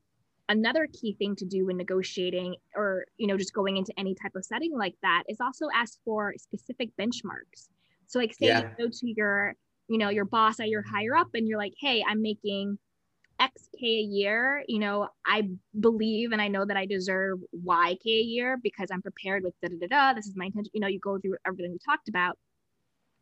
another 0.49 0.87
key 0.91 1.13
thing 1.13 1.35
to 1.35 1.45
do 1.45 1.65
when 1.65 1.77
negotiating 1.77 2.55
or 2.75 3.05
you 3.17 3.27
know 3.27 3.37
just 3.37 3.53
going 3.53 3.77
into 3.77 3.93
any 3.97 4.15
type 4.15 4.35
of 4.35 4.45
setting 4.45 4.75
like 4.75 4.95
that 5.01 5.23
is 5.27 5.41
also 5.41 5.67
ask 5.73 5.99
for 6.05 6.33
specific 6.37 6.89
benchmarks. 6.99 7.69
So 8.07 8.19
like 8.19 8.33
say 8.33 8.47
yeah. 8.47 8.61
you 8.61 8.85
go 8.85 8.89
to 8.91 9.13
your 9.15 9.55
you 9.87 9.97
know 9.97 10.09
your 10.09 10.25
boss 10.25 10.59
at 10.59 10.69
your 10.69 10.81
higher 10.81 11.15
up 11.15 11.29
and 11.33 11.47
you're 11.47 11.59
like, 11.59 11.73
"Hey, 11.79 12.03
I'm 12.07 12.21
making." 12.21 12.77
X 13.39 13.69
K 13.79 13.85
a 13.85 14.01
year, 14.01 14.63
you 14.67 14.79
know, 14.79 15.09
I 15.23 15.47
believe 15.79 16.31
and 16.31 16.41
I 16.41 16.47
know 16.47 16.65
that 16.65 16.75
I 16.75 16.87
deserve 16.87 17.37
Y 17.51 17.95
K 18.03 18.09
a 18.09 18.23
year 18.23 18.57
because 18.57 18.89
I'm 18.91 19.03
prepared 19.03 19.43
with 19.43 19.53
da 19.61 19.67
da 19.69 19.75
da 19.79 19.87
da. 19.87 20.13
This 20.13 20.25
is 20.25 20.35
my 20.35 20.45
intention. 20.45 20.71
You 20.73 20.81
know, 20.81 20.87
you 20.87 20.99
go 20.99 21.19
through 21.19 21.35
everything 21.45 21.71
we 21.71 21.77
talked 21.77 22.09
about. 22.09 22.35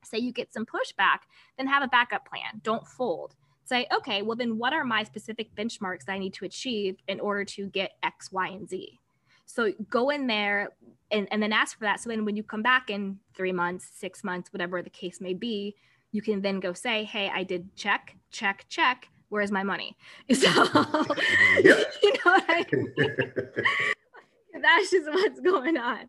Say 0.05 0.19
you 0.19 0.31
get 0.31 0.53
some 0.53 0.65
pushback, 0.65 1.19
then 1.57 1.67
have 1.67 1.83
a 1.83 1.87
backup 1.87 2.25
plan. 2.25 2.61
Don't 2.63 2.87
fold. 2.87 3.35
Say, 3.65 3.87
okay, 3.93 4.21
well, 4.21 4.35
then 4.37 4.57
what 4.57 4.73
are 4.73 4.83
my 4.83 5.03
specific 5.03 5.53
benchmarks 5.55 6.07
I 6.07 6.17
need 6.19 6.33
to 6.35 6.45
achieve 6.45 6.97
in 7.07 7.19
order 7.19 7.43
to 7.45 7.67
get 7.67 7.93
X, 8.03 8.31
Y, 8.31 8.47
and 8.47 8.69
Z? 8.69 8.99
So 9.45 9.73
go 9.89 10.09
in 10.09 10.27
there 10.27 10.69
and, 11.11 11.27
and 11.31 11.41
then 11.41 11.51
ask 11.51 11.77
for 11.77 11.83
that. 11.85 11.99
So 11.99 12.09
then 12.09 12.25
when 12.25 12.35
you 12.35 12.43
come 12.43 12.61
back 12.61 12.89
in 12.89 13.19
three 13.35 13.51
months, 13.51 13.89
six 13.93 14.23
months, 14.23 14.53
whatever 14.53 14.81
the 14.81 14.89
case 14.89 15.19
may 15.19 15.33
be, 15.33 15.75
you 16.11 16.21
can 16.21 16.41
then 16.41 16.59
go 16.59 16.73
say, 16.73 17.03
hey, 17.03 17.29
I 17.33 17.43
did 17.43 17.75
check, 17.75 18.15
check, 18.31 18.65
check 18.69 19.09
where's 19.29 19.51
my 19.51 19.63
money? 19.63 19.95
So, 20.33 20.47
yep. 21.63 21.93
you 22.03 22.13
know 22.13 22.31
what 22.31 22.45
I 22.47 22.65
mean? 22.71 22.93
That's 24.61 24.89
just 24.89 25.09
what's 25.09 25.39
going 25.41 25.77
on. 25.77 26.07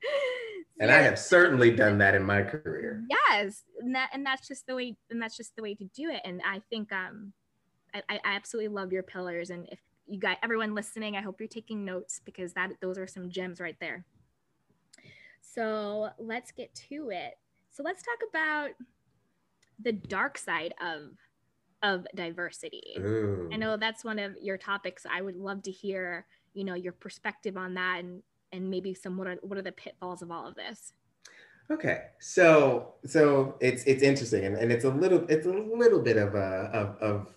and 0.80 0.90
I 0.90 1.02
have 1.02 1.18
certainly 1.18 1.74
done 1.74 1.98
that 1.98 2.14
in 2.14 2.22
my 2.22 2.42
career. 2.42 3.04
Yes, 3.10 3.64
and 3.80 3.94
that 3.96 4.10
and 4.12 4.24
that's 4.24 4.46
just 4.46 4.66
the 4.68 4.76
way 4.76 4.96
and 5.10 5.20
that's 5.20 5.36
just 5.36 5.56
the 5.56 5.62
way 5.62 5.74
to 5.74 5.84
do 5.84 6.10
it. 6.10 6.20
And 6.24 6.40
I 6.46 6.62
think 6.70 6.92
um, 6.92 7.32
I, 7.94 8.02
I 8.08 8.20
absolutely 8.24 8.68
love 8.68 8.92
your 8.92 9.02
pillars. 9.02 9.50
And 9.50 9.68
if 9.70 9.78
you 10.06 10.18
got 10.18 10.38
everyone 10.42 10.74
listening, 10.74 11.16
I 11.16 11.20
hope 11.20 11.40
you're 11.40 11.48
taking 11.48 11.84
notes 11.84 12.20
because 12.24 12.52
that 12.54 12.70
those 12.80 12.98
are 12.98 13.06
some 13.06 13.30
gems 13.30 13.60
right 13.60 13.76
there. 13.80 14.04
So 15.40 16.10
let's 16.18 16.52
get 16.52 16.74
to 16.88 17.10
it. 17.10 17.38
So 17.70 17.82
let's 17.82 18.02
talk 18.02 18.18
about 18.28 18.70
the 19.82 19.92
dark 19.92 20.38
side 20.38 20.74
of 20.80 21.10
of 21.82 22.06
diversity. 22.14 22.96
Ooh. 22.98 23.50
I 23.52 23.56
know 23.56 23.76
that's 23.76 24.04
one 24.04 24.18
of 24.18 24.34
your 24.40 24.56
topics. 24.56 25.04
I 25.10 25.20
would 25.20 25.36
love 25.36 25.62
to 25.64 25.70
hear, 25.70 26.26
you 26.54 26.64
know, 26.64 26.74
your 26.74 26.92
perspective 26.92 27.56
on 27.56 27.74
that 27.74 28.00
and 28.00 28.22
and 28.52 28.70
maybe 28.70 28.94
some 28.94 29.16
what 29.16 29.26
are 29.26 29.36
what 29.42 29.58
are 29.58 29.62
the 29.62 29.72
pitfalls 29.72 30.22
of 30.22 30.30
all 30.30 30.46
of 30.46 30.54
this. 30.54 30.92
Okay, 31.70 32.04
so 32.20 32.94
so 33.04 33.56
it's 33.60 33.82
it's 33.84 34.02
interesting 34.02 34.44
and, 34.44 34.56
and 34.56 34.70
it's 34.70 34.84
a 34.84 34.90
little 34.90 35.26
it's 35.28 35.46
a 35.46 35.50
little 35.50 36.00
bit 36.00 36.16
of 36.16 36.34
a 36.34 36.70
of, 36.72 36.96
of 37.00 37.35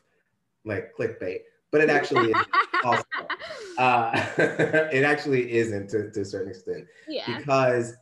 like 0.66 0.94
clickbait, 0.98 1.40
but 1.72 1.82
it 1.82 1.90
actually 1.90 2.32
is 2.32 2.48
also 2.84 3.06
uh, 3.78 4.12
it 4.38 5.04
actually 5.04 5.54
isn't 5.54 5.90
to, 5.90 6.12
to 6.12 6.22
a 6.22 6.26
certain 6.26 6.50
extent 6.50 6.86
Yeah. 7.08 7.38
because 7.38 7.96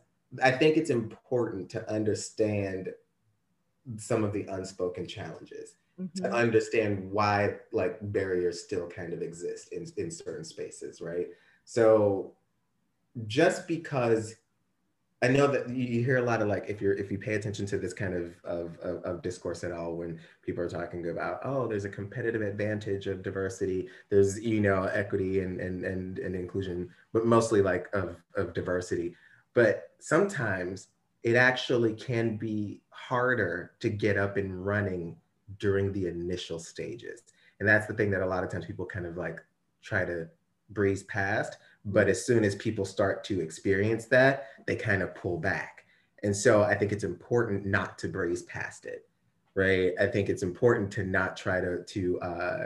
I 0.43 0.51
think 0.51 0.77
it's 0.77 0.89
important 0.89 1.69
to 1.71 1.89
understand 1.91 2.89
some 3.97 4.23
of 4.23 4.33
the 4.33 4.45
unspoken 4.49 5.07
challenges 5.07 5.75
to 6.15 6.23
Mhm. 6.23 6.33
understand 6.33 7.11
why 7.11 7.55
like 7.71 7.97
barriers 8.11 8.63
still 8.63 8.87
kind 8.87 9.13
of 9.13 9.21
exist 9.21 9.71
in, 9.71 9.85
in 9.97 10.11
certain 10.11 10.43
spaces 10.43 10.99
right 11.01 11.27
so 11.63 12.35
just 13.25 13.67
because 13.67 14.35
i 15.21 15.27
know 15.27 15.47
that 15.47 15.69
you 15.69 16.03
hear 16.03 16.17
a 16.17 16.21
lot 16.21 16.41
of 16.41 16.47
like 16.47 16.65
if 16.67 16.81
you're 16.81 16.93
if 16.93 17.11
you 17.11 17.17
pay 17.17 17.35
attention 17.35 17.65
to 17.65 17.77
this 17.77 17.93
kind 17.93 18.13
of 18.13 18.35
of, 18.43 18.77
of, 18.79 19.03
of 19.03 19.21
discourse 19.21 19.63
at 19.63 19.71
all 19.71 19.95
when 19.95 20.19
people 20.43 20.63
are 20.63 20.69
talking 20.69 21.09
about 21.09 21.39
oh 21.43 21.67
there's 21.67 21.85
a 21.85 21.89
competitive 21.89 22.41
advantage 22.41 23.07
of 23.07 23.23
diversity 23.23 23.87
there's 24.09 24.39
you 24.39 24.59
know 24.59 24.83
equity 24.85 25.39
and 25.39 25.59
and 25.59 25.83
and, 25.83 26.19
and 26.19 26.35
inclusion 26.35 26.89
but 27.13 27.25
mostly 27.25 27.61
like 27.61 27.87
of 27.93 28.17
of 28.35 28.53
diversity 28.53 29.15
but 29.53 29.89
sometimes 29.99 30.89
it 31.23 31.35
actually 31.35 31.93
can 31.93 32.37
be 32.37 32.81
harder 32.89 33.71
to 33.79 33.89
get 33.89 34.17
up 34.17 34.37
and 34.37 34.65
running 34.65 35.15
during 35.59 35.91
the 35.91 36.07
initial 36.07 36.59
stages. 36.59 37.23
And 37.59 37.67
that's 37.67 37.87
the 37.87 37.93
thing 37.93 38.11
that 38.11 38.21
a 38.21 38.25
lot 38.25 38.43
of 38.43 38.51
times 38.51 38.65
people 38.65 38.85
kind 38.85 39.05
of 39.05 39.17
like 39.17 39.39
try 39.81 40.05
to 40.05 40.27
breeze 40.69 41.03
past. 41.03 41.57
But 41.93 42.09
as 42.09 42.25
soon 42.25 42.43
as 42.43 42.55
people 42.55 42.85
start 42.85 43.23
to 43.25 43.39
experience 43.39 44.05
that, 44.07 44.49
they 44.67 44.75
kind 44.75 45.01
of 45.01 45.15
pull 45.15 45.37
back. 45.37 45.85
And 46.23 46.35
so 46.35 46.63
I 46.63 46.75
think 46.75 46.91
it's 46.91 47.03
important 47.05 47.65
not 47.65 47.97
to 47.99 48.07
breeze 48.09 48.43
past 48.43 48.85
it, 48.85 49.07
right? 49.55 49.93
I 49.99 50.07
think 50.07 50.29
it's 50.29 50.43
important 50.43 50.91
to 50.93 51.05
not 51.05 51.37
try 51.37 51.61
to 51.61 51.83
to 51.83 52.19
uh, 52.21 52.65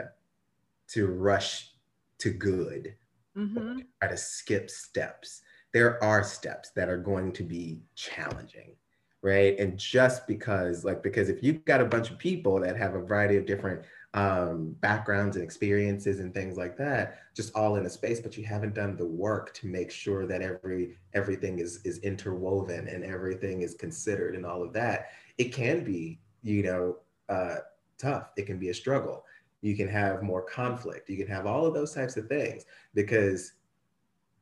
to 0.88 1.06
rush 1.06 1.74
to 2.18 2.30
good, 2.30 2.96
Mhm. 3.36 3.86
try 4.00 4.10
to 4.10 4.16
skip 4.16 4.70
steps. 4.70 5.42
There 5.72 6.02
are 6.02 6.22
steps 6.24 6.70
that 6.70 6.88
are 6.88 6.98
going 6.98 7.32
to 7.32 7.42
be 7.44 7.82
challenging, 7.94 8.76
right? 9.22 9.58
And 9.58 9.78
just 9.78 10.26
because, 10.26 10.84
like, 10.84 11.02
because 11.02 11.28
if 11.28 11.42
you've 11.42 11.64
got 11.64 11.80
a 11.80 11.86
bunch 11.86 12.10
of 12.10 12.18
people 12.18 12.60
that 12.60 12.76
have 12.76 12.94
a 12.94 13.00
variety 13.00 13.36
of 13.36 13.46
different 13.46 13.84
um, 14.14 14.76
backgrounds 14.80 15.36
and 15.36 15.44
experiences 15.44 16.20
and 16.20 16.34
things 16.34 16.56
like 16.56 16.76
that, 16.76 17.18
just 17.34 17.54
all 17.54 17.76
in 17.76 17.86
a 17.86 17.90
space, 17.90 18.20
but 18.20 18.36
you 18.36 18.44
haven't 18.44 18.74
done 18.74 18.96
the 18.96 19.06
work 19.06 19.54
to 19.54 19.66
make 19.66 19.90
sure 19.90 20.26
that 20.26 20.42
every 20.42 20.96
everything 21.14 21.58
is 21.58 21.80
is 21.84 21.98
interwoven 21.98 22.88
and 22.88 23.04
everything 23.04 23.62
is 23.62 23.74
considered 23.74 24.34
and 24.34 24.44
all 24.44 24.62
of 24.62 24.72
that, 24.74 25.08
it 25.38 25.52
can 25.52 25.82
be, 25.82 26.20
you 26.42 26.62
know, 26.62 26.96
uh, 27.28 27.56
tough. 27.98 28.30
It 28.36 28.46
can 28.46 28.58
be 28.58 28.68
a 28.68 28.74
struggle. 28.74 29.24
You 29.62 29.76
can 29.76 29.88
have 29.88 30.22
more 30.22 30.42
conflict. 30.42 31.08
You 31.08 31.16
can 31.16 31.28
have 31.28 31.46
all 31.46 31.64
of 31.64 31.72
those 31.72 31.94
types 31.94 32.16
of 32.16 32.26
things 32.26 32.64
because 32.94 33.52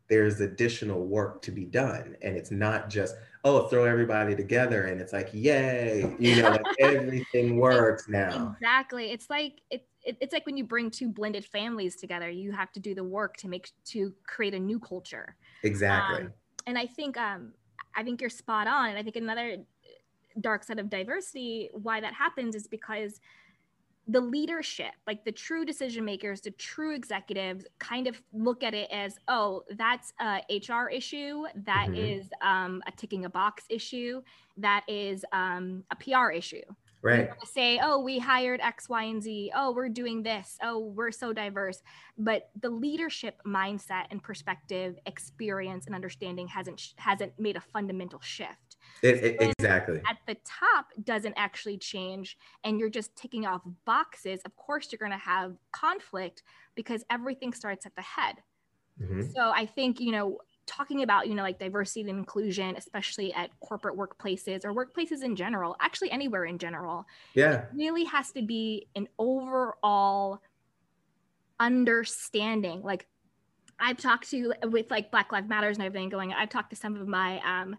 there's 0.08 0.40
additional 0.40 1.06
work 1.06 1.40
to 1.42 1.52
be 1.52 1.64
done 1.64 2.16
and 2.22 2.36
it's 2.36 2.50
not 2.50 2.90
just 2.90 3.14
oh 3.44 3.66
throw 3.68 3.84
everybody 3.84 4.36
together 4.36 4.84
and 4.84 5.00
it's 5.00 5.12
like 5.12 5.30
yay 5.32 6.14
you 6.18 6.42
know 6.42 6.50
like 6.50 6.66
everything 6.78 7.56
works 7.56 8.08
now 8.08 8.54
Exactly. 8.60 9.10
It's 9.10 9.30
like 9.30 9.60
it, 9.70 9.86
it, 10.02 10.16
it's 10.20 10.32
like 10.32 10.46
when 10.46 10.56
you 10.56 10.64
bring 10.64 10.90
two 10.90 11.08
blended 11.08 11.44
families 11.44 11.96
together, 11.96 12.28
you 12.28 12.52
have 12.52 12.72
to 12.72 12.80
do 12.80 12.94
the 12.94 13.04
work 13.04 13.36
to 13.38 13.48
make 13.48 13.70
to 13.86 14.12
create 14.26 14.54
a 14.54 14.58
new 14.58 14.78
culture. 14.78 15.36
exactly 15.62 16.22
Um, 16.22 16.32
and 16.66 16.78
I 16.78 16.86
think 16.86 17.16
um, 17.16 17.52
I 17.96 18.02
think 18.02 18.20
you're 18.20 18.30
spot 18.30 18.66
on. 18.66 18.90
And 18.90 18.98
I 18.98 19.02
think 19.02 19.16
another 19.16 19.56
dark 20.40 20.64
side 20.64 20.78
of 20.78 20.88
diversity, 20.88 21.70
why 21.72 22.00
that 22.00 22.14
happens 22.14 22.54
is 22.54 22.66
because 22.68 23.20
the 24.10 24.20
leadership, 24.20 24.92
like 25.06 25.24
the 25.24 25.32
true 25.32 25.64
decision 25.64 26.04
makers, 26.04 26.40
the 26.40 26.50
true 26.52 26.94
executives, 26.94 27.64
kind 27.78 28.06
of 28.06 28.20
look 28.32 28.62
at 28.62 28.74
it 28.74 28.90
as, 28.90 29.16
oh, 29.28 29.62
that's 29.76 30.12
a 30.20 30.42
HR 30.50 30.88
issue, 30.90 31.44
That 31.54 31.88
Mhm. 31.90 31.96
is 31.96 32.30
um, 32.42 32.82
a 32.86 32.92
ticking 32.92 33.24
a 33.24 33.30
box 33.30 33.64
issue, 33.68 34.22
that 34.56 34.84
is 34.88 35.24
um, 35.32 35.84
a 35.90 35.96
PR 35.96 36.30
issue 36.32 36.62
right 37.02 37.30
say, 37.44 37.80
oh, 37.82 38.00
we 38.00 38.18
hired 38.18 38.60
X, 38.60 38.88
Y, 38.88 39.02
and 39.04 39.22
Z. 39.22 39.50
Oh, 39.54 39.72
we're 39.72 39.88
doing 39.88 40.22
this. 40.22 40.58
Oh, 40.62 40.78
we're 40.78 41.10
so 41.10 41.32
diverse. 41.32 41.82
But 42.18 42.50
the 42.60 42.68
leadership 42.70 43.40
mindset 43.46 44.06
and 44.10 44.22
perspective, 44.22 44.98
experience, 45.06 45.86
and 45.86 45.94
understanding 45.94 46.48
hasn't 46.48 46.92
hasn't 46.98 47.38
made 47.38 47.56
a 47.56 47.60
fundamental 47.60 48.20
shift. 48.20 48.69
It- 49.02 49.24
it- 49.24 49.54
exactly 49.58 50.00
At 50.08 50.18
the 50.26 50.36
top 50.44 50.86
doesn't 51.04 51.34
actually 51.36 51.78
change, 51.78 52.36
and 52.64 52.78
you're 52.78 52.90
just 52.90 53.14
ticking 53.16 53.46
off 53.46 53.62
boxes. 53.84 54.40
Of 54.44 54.54
course, 54.56 54.90
you're 54.92 54.98
going 54.98 55.10
to 55.12 55.16
have 55.16 55.56
conflict 55.72 56.42
because 56.74 57.04
everything 57.10 57.52
starts 57.52 57.86
at 57.86 57.94
the 57.96 58.02
head. 58.02 58.42
Mhm. 59.00 59.32
So 59.34 59.50
I 59.50 59.64
think, 59.66 60.00
you 60.00 60.12
know, 60.12 60.40
talking 60.66 61.02
about, 61.02 61.26
you 61.26 61.34
know, 61.34 61.42
like 61.42 61.58
diversity 61.58 62.02
and 62.02 62.10
inclusion, 62.10 62.76
especially 62.76 63.32
at 63.32 63.50
corporate 63.60 63.96
workplaces 63.96 64.64
or 64.64 64.72
workplaces 64.72 65.24
in 65.24 65.34
general, 65.34 65.74
actually 65.80 66.10
anywhere 66.10 66.44
in 66.44 66.58
general, 66.58 67.06
yeah 67.34 67.66
really 67.74 68.04
has 68.04 68.30
to 68.32 68.42
be 68.42 68.86
an 68.94 69.08
overall 69.18 70.40
understanding. 71.58 72.82
Like 72.82 73.08
I've 73.78 73.96
talked 73.96 74.30
to 74.30 74.52
with 74.64 74.90
like 74.90 75.10
Black 75.10 75.32
Lives 75.32 75.48
Matters 75.48 75.78
and 75.78 75.86
everything 75.86 76.08
going, 76.08 76.32
I've 76.32 76.50
talked 76.50 76.70
to 76.70 76.76
some 76.76 76.96
of 76.96 77.08
my 77.08 77.40
um, 77.40 77.76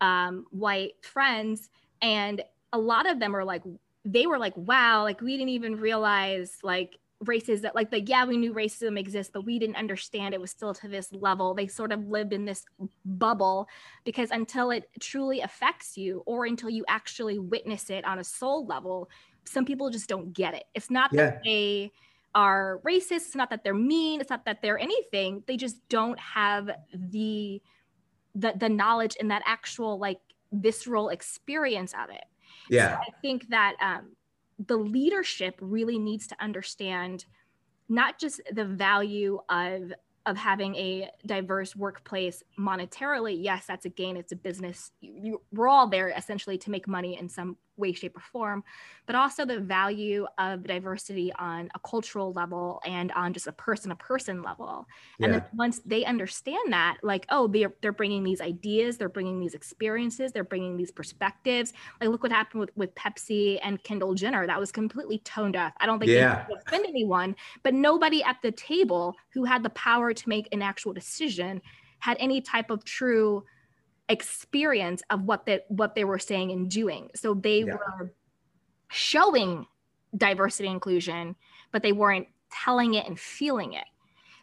um, 0.00 0.46
white 0.50 0.94
friends, 1.04 1.70
and 2.02 2.42
a 2.72 2.78
lot 2.78 3.08
of 3.08 3.20
them 3.20 3.34
are 3.34 3.44
like, 3.44 3.62
they 4.04 4.26
were 4.26 4.38
like, 4.38 4.56
wow, 4.56 5.02
like 5.02 5.20
we 5.20 5.36
didn't 5.36 5.50
even 5.50 5.76
realize 5.76 6.58
like 6.62 6.98
races 7.20 7.62
that 7.62 7.74
like 7.74 7.90
like 7.90 8.06
yeah 8.08 8.26
we 8.26 8.36
knew 8.36 8.52
racism 8.52 8.98
exists 8.98 9.30
but 9.32 9.46
we 9.46 9.58
didn't 9.58 9.76
understand 9.76 10.34
it 10.34 10.40
was 10.40 10.50
still 10.50 10.74
to 10.74 10.88
this 10.88 11.12
level. 11.12 11.54
They 11.54 11.66
sort 11.66 11.92
of 11.92 12.06
lived 12.08 12.32
in 12.32 12.44
this 12.44 12.64
bubble 13.04 13.68
because 14.04 14.30
until 14.30 14.70
it 14.70 14.90
truly 15.00 15.40
affects 15.40 15.96
you 15.96 16.22
or 16.26 16.44
until 16.44 16.68
you 16.70 16.84
actually 16.88 17.38
witness 17.38 17.88
it 17.88 18.04
on 18.04 18.18
a 18.18 18.24
soul 18.24 18.66
level 18.66 19.08
some 19.46 19.64
people 19.66 19.90
just 19.90 20.08
don't 20.08 20.32
get 20.32 20.54
it. 20.54 20.64
It's 20.74 20.90
not 20.90 21.10
Yeah. 21.10 21.26
that 21.26 21.38
they 21.44 21.92
are 22.34 22.80
racist 22.84 23.26
it's 23.26 23.34
not 23.36 23.50
that 23.50 23.62
they're 23.62 23.74
mean 23.74 24.20
it's 24.20 24.30
not 24.30 24.44
that 24.46 24.60
they're 24.62 24.78
anything. 24.78 25.44
They 25.46 25.56
just 25.56 25.76
don't 25.88 26.18
have 26.18 26.70
the 26.92 27.62
the, 28.34 28.52
the 28.56 28.68
knowledge 28.68 29.16
and 29.20 29.30
that 29.30 29.42
actual 29.46 29.98
like 29.98 30.18
visceral 30.52 31.08
experience 31.08 31.92
of 32.02 32.10
it 32.10 32.24
yeah 32.68 32.98
I 33.00 33.10
think 33.20 33.48
that 33.48 33.74
um, 33.80 34.12
the 34.66 34.76
leadership 34.76 35.58
really 35.60 35.98
needs 35.98 36.26
to 36.28 36.36
understand 36.40 37.24
not 37.88 38.18
just 38.18 38.40
the 38.52 38.64
value 38.64 39.40
of 39.48 39.92
of 40.26 40.38
having 40.38 40.74
a 40.76 41.10
diverse 41.26 41.76
workplace 41.76 42.42
monetarily. 42.58 43.36
Yes, 43.38 43.66
that's 43.66 43.84
a 43.84 43.90
gain. 43.90 44.16
It's 44.16 44.32
a 44.32 44.36
business. 44.36 44.90
You, 45.00 45.20
you, 45.22 45.42
we're 45.52 45.68
all 45.68 45.86
there 45.86 46.08
essentially 46.08 46.56
to 46.58 46.70
make 46.70 46.88
money 46.88 47.18
in 47.18 47.28
some 47.28 47.58
way, 47.76 47.92
shape, 47.92 48.16
or 48.16 48.20
form, 48.20 48.64
but 49.06 49.16
also 49.16 49.44
the 49.44 49.60
value 49.60 50.26
of 50.38 50.64
diversity 50.64 51.32
on 51.38 51.68
a 51.74 51.78
cultural 51.80 52.32
level 52.32 52.80
and 52.86 53.12
on 53.12 53.32
just 53.32 53.46
a 53.46 53.52
person 53.52 53.90
to 53.90 53.96
person 53.96 54.42
level. 54.42 54.86
And 55.20 55.32
yeah 55.32 55.40
then 55.40 55.48
once 55.54 55.80
they 55.84 56.04
understand 56.04 56.72
that, 56.72 56.98
like, 57.02 57.26
oh, 57.30 57.48
they're 57.48 57.74
they're 57.82 57.92
bringing 57.92 58.22
these 58.22 58.40
ideas, 58.40 58.98
they're 58.98 59.08
bringing 59.08 59.40
these 59.40 59.54
experiences, 59.54 60.32
they're 60.32 60.44
bringing 60.44 60.76
these 60.76 60.90
perspectives. 60.90 61.72
Like, 62.00 62.10
look 62.10 62.22
what 62.22 62.32
happened 62.32 62.60
with 62.60 62.70
with 62.76 62.94
Pepsi 62.94 63.58
and 63.62 63.82
Kendall 63.82 64.14
Jenner. 64.14 64.46
That 64.46 64.60
was 64.60 64.72
completely 64.72 65.18
tone 65.18 65.52
deaf. 65.52 65.72
I 65.78 65.86
don't 65.86 65.98
think 65.98 66.10
Yeah. 66.10 66.46
they 66.48 66.54
offend 66.66 66.86
anyone, 66.86 67.36
but 67.62 67.74
nobody 67.74 68.22
at 68.22 68.36
the 68.42 68.52
table 68.52 69.14
who 69.32 69.44
had 69.44 69.62
the 69.62 69.70
power 69.70 70.12
to 70.12 70.28
make 70.28 70.48
an 70.52 70.62
actual 70.62 70.92
decision 70.92 71.60
had 71.98 72.16
any 72.20 72.40
type 72.40 72.70
of 72.70 72.84
true 72.84 73.44
experience 74.08 75.02
of 75.10 75.22
what 75.22 75.46
they 75.46 75.60
what 75.68 75.94
they 75.94 76.04
were 76.04 76.18
saying 76.18 76.50
and 76.52 76.70
doing. 76.70 77.10
So 77.14 77.34
they 77.34 77.60
Yeah. 77.60 77.74
were 77.74 78.12
showing 78.88 79.66
diversity 80.16 80.68
inclusion, 80.68 81.36
but 81.72 81.82
they 81.82 81.92
weren't 81.92 82.28
telling 82.50 82.94
it 82.94 83.06
and 83.06 83.18
feeling 83.18 83.72
it. 83.72 83.86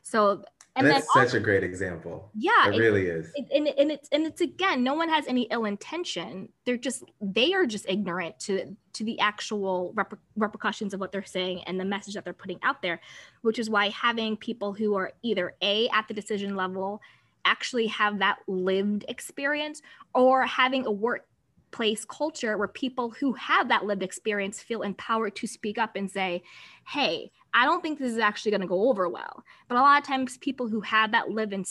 So 0.04 0.44
and, 0.76 0.88
and 0.88 0.96
that's 0.96 1.14
such 1.14 1.34
a 1.34 1.40
great 1.40 1.64
example 1.64 2.30
yeah 2.34 2.68
it, 2.68 2.76
it 2.76 2.80
really 2.80 3.08
is 3.08 3.32
it, 3.36 3.46
and, 3.54 3.68
and 3.68 3.92
it's 3.92 4.08
and 4.12 4.26
it's 4.26 4.42
again 4.42 4.84
no 4.84 4.94
one 4.94 5.10
has 5.10 5.28
any 5.28 5.44
ill 5.52 5.66
intention 5.66 6.48
they're 6.66 6.78
just 6.78 7.04
they 7.20 7.54
are 7.54 7.66
just 7.66 7.86
ignorant 7.90 8.40
to 8.40 8.76
to 8.94 9.04
the 9.04 9.20
actual 9.20 9.94
reper- 9.96 10.18
repercussions 10.38 10.94
of 10.94 11.00
what 11.00 11.12
they're 11.12 11.26
saying 11.26 11.62
and 11.66 11.80
the 11.80 11.86
message 11.86 12.14
that 12.14 12.24
they're 12.24 12.34
putting 12.34 12.60
out 12.64 12.82
there 12.82 13.02
which 13.42 13.60
is 13.60 13.70
why 13.70 13.90
having 13.90 14.38
people 14.38 14.72
who 14.74 14.96
are 14.96 15.12
either 15.24 15.54
a 15.62 15.90
at 15.90 16.08
the 16.08 16.14
decision 16.14 16.56
level 16.56 17.02
actually 17.46 17.88
have 17.88 18.20
that 18.20 18.38
lived 18.48 19.06
experience 19.08 19.82
or 20.14 20.46
having 20.46 20.86
a 20.86 20.92
workplace 20.92 22.06
culture 22.06 22.58
where 22.58 22.68
people 22.68 23.10
who 23.12 23.34
have 23.34 23.70
that 23.70 23.86
lived 23.86 24.04
experience 24.04 24.62
feel 24.62 24.82
empowered 24.82 25.36
to 25.36 25.48
speak 25.48 25.78
up 25.78 25.96
and 25.96 26.10
say 26.10 26.44
hey 26.88 27.32
I 27.54 27.66
don't 27.66 27.82
think 27.82 28.00
this 28.00 28.12
is 28.12 28.18
actually 28.18 28.52
going 28.52 28.62
to 28.62 28.68
go 28.68 28.90
over 28.90 29.10
well. 29.10 29.44
But 29.68 29.78
a 29.78 29.82
lot 29.82 30.02
of 30.02 30.08
times, 30.08 30.38
people 30.38 30.68
who 30.68 30.82
have 30.82 31.12
that 31.12 31.30
live 31.30 31.52
and 31.52 31.66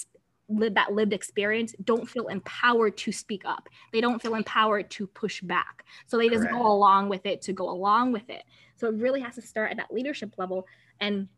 live 0.49 0.75
that 0.75 0.93
lived 0.93 1.13
experience 1.13 1.75
don't 1.85 2.09
feel 2.09 2.27
empowered 2.27 2.97
to 2.99 3.13
speak 3.13 3.43
up. 3.45 3.69
They 3.93 4.01
don't 4.01 4.21
feel 4.21 4.35
empowered 4.35 4.91
to 4.93 5.07
push 5.07 5.41
back. 5.41 5.85
So 6.07 6.19
they 6.19 6.29
just 6.29 6.43
Correct. 6.43 6.57
go 6.57 6.67
along 6.67 7.09
with 7.09 7.25
it 7.25 7.41
to 7.43 7.53
go 7.53 7.71
along 7.71 8.13
with 8.13 8.29
it. 8.29 8.43
So 8.77 8.89
it 8.89 8.97
really 8.97 9.21
has 9.21 9.37
to 9.37 9.43
start 9.43 9.71
at 9.71 9.77
that 9.77 9.93
leadership 9.93 10.35
level. 10.39 10.67
And 11.01 11.29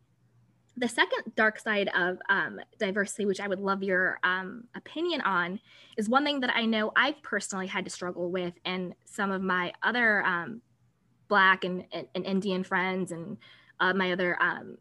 the 0.77 0.89
second 0.89 1.35
dark 1.37 1.59
side 1.59 1.91
of 1.95 2.19
um, 2.29 2.61
diversity, 2.79 3.27
which 3.27 3.41
I 3.41 3.49
would 3.49 3.61
love 3.61 3.83
your 3.83 4.19
um, 4.23 4.65
opinion 4.75 5.21
on, 5.21 5.61
is 5.97 6.09
one 6.09 6.25
thing 6.25 6.41
that 6.41 6.55
I 6.57 6.65
know 6.65 6.93
I've 6.97 7.23
personally 7.23 7.67
had 7.67 7.85
to 7.85 7.91
struggle 7.91 8.31
with, 8.31 8.55
and 8.65 8.95
some 9.05 9.31
of 9.31 9.43
my 9.43 9.73
other 9.83 10.25
um, 10.25 10.63
Black 11.29 11.65
and, 11.65 11.85
and, 11.93 12.07
and 12.15 12.27
Indian 12.27 12.63
friends 12.63 13.11
and 13.11 13.39
uh, 13.81 13.95
my 13.95 14.13
other 14.13 14.41
um, 14.43 14.77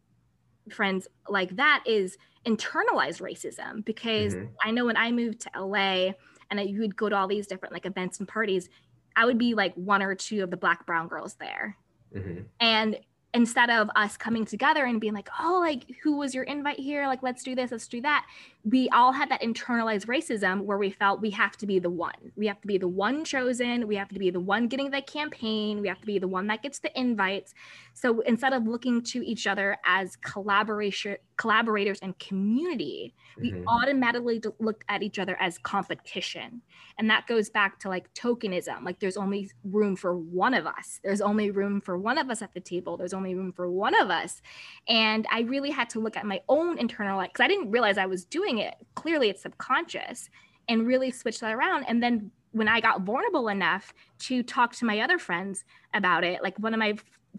friends 0.69 1.07
like 1.29 1.55
that 1.55 1.83
is 1.85 2.17
internalized 2.45 3.21
racism 3.21 3.85
because 3.85 4.35
mm-hmm. 4.35 4.53
I 4.63 4.71
know 4.71 4.85
when 4.85 4.97
I 4.97 5.11
moved 5.11 5.41
to 5.41 5.49
LA 5.57 6.11
and 6.49 6.59
I, 6.59 6.63
you 6.63 6.79
would 6.81 6.95
go 6.95 7.09
to 7.09 7.15
all 7.15 7.27
these 7.27 7.47
different 7.47 7.73
like 7.73 7.85
events 7.85 8.19
and 8.19 8.27
parties, 8.27 8.69
I 9.15 9.25
would 9.25 9.37
be 9.37 9.53
like 9.53 9.73
one 9.75 10.01
or 10.01 10.15
two 10.15 10.43
of 10.43 10.51
the 10.51 10.57
black 10.57 10.85
brown 10.85 11.07
girls 11.07 11.35
there. 11.35 11.77
Mm-hmm. 12.15 12.43
And 12.59 12.99
instead 13.33 13.69
of 13.69 13.89
us 13.95 14.17
coming 14.17 14.45
together 14.45 14.85
and 14.85 14.99
being 14.99 15.13
like, 15.13 15.29
oh, 15.39 15.59
like, 15.61 15.83
who 16.03 16.17
was 16.17 16.35
your 16.35 16.43
invite 16.43 16.79
here? 16.79 17.07
Like, 17.07 17.23
let's 17.23 17.43
do 17.43 17.55
this, 17.55 17.71
let's 17.71 17.87
do 17.87 18.01
that. 18.01 18.25
We 18.65 18.89
all 18.89 19.11
had 19.11 19.29
that 19.29 19.41
internalized 19.41 20.05
racism 20.05 20.61
where 20.61 20.77
we 20.77 20.91
felt 20.91 21.21
we 21.21 21.31
have 21.31 21.57
to 21.57 21.65
be 21.65 21.79
the 21.79 21.89
one. 21.89 22.31
We 22.35 22.47
have 22.47 22.59
to 22.61 22.67
be 22.67 22.77
the 22.77 22.87
one 22.87 23.23
chosen. 23.23 23.87
We 23.87 23.95
have 23.95 24.09
to 24.09 24.19
be 24.19 24.29
the 24.29 24.39
one 24.39 24.67
getting 24.67 24.91
the 24.91 25.01
campaign. 25.01 25.81
We 25.81 25.87
have 25.87 25.99
to 26.01 26.05
be 26.05 26.19
the 26.19 26.27
one 26.27 26.47
that 26.47 26.61
gets 26.61 26.79
the 26.79 26.97
invites. 26.99 27.53
So 27.93 28.21
instead 28.21 28.53
of 28.53 28.67
looking 28.67 29.01
to 29.03 29.25
each 29.25 29.47
other 29.47 29.77
as 29.85 30.15
collaboration, 30.15 31.17
collaborators 31.37 31.99
and 32.01 32.17
community, 32.19 33.13
we 33.39 33.51
mm-hmm. 33.51 33.67
automatically 33.67 34.41
look 34.59 34.83
at 34.89 35.03
each 35.03 35.19
other 35.19 35.37
as 35.39 35.57
competition. 35.57 36.61
And 36.97 37.09
that 37.09 37.27
goes 37.27 37.49
back 37.49 37.79
to 37.79 37.89
like 37.89 38.13
tokenism. 38.13 38.83
Like 38.83 38.99
there's 38.99 39.17
only 39.17 39.51
room 39.63 39.95
for 39.95 40.17
one 40.17 40.53
of 40.53 40.65
us. 40.65 40.99
There's 41.03 41.21
only 41.21 41.51
room 41.51 41.81
for 41.81 41.97
one 41.97 42.17
of 42.17 42.29
us 42.29 42.41
at 42.41 42.53
the 42.53 42.59
table. 42.59 42.97
There's 42.97 43.13
only 43.13 43.35
room 43.35 43.51
for 43.51 43.69
one 43.69 43.99
of 43.99 44.09
us. 44.09 44.41
And 44.87 45.27
I 45.31 45.41
really 45.41 45.71
had 45.71 45.89
to 45.91 45.99
look 45.99 46.17
at 46.17 46.25
my 46.25 46.41
own 46.49 46.77
internal, 46.77 47.17
like, 47.17 47.33
because 47.33 47.43
I 47.43 47.47
didn't 47.47 47.71
realize 47.71 47.97
I 47.97 48.05
was 48.05 48.25
doing 48.25 48.59
it. 48.59 48.75
Clearly, 48.95 49.29
it's 49.29 49.43
subconscious 49.43 50.29
and 50.67 50.87
really 50.87 51.11
switch 51.11 51.39
that 51.39 51.53
around. 51.53 51.85
And 51.87 52.01
then 52.01 52.31
when 52.51 52.67
I 52.67 52.81
got 52.81 53.01
vulnerable 53.01 53.47
enough 53.47 53.93
to 54.19 54.43
talk 54.43 54.73
to 54.75 54.85
my 54.85 54.99
other 54.99 55.17
friends 55.17 55.63
about 55.93 56.23
it, 56.23 56.43
like 56.43 56.57
one 56.59 56.73
of 56.73 56.79
my 56.79 56.95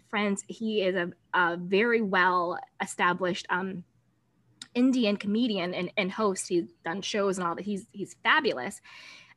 friends, 0.09 0.43
he 0.47 0.81
is 0.81 0.95
a, 0.95 1.11
a 1.33 1.57
very 1.57 2.01
well 2.01 2.59
established 2.81 3.45
um, 3.49 3.83
Indian 4.75 5.17
comedian 5.17 5.73
and, 5.73 5.91
and 5.97 6.11
host. 6.11 6.47
He's 6.49 6.65
done 6.85 7.01
shows 7.01 7.37
and 7.37 7.47
all 7.47 7.55
that. 7.55 7.65
He's 7.65 7.87
he's 7.91 8.15
fabulous, 8.23 8.81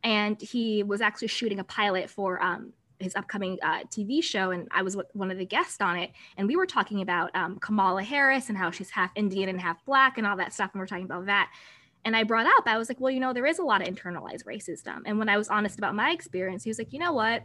and 0.03 0.41
he 0.41 0.83
was 0.83 1.01
actually 1.01 1.29
shooting 1.29 1.59
a 1.59 1.65
pilot 1.65 2.11
for 2.11 2.43
um, 2.43 2.73
his 2.99 3.15
upcoming 3.15 3.59
uh, 3.63 3.85
TV 3.85 4.23
show, 4.23 4.51
and 4.51 4.69
I 4.71 4.83
was 4.83 4.97
one 5.13 5.31
of 5.31 5.39
the 5.39 5.47
guests 5.47 5.81
on 5.81 5.97
it. 5.97 6.11
And 6.37 6.49
we 6.49 6.57
were 6.57 6.67
talking 6.67 7.03
about 7.03 7.35
um, 7.35 7.59
Kamala 7.59 8.03
Harris 8.03 8.49
and 8.49 8.57
how 8.57 8.71
she's 8.71 8.91
half 8.91 9.11
Indian 9.15 9.49
and 9.49 9.61
half 9.61 9.85
black 9.85 10.19
and 10.19 10.27
all 10.27 10.37
that 10.37 10.53
stuff. 10.53 10.71
And 10.73 10.81
we 10.81 10.85
are 10.85 10.87
talking 10.87 11.05
about 11.05 11.27
that. 11.27 11.51
And 12.05 12.17
I 12.17 12.23
brought 12.23 12.47
up, 12.47 12.65
I 12.67 12.79
was 12.79 12.89
like, 12.89 13.01
well, 13.01 13.11
you 13.11 13.19
know, 13.19 13.33
there 13.33 13.47
is 13.47 13.59
a 13.59 13.65
lot 13.65 13.83
of 13.83 13.93
internalized 13.93 14.45
racism. 14.45 15.03
And 15.07 15.19
when 15.19 15.29
I 15.29 15.37
was 15.37 15.49
honest 15.49 15.77
about 15.77 15.95
my 15.95 16.11
experience, 16.11 16.63
he 16.63 16.71
was 16.71 16.79
like, 16.79 16.93
you 16.93 17.01
know 17.01 17.13
what? 17.13 17.43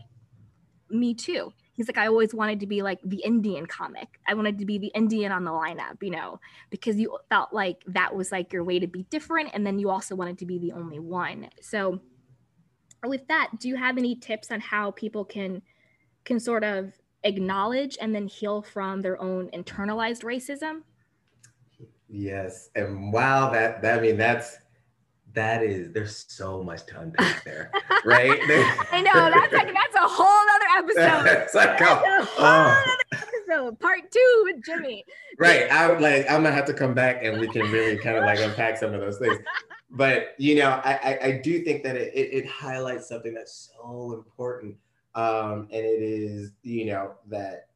Me 0.89 1.15
too 1.15 1.51
he's 1.81 1.87
like, 1.87 1.97
I 1.97 2.07
always 2.07 2.31
wanted 2.31 2.59
to 2.59 2.67
be 2.67 2.83
like 2.83 2.99
the 3.03 3.23
Indian 3.23 3.65
comic. 3.65 4.19
I 4.27 4.35
wanted 4.35 4.59
to 4.59 4.65
be 4.65 4.77
the 4.77 4.91
Indian 4.93 5.31
on 5.31 5.43
the 5.43 5.49
lineup, 5.49 5.97
you 6.01 6.11
know, 6.11 6.39
because 6.69 6.97
you 6.97 7.17
felt 7.27 7.51
like 7.53 7.83
that 7.87 8.15
was 8.15 8.31
like 8.31 8.53
your 8.53 8.63
way 8.63 8.77
to 8.77 8.85
be 8.85 9.03
different. 9.09 9.49
And 9.53 9.65
then 9.65 9.79
you 9.79 9.89
also 9.89 10.15
wanted 10.15 10.37
to 10.39 10.45
be 10.45 10.59
the 10.59 10.73
only 10.73 10.99
one. 10.99 11.49
So 11.59 11.99
with 13.03 13.27
that, 13.29 13.49
do 13.59 13.67
you 13.67 13.77
have 13.77 13.97
any 13.97 14.15
tips 14.15 14.51
on 14.51 14.59
how 14.59 14.91
people 14.91 15.25
can 15.25 15.63
can 16.23 16.39
sort 16.39 16.63
of 16.63 16.93
acknowledge 17.23 17.97
and 17.99 18.13
then 18.13 18.27
heal 18.27 18.61
from 18.61 19.01
their 19.01 19.19
own 19.19 19.49
internalized 19.49 20.23
racism? 20.23 20.83
Yes. 22.07 22.69
And 22.75 23.11
wow, 23.11 23.49
that, 23.49 23.81
that 23.81 23.97
I 23.97 24.01
mean 24.03 24.17
that's 24.17 24.57
that 25.33 25.63
is 25.63 25.91
there's 25.93 26.25
so 26.27 26.63
much 26.63 26.85
to 26.87 26.99
unpack 26.99 27.43
there, 27.43 27.71
right? 28.05 28.39
I 28.91 29.01
know 29.01 29.31
that's 29.31 29.53
like 29.53 29.73
that's 29.73 29.95
a 29.95 30.07
whole 30.07 30.25
other 30.25 30.65
episode. 30.77 31.31
it's 31.43 31.53
like 31.53 31.79
a, 31.81 31.83
a 31.83 32.25
whole 32.25 32.45
oh. 32.45 32.95
episode, 33.13 33.79
part 33.79 34.11
two 34.11 34.43
with 34.45 34.63
Jimmy. 34.65 35.05
Right. 35.39 35.67
I'm 35.71 36.01
like 36.01 36.29
I'm 36.29 36.43
gonna 36.43 36.51
have 36.51 36.65
to 36.65 36.73
come 36.73 36.93
back 36.93 37.23
and 37.23 37.39
we 37.39 37.47
can 37.47 37.69
really 37.71 37.97
kind 37.97 38.17
of 38.17 38.23
like 38.23 38.39
unpack 38.39 38.77
some 38.77 38.93
of 38.93 39.01
those 39.01 39.17
things. 39.17 39.37
But 39.89 40.35
you 40.37 40.55
know, 40.55 40.81
I 40.83 40.93
I, 41.03 41.19
I 41.27 41.31
do 41.43 41.63
think 41.63 41.83
that 41.83 41.95
it, 41.95 42.13
it, 42.13 42.33
it 42.33 42.47
highlights 42.47 43.09
something 43.09 43.33
that's 43.33 43.71
so 43.75 44.13
important, 44.13 44.75
um, 45.15 45.67
and 45.71 45.85
it 45.85 46.01
is 46.01 46.51
you 46.63 46.85
know 46.85 47.13
that 47.27 47.67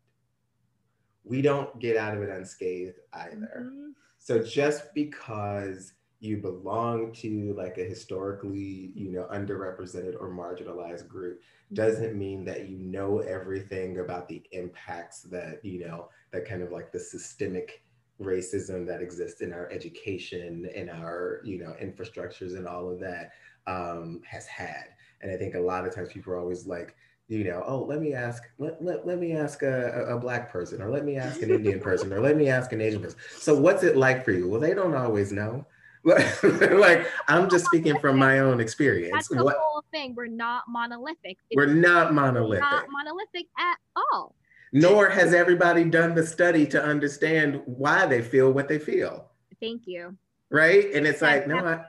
we 1.23 1.41
don't 1.41 1.77
get 1.79 1.97
out 1.97 2.15
of 2.15 2.21
it 2.21 2.29
unscathed 2.29 2.99
either. 3.13 3.63
Mm-hmm. 3.63 3.89
So 4.19 4.41
just 4.41 4.93
because 4.93 5.93
you 6.19 6.37
belong 6.37 7.11
to 7.11 7.53
like 7.57 7.77
a 7.77 7.83
historically 7.83 8.91
you 8.95 9.11
know 9.11 9.27
underrepresented 9.31 10.15
or 10.19 10.29
marginalized 10.29 11.07
group 11.07 11.41
doesn't 11.73 12.17
mean 12.17 12.45
that 12.45 12.67
you 12.67 12.77
know 12.77 13.19
everything 13.19 13.99
about 13.99 14.27
the 14.27 14.41
impacts 14.51 15.21
that 15.21 15.63
you 15.63 15.79
know 15.79 16.09
that 16.31 16.47
kind 16.47 16.61
of 16.61 16.71
like 16.71 16.91
the 16.91 16.99
systemic 16.99 17.83
racism 18.21 18.87
that 18.87 19.01
exists 19.01 19.41
in 19.41 19.51
our 19.51 19.69
education 19.71 20.69
in 20.73 20.89
our 20.89 21.41
you 21.43 21.57
know 21.57 21.75
infrastructures 21.81 22.55
and 22.57 22.67
all 22.67 22.89
of 22.89 22.99
that 22.99 23.31
um, 23.67 24.21
has 24.25 24.45
had 24.47 24.85
and 25.21 25.31
i 25.31 25.35
think 25.35 25.55
a 25.55 25.59
lot 25.59 25.85
of 25.85 25.93
times 25.93 26.11
people 26.13 26.31
are 26.31 26.39
always 26.39 26.65
like 26.65 26.95
you 27.27 27.43
know, 27.43 27.63
oh, 27.65 27.83
let 27.83 28.01
me 28.01 28.13
ask, 28.13 28.43
let, 28.59 28.83
let, 28.83 29.07
let 29.07 29.17
me 29.17 29.33
ask 29.33 29.63
a, 29.63 30.05
a 30.09 30.19
black 30.19 30.51
person, 30.51 30.81
or 30.81 30.91
let 30.91 31.03
me 31.03 31.15
ask 31.15 31.41
an 31.41 31.49
Indian 31.49 31.79
person, 31.79 32.13
or 32.13 32.19
let 32.19 32.37
me 32.37 32.49
ask 32.49 32.71
an 32.71 32.81
Asian 32.81 33.01
person. 33.01 33.17
So 33.39 33.59
what's 33.59 33.83
it 33.83 33.97
like 33.97 34.23
for 34.23 34.31
you? 34.31 34.47
Well, 34.47 34.61
they 34.61 34.75
don't 34.75 34.93
always 34.93 35.31
know. 35.31 35.65
like 36.73 37.07
I'm 37.27 37.49
just 37.49 37.65
speaking 37.65 37.97
from 37.99 38.17
my 38.17 38.39
own 38.39 38.59
experience. 38.59 39.11
That's 39.11 39.27
the 39.29 39.43
what, 39.43 39.57
whole 39.59 39.83
thing. 39.91 40.13
We're 40.15 40.27
not 40.27 40.65
monolithic. 40.67 41.37
It's 41.49 41.55
we're 41.55 41.65
not 41.65 42.13
monolithic. 42.13 42.61
Not 42.61 42.85
monolithic 42.91 43.47
at 43.57 43.77
all. 43.95 44.35
Nor 44.71 45.09
has 45.09 45.33
everybody 45.33 45.83
done 45.83 46.13
the 46.13 46.25
study 46.25 46.67
to 46.67 46.83
understand 46.83 47.61
why 47.65 48.05
they 48.05 48.21
feel 48.21 48.51
what 48.51 48.67
they 48.67 48.77
feel. 48.77 49.31
Thank 49.59 49.83
you. 49.87 50.15
Right, 50.51 50.93
and 50.93 51.07
it's 51.07 51.23
like 51.23 51.47
no, 51.47 51.57
I. 51.57 51.85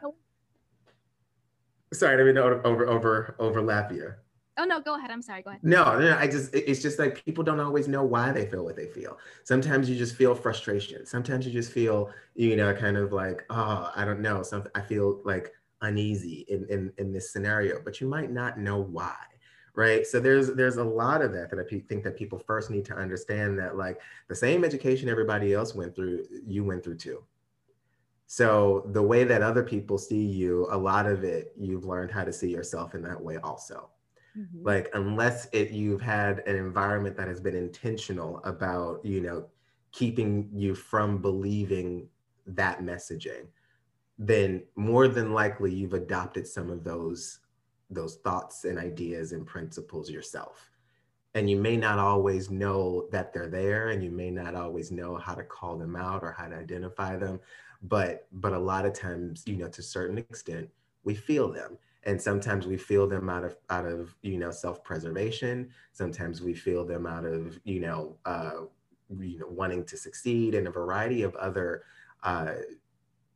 Sorry, 1.92 2.14
I 2.14 2.16
didn't 2.16 2.38
over 2.38 2.86
over 2.86 3.36
overlap 3.38 3.92
you. 3.92 4.14
Oh 4.58 4.64
no, 4.64 4.80
go 4.80 4.96
ahead. 4.96 5.10
I'm 5.10 5.20
sorry. 5.22 5.42
Go 5.42 5.50
ahead. 5.50 5.62
No, 5.62 5.98
no, 5.98 6.16
I 6.16 6.26
just 6.26 6.54
it's 6.54 6.80
just 6.80 6.98
like 6.98 7.22
people 7.24 7.44
don't 7.44 7.60
always 7.60 7.88
know 7.88 8.02
why 8.04 8.32
they 8.32 8.46
feel 8.46 8.64
what 8.64 8.76
they 8.76 8.86
feel. 8.86 9.18
Sometimes 9.44 9.90
you 9.90 9.96
just 9.96 10.16
feel 10.16 10.34
frustration. 10.34 11.04
Sometimes 11.04 11.46
you 11.46 11.52
just 11.52 11.72
feel, 11.72 12.10
you 12.34 12.56
know, 12.56 12.72
kind 12.72 12.96
of 12.96 13.12
like, 13.12 13.44
oh, 13.50 13.92
I 13.94 14.04
don't 14.04 14.20
know. 14.20 14.42
Some 14.42 14.64
I 14.74 14.80
feel 14.80 15.20
like 15.24 15.52
uneasy 15.82 16.46
in, 16.48 16.66
in 16.70 16.92
in 16.96 17.12
this 17.12 17.32
scenario, 17.32 17.80
but 17.84 18.00
you 18.00 18.08
might 18.08 18.30
not 18.30 18.58
know 18.58 18.80
why. 18.80 19.16
Right. 19.74 20.06
So 20.06 20.20
there's 20.20 20.54
there's 20.54 20.76
a 20.78 20.84
lot 20.84 21.20
of 21.20 21.32
that 21.34 21.50
that 21.50 21.58
I 21.58 21.78
think 21.86 22.02
that 22.04 22.16
people 22.16 22.38
first 22.38 22.70
need 22.70 22.86
to 22.86 22.94
understand 22.94 23.58
that 23.58 23.76
like 23.76 24.00
the 24.26 24.34
same 24.34 24.64
education 24.64 25.10
everybody 25.10 25.52
else 25.52 25.74
went 25.74 25.94
through, 25.94 26.24
you 26.46 26.64
went 26.64 26.82
through 26.82 26.96
too. 26.96 27.22
So 28.26 28.88
the 28.92 29.02
way 29.02 29.24
that 29.24 29.42
other 29.42 29.62
people 29.62 29.98
see 29.98 30.24
you, 30.24 30.66
a 30.70 30.78
lot 30.78 31.04
of 31.04 31.24
it 31.24 31.52
you've 31.58 31.84
learned 31.84 32.10
how 32.10 32.24
to 32.24 32.32
see 32.32 32.50
yourself 32.50 32.94
in 32.94 33.02
that 33.02 33.20
way 33.20 33.36
also. 33.36 33.90
Mm-hmm. 34.38 34.66
Like 34.66 34.90
unless 34.94 35.48
it 35.52 35.70
you've 35.70 36.02
had 36.02 36.40
an 36.46 36.56
environment 36.56 37.16
that 37.16 37.28
has 37.28 37.40
been 37.40 37.56
intentional 37.56 38.40
about, 38.44 39.04
you 39.04 39.20
know, 39.20 39.46
keeping 39.92 40.50
you 40.52 40.74
from 40.74 41.18
believing 41.22 42.08
that 42.46 42.80
messaging, 42.82 43.46
then 44.18 44.62
more 44.76 45.08
than 45.08 45.32
likely 45.32 45.72
you've 45.74 45.94
adopted 45.94 46.46
some 46.46 46.70
of 46.70 46.84
those 46.84 47.40
those 47.90 48.16
thoughts 48.16 48.64
and 48.64 48.78
ideas 48.78 49.32
and 49.32 49.46
principles 49.46 50.10
yourself. 50.10 50.70
and 51.36 51.50
you 51.50 51.56
may 51.56 51.76
not 51.76 51.98
always 51.98 52.50
know 52.50 53.06
that 53.12 53.32
they're 53.32 53.48
there 53.48 53.90
and 53.90 54.02
you 54.02 54.10
may 54.10 54.30
not 54.30 54.54
always 54.54 54.90
know 54.90 55.16
how 55.16 55.34
to 55.34 55.42
call 55.44 55.76
them 55.76 55.94
out 55.94 56.22
or 56.22 56.32
how 56.32 56.48
to 56.48 56.56
identify 56.56 57.14
them 57.16 57.38
but 57.82 58.26
but 58.32 58.52
a 58.54 58.58
lot 58.58 58.86
of 58.86 58.92
times 58.94 59.42
you 59.46 59.56
know 59.56 59.68
to 59.68 59.80
a 59.80 59.84
certain 59.84 60.18
extent 60.18 60.68
we 61.04 61.14
feel 61.14 61.52
them 61.52 61.76
and 62.06 62.22
sometimes 62.22 62.66
we 62.66 62.76
feel 62.76 63.06
them 63.08 63.28
out 63.28 63.44
of 63.44 63.56
out 63.68 63.84
of 63.84 64.14
you 64.22 64.38
know 64.38 64.50
self-preservation. 64.50 65.68
Sometimes 65.92 66.40
we 66.40 66.54
feel 66.54 66.86
them 66.86 67.04
out 67.06 67.24
of 67.26 67.58
you 67.64 67.80
know 67.80 68.16
uh, 68.24 68.62
you 69.18 69.40
know 69.40 69.48
wanting 69.48 69.84
to 69.84 69.96
succeed 69.96 70.54
and 70.54 70.68
a 70.68 70.70
variety 70.70 71.22
of 71.22 71.34
other 71.34 71.82
uh, 72.22 72.52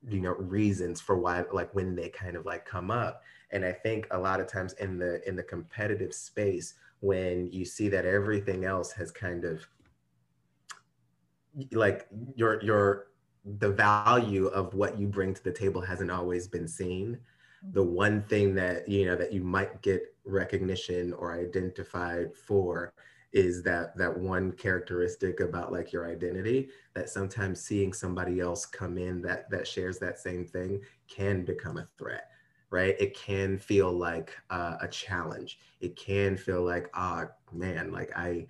you 0.09 0.21
know 0.21 0.35
reasons 0.35 1.01
for 1.01 1.19
why 1.19 1.45
like 1.53 1.75
when 1.75 1.95
they 1.95 2.09
kind 2.09 2.37
of 2.37 2.47
like 2.47 2.65
come 2.65 2.91
up. 2.91 3.23
And 3.53 3.65
i 3.65 3.73
think 3.73 4.07
a 4.13 4.19
lot 4.19 4.41
of 4.41 4.47
times 4.47 4.75
in 4.75 4.97
the 4.97 5.29
in 5.29 5.35
the 5.35 5.43
competitive 5.43 6.15
space 6.15 6.75
when 7.01 7.51
you 7.51 7.65
see 7.65 7.89
that 7.89 8.05
everything 8.05 8.65
else 8.65 8.93
has 8.93 9.11
kind 9.11 9.45
of 9.45 9.67
like 11.73 12.07
your 12.37 12.63
your 12.63 13.09
the 13.59 13.71
value 13.71 14.47
of 14.47 14.75
what 14.75 14.97
you 14.97 15.09
bring 15.09 15.35
to 15.35 15.43
the 15.43 15.51
table 15.51 15.81
hasn't 15.81 16.13
always 16.13 16.47
been 16.47 16.69
seen 16.69 17.19
the 17.73 17.83
one 17.83 18.23
thing 18.23 18.55
that 18.55 18.89
you 18.89 19.07
know 19.07 19.17
that 19.17 19.33
you 19.33 19.43
might 19.43 19.83
get 19.83 20.03
recognition 20.25 21.13
or 21.15 21.33
identified 21.33 22.35
for 22.35 22.93
is 23.33 23.63
that 23.63 23.97
that 23.97 24.17
one 24.19 24.51
characteristic 24.53 25.41
about 25.41 25.71
like 25.71 25.93
your 25.93 26.09
identity 26.09 26.69
that 26.95 27.09
sometimes 27.09 27.61
seeing 27.61 27.93
somebody 27.93 28.41
else 28.41 28.67
come 28.67 28.99
in 28.99 29.23
that 29.23 29.49
that 29.51 29.67
shares 29.67 29.99
that 29.99 30.19
same 30.19 30.45
thing 30.45 30.81
can 31.09 31.45
become 31.45 31.77
a 31.79 31.89
threat 31.99 32.31
right? 32.71 32.95
It 33.01 33.17
can 33.17 33.59
feel 33.59 33.93
like 33.93 34.37
uh, 34.49 34.77
a 34.81 34.87
challenge. 34.87 35.59
It 35.81 35.97
can 35.97 36.37
feel 36.37 36.63
like 36.63 36.89
ah 36.95 37.27
man 37.53 37.91
like 37.91 38.13
i 38.17 38.47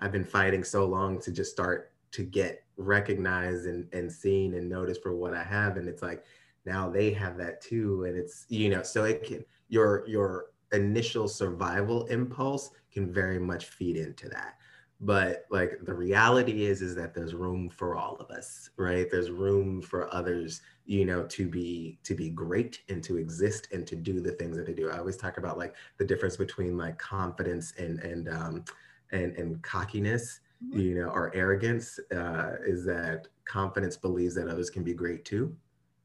i've 0.00 0.10
been 0.10 0.24
fighting 0.24 0.64
so 0.64 0.84
long 0.84 1.20
to 1.20 1.30
just 1.30 1.52
start 1.52 1.92
to 2.10 2.24
get 2.24 2.64
recognized 2.76 3.66
and, 3.66 3.86
and 3.92 4.10
seen 4.10 4.54
and 4.54 4.68
noticed 4.68 5.02
for 5.02 5.14
what 5.14 5.34
i 5.34 5.42
have. 5.44 5.76
And 5.76 5.88
it's 5.88 6.02
like 6.02 6.24
now 6.66 6.88
they 6.88 7.12
have 7.12 7.36
that 7.36 7.60
too 7.60 8.04
and 8.04 8.16
it's 8.16 8.46
you 8.48 8.68
know 8.68 8.82
so 8.82 9.04
it 9.04 9.22
can 9.22 9.44
your 9.68 10.04
your 10.06 10.46
initial 10.72 11.28
survival 11.28 12.06
impulse 12.06 12.70
can 12.92 13.12
very 13.12 13.38
much 13.38 13.66
feed 13.66 13.96
into 13.96 14.28
that. 14.28 14.56
But 15.02 15.46
like 15.50 15.78
the 15.84 15.94
reality 15.94 16.64
is 16.66 16.82
is 16.82 16.94
that 16.96 17.14
there's 17.14 17.34
room 17.34 17.70
for 17.70 17.96
all 17.96 18.16
of 18.16 18.30
us 18.30 18.68
right? 18.76 19.10
There's 19.10 19.30
room 19.30 19.80
for 19.80 20.12
others 20.12 20.60
you 20.84 21.06
know 21.06 21.24
to 21.24 21.48
be 21.48 21.98
to 22.04 22.14
be 22.14 22.28
great 22.28 22.80
and 22.88 23.02
to 23.04 23.16
exist 23.16 23.68
and 23.72 23.86
to 23.86 23.96
do 23.96 24.20
the 24.20 24.32
things 24.32 24.56
that 24.56 24.66
they 24.66 24.74
do. 24.74 24.90
I 24.90 24.98
always 24.98 25.16
talk 25.16 25.38
about 25.38 25.56
like 25.56 25.74
the 25.96 26.04
difference 26.04 26.36
between 26.36 26.76
like 26.76 26.98
confidence 26.98 27.72
and 27.78 28.00
and 28.00 28.28
um 28.28 28.64
and 29.12 29.34
and 29.36 29.62
cockiness 29.62 30.40
mm-hmm. 30.62 30.78
you 30.78 30.94
know 30.96 31.08
or 31.08 31.34
arrogance 31.34 31.98
uh 32.14 32.56
is 32.66 32.84
that 32.84 33.28
confidence 33.46 33.96
believes 33.96 34.34
that 34.34 34.48
others 34.48 34.68
can 34.68 34.84
be 34.84 34.94
great 34.94 35.24
too 35.24 35.56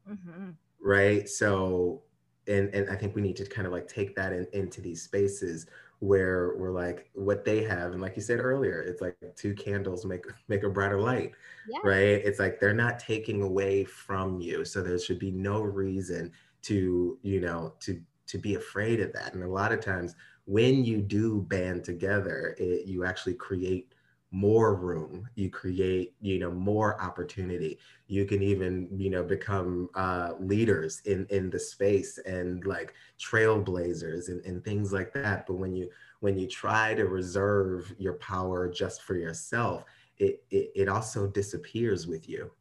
mm-hmm. 0.09 0.49
right 0.81 1.27
so 1.29 2.01
and 2.47 2.73
and 2.73 2.89
i 2.89 2.95
think 2.95 3.15
we 3.15 3.21
need 3.21 3.35
to 3.35 3.45
kind 3.45 3.67
of 3.67 3.73
like 3.73 3.87
take 3.87 4.15
that 4.15 4.33
in, 4.33 4.47
into 4.53 4.81
these 4.81 5.01
spaces 5.01 5.67
where 5.99 6.53
we're 6.57 6.71
like 6.71 7.09
what 7.13 7.45
they 7.45 7.63
have 7.63 7.93
and 7.93 8.01
like 8.01 8.15
you 8.15 8.21
said 8.21 8.39
earlier 8.39 8.81
it's 8.81 9.01
like 9.01 9.15
two 9.35 9.53
candles 9.53 10.05
make 10.05 10.25
make 10.47 10.63
a 10.63 10.69
brighter 10.69 10.99
light 10.99 11.31
yeah. 11.69 11.79
right 11.83 12.21
it's 12.23 12.39
like 12.39 12.59
they're 12.59 12.73
not 12.73 12.99
taking 12.99 13.41
away 13.41 13.83
from 13.83 14.39
you 14.39 14.65
so 14.65 14.81
there 14.81 14.99
should 14.99 15.19
be 15.19 15.31
no 15.31 15.61
reason 15.61 16.31
to 16.61 17.17
you 17.21 17.39
know 17.39 17.73
to 17.79 17.99
to 18.27 18.37
be 18.37 18.55
afraid 18.55 18.99
of 18.99 19.13
that 19.13 19.33
and 19.33 19.43
a 19.43 19.47
lot 19.47 19.71
of 19.71 19.79
times 19.79 20.15
when 20.45 20.85
you 20.85 21.01
do 21.01 21.41
band 21.41 21.83
together 21.83 22.55
it, 22.59 22.85
you 22.85 23.05
actually 23.05 23.33
create 23.33 23.94
more 24.31 24.75
room 24.75 25.29
you 25.35 25.49
create 25.49 26.13
you 26.19 26.39
know 26.39 26.51
more 26.51 27.01
opportunity. 27.01 27.79
You 28.07 28.25
can 28.25 28.41
even 28.41 28.89
you 28.91 29.09
know 29.09 29.23
become 29.23 29.89
uh, 29.95 30.33
leaders 30.39 31.01
in 31.05 31.25
in 31.29 31.49
the 31.49 31.59
space 31.59 32.17
and 32.25 32.65
like 32.65 32.93
trailblazers 33.19 34.27
and, 34.27 34.43
and 34.45 34.63
things 34.63 34.91
like 34.91 35.13
that. 35.13 35.47
But 35.47 35.55
when 35.55 35.75
you 35.75 35.89
when 36.19 36.38
you 36.38 36.47
try 36.47 36.93
to 36.95 37.05
reserve 37.05 37.93
your 37.97 38.13
power 38.13 38.69
just 38.69 39.03
for 39.03 39.15
yourself 39.15 39.85
it, 40.17 40.43
it 40.49 40.71
it 40.75 40.89
also 40.89 41.27
disappears 41.27 42.07
with 42.07 42.29
you 42.29 42.51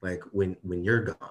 like 0.00 0.22
when 0.32 0.56
when 0.62 0.82
you're 0.82 1.04
gone. 1.04 1.30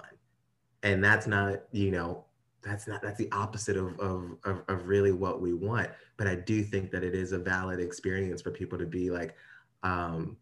And 0.82 1.02
that's 1.02 1.26
not 1.26 1.62
you 1.72 1.90
know 1.90 2.24
that's 2.62 2.86
not 2.86 3.02
that's 3.02 3.18
the 3.18 3.30
opposite 3.32 3.76
of, 3.76 3.98
of 3.98 4.36
of 4.44 4.62
of 4.68 4.86
really 4.86 5.12
what 5.12 5.40
we 5.40 5.52
want. 5.52 5.90
But 6.16 6.26
i 6.28 6.34
do 6.34 6.62
think 6.62 6.90
that 6.92 7.02
it 7.04 7.14
is 7.14 7.32
a 7.32 7.38
valid 7.38 7.80
experience 7.80 8.42
for 8.42 8.50
people 8.50 8.78
to 8.78 8.86
be 8.86 9.10
like 9.10 9.34
um, 9.82 10.36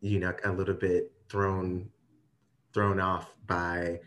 you 0.00 0.18
know, 0.18 0.34
a 0.44 0.52
little 0.52 0.74
bit 0.74 1.12
thrown 1.28 1.88
thrown 2.72 3.00
off 3.00 3.34
by 3.46 4.00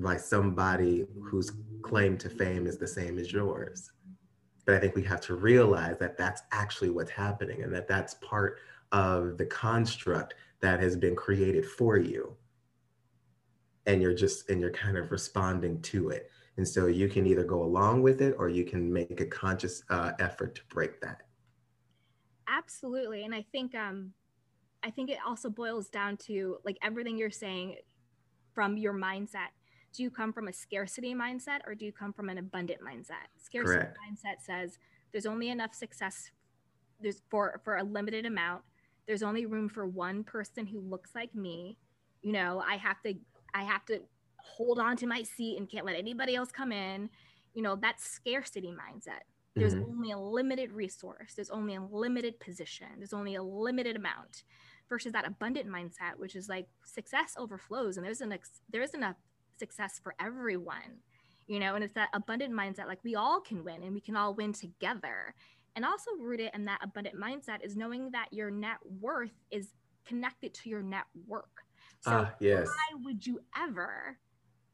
by 0.00 0.16
somebody 0.16 1.06
whose 1.22 1.52
claim 1.82 2.16
to 2.18 2.28
fame 2.28 2.66
is 2.66 2.78
the 2.78 2.86
same 2.86 3.18
as 3.18 3.32
yours. 3.32 3.90
But 4.64 4.74
I 4.74 4.78
think 4.80 4.94
we 4.94 5.02
have 5.04 5.20
to 5.22 5.34
realize 5.34 5.98
that 5.98 6.16
that's 6.16 6.42
actually 6.52 6.90
what's 6.90 7.10
happening 7.10 7.62
and 7.62 7.74
that 7.74 7.88
that's 7.88 8.14
part 8.14 8.58
of 8.92 9.38
the 9.38 9.46
construct 9.46 10.34
that 10.60 10.80
has 10.80 10.96
been 10.96 11.14
created 11.14 11.64
for 11.64 11.96
you. 11.96 12.36
And 13.86 14.02
you're 14.02 14.14
just, 14.14 14.50
and 14.50 14.60
you're 14.60 14.70
kind 14.70 14.98
of 14.98 15.10
responding 15.10 15.80
to 15.82 16.10
it. 16.10 16.30
And 16.56 16.66
so 16.66 16.86
you 16.86 17.08
can 17.08 17.26
either 17.26 17.44
go 17.44 17.62
along 17.62 18.02
with 18.02 18.20
it 18.20 18.34
or 18.38 18.48
you 18.48 18.64
can 18.64 18.92
make 18.92 19.20
a 19.20 19.26
conscious 19.26 19.82
uh, 19.88 20.12
effort 20.18 20.54
to 20.56 20.62
break 20.68 21.00
that. 21.00 21.22
Absolutely. 22.48 23.24
And 23.24 23.34
I 23.34 23.44
think 23.52 23.74
um 23.74 24.12
I 24.82 24.90
think 24.90 25.10
it 25.10 25.18
also 25.26 25.50
boils 25.50 25.88
down 25.88 26.16
to 26.28 26.58
like 26.64 26.78
everything 26.82 27.18
you're 27.18 27.30
saying 27.30 27.76
from 28.54 28.76
your 28.76 28.94
mindset. 28.94 29.50
Do 29.92 30.02
you 30.02 30.10
come 30.10 30.32
from 30.32 30.48
a 30.48 30.52
scarcity 30.52 31.14
mindset 31.14 31.60
or 31.66 31.74
do 31.74 31.84
you 31.84 31.92
come 31.92 32.12
from 32.12 32.28
an 32.28 32.38
abundant 32.38 32.80
mindset? 32.80 33.26
Scarcity 33.38 33.78
Correct. 33.78 33.98
mindset 33.98 34.44
says 34.44 34.78
there's 35.12 35.26
only 35.26 35.50
enough 35.50 35.74
success 35.74 36.30
there's 37.00 37.22
for 37.30 37.60
for 37.64 37.76
a 37.76 37.82
limited 37.82 38.26
amount. 38.26 38.62
There's 39.06 39.22
only 39.22 39.46
room 39.46 39.68
for 39.68 39.86
one 39.86 40.24
person 40.24 40.66
who 40.66 40.80
looks 40.80 41.14
like 41.14 41.34
me. 41.34 41.78
You 42.22 42.32
know, 42.32 42.62
I 42.66 42.76
have 42.76 43.00
to 43.02 43.14
I 43.54 43.64
have 43.64 43.84
to 43.86 44.00
hold 44.38 44.78
on 44.78 44.96
to 44.98 45.06
my 45.06 45.22
seat 45.22 45.58
and 45.58 45.68
can't 45.68 45.86
let 45.86 45.96
anybody 45.96 46.34
else 46.34 46.50
come 46.50 46.72
in. 46.72 47.10
You 47.54 47.62
know, 47.62 47.76
that's 47.76 48.04
scarcity 48.04 48.72
mindset 48.72 49.22
there's 49.58 49.74
mm-hmm. 49.74 49.90
only 49.90 50.10
a 50.10 50.18
limited 50.18 50.72
resource 50.72 51.34
there's 51.34 51.50
only 51.50 51.74
a 51.74 51.82
limited 51.82 52.38
position 52.40 52.86
there's 52.98 53.12
only 53.12 53.34
a 53.34 53.42
limited 53.42 53.96
amount 53.96 54.44
versus 54.88 55.12
that 55.12 55.26
abundant 55.26 55.68
mindset 55.68 56.16
which 56.16 56.34
is 56.34 56.48
like 56.48 56.66
success 56.84 57.34
overflows 57.36 57.96
and 57.96 58.06
there's 58.06 58.20
an 58.20 58.32
ex- 58.32 58.62
there 58.70 58.82
is 58.82 58.94
enough 58.94 59.16
success 59.58 60.00
for 60.02 60.14
everyone 60.20 61.00
you 61.46 61.58
know 61.58 61.74
and 61.74 61.84
it's 61.84 61.94
that 61.94 62.08
abundant 62.14 62.52
mindset 62.52 62.86
like 62.86 63.02
we 63.04 63.14
all 63.14 63.40
can 63.40 63.64
win 63.64 63.82
and 63.82 63.94
we 63.94 64.00
can 64.00 64.16
all 64.16 64.34
win 64.34 64.52
together 64.52 65.34
and 65.76 65.84
also 65.84 66.10
rooted 66.18 66.50
in 66.54 66.64
that 66.64 66.80
abundant 66.82 67.16
mindset 67.16 67.64
is 67.64 67.76
knowing 67.76 68.10
that 68.10 68.28
your 68.32 68.50
net 68.50 68.78
worth 69.00 69.34
is 69.50 69.70
connected 70.06 70.54
to 70.54 70.70
your 70.70 70.82
network 70.82 71.64
so 72.00 72.10
uh, 72.10 72.30
yes. 72.40 72.66
why 72.66 73.00
would 73.04 73.26
you 73.26 73.40
ever 73.60 74.16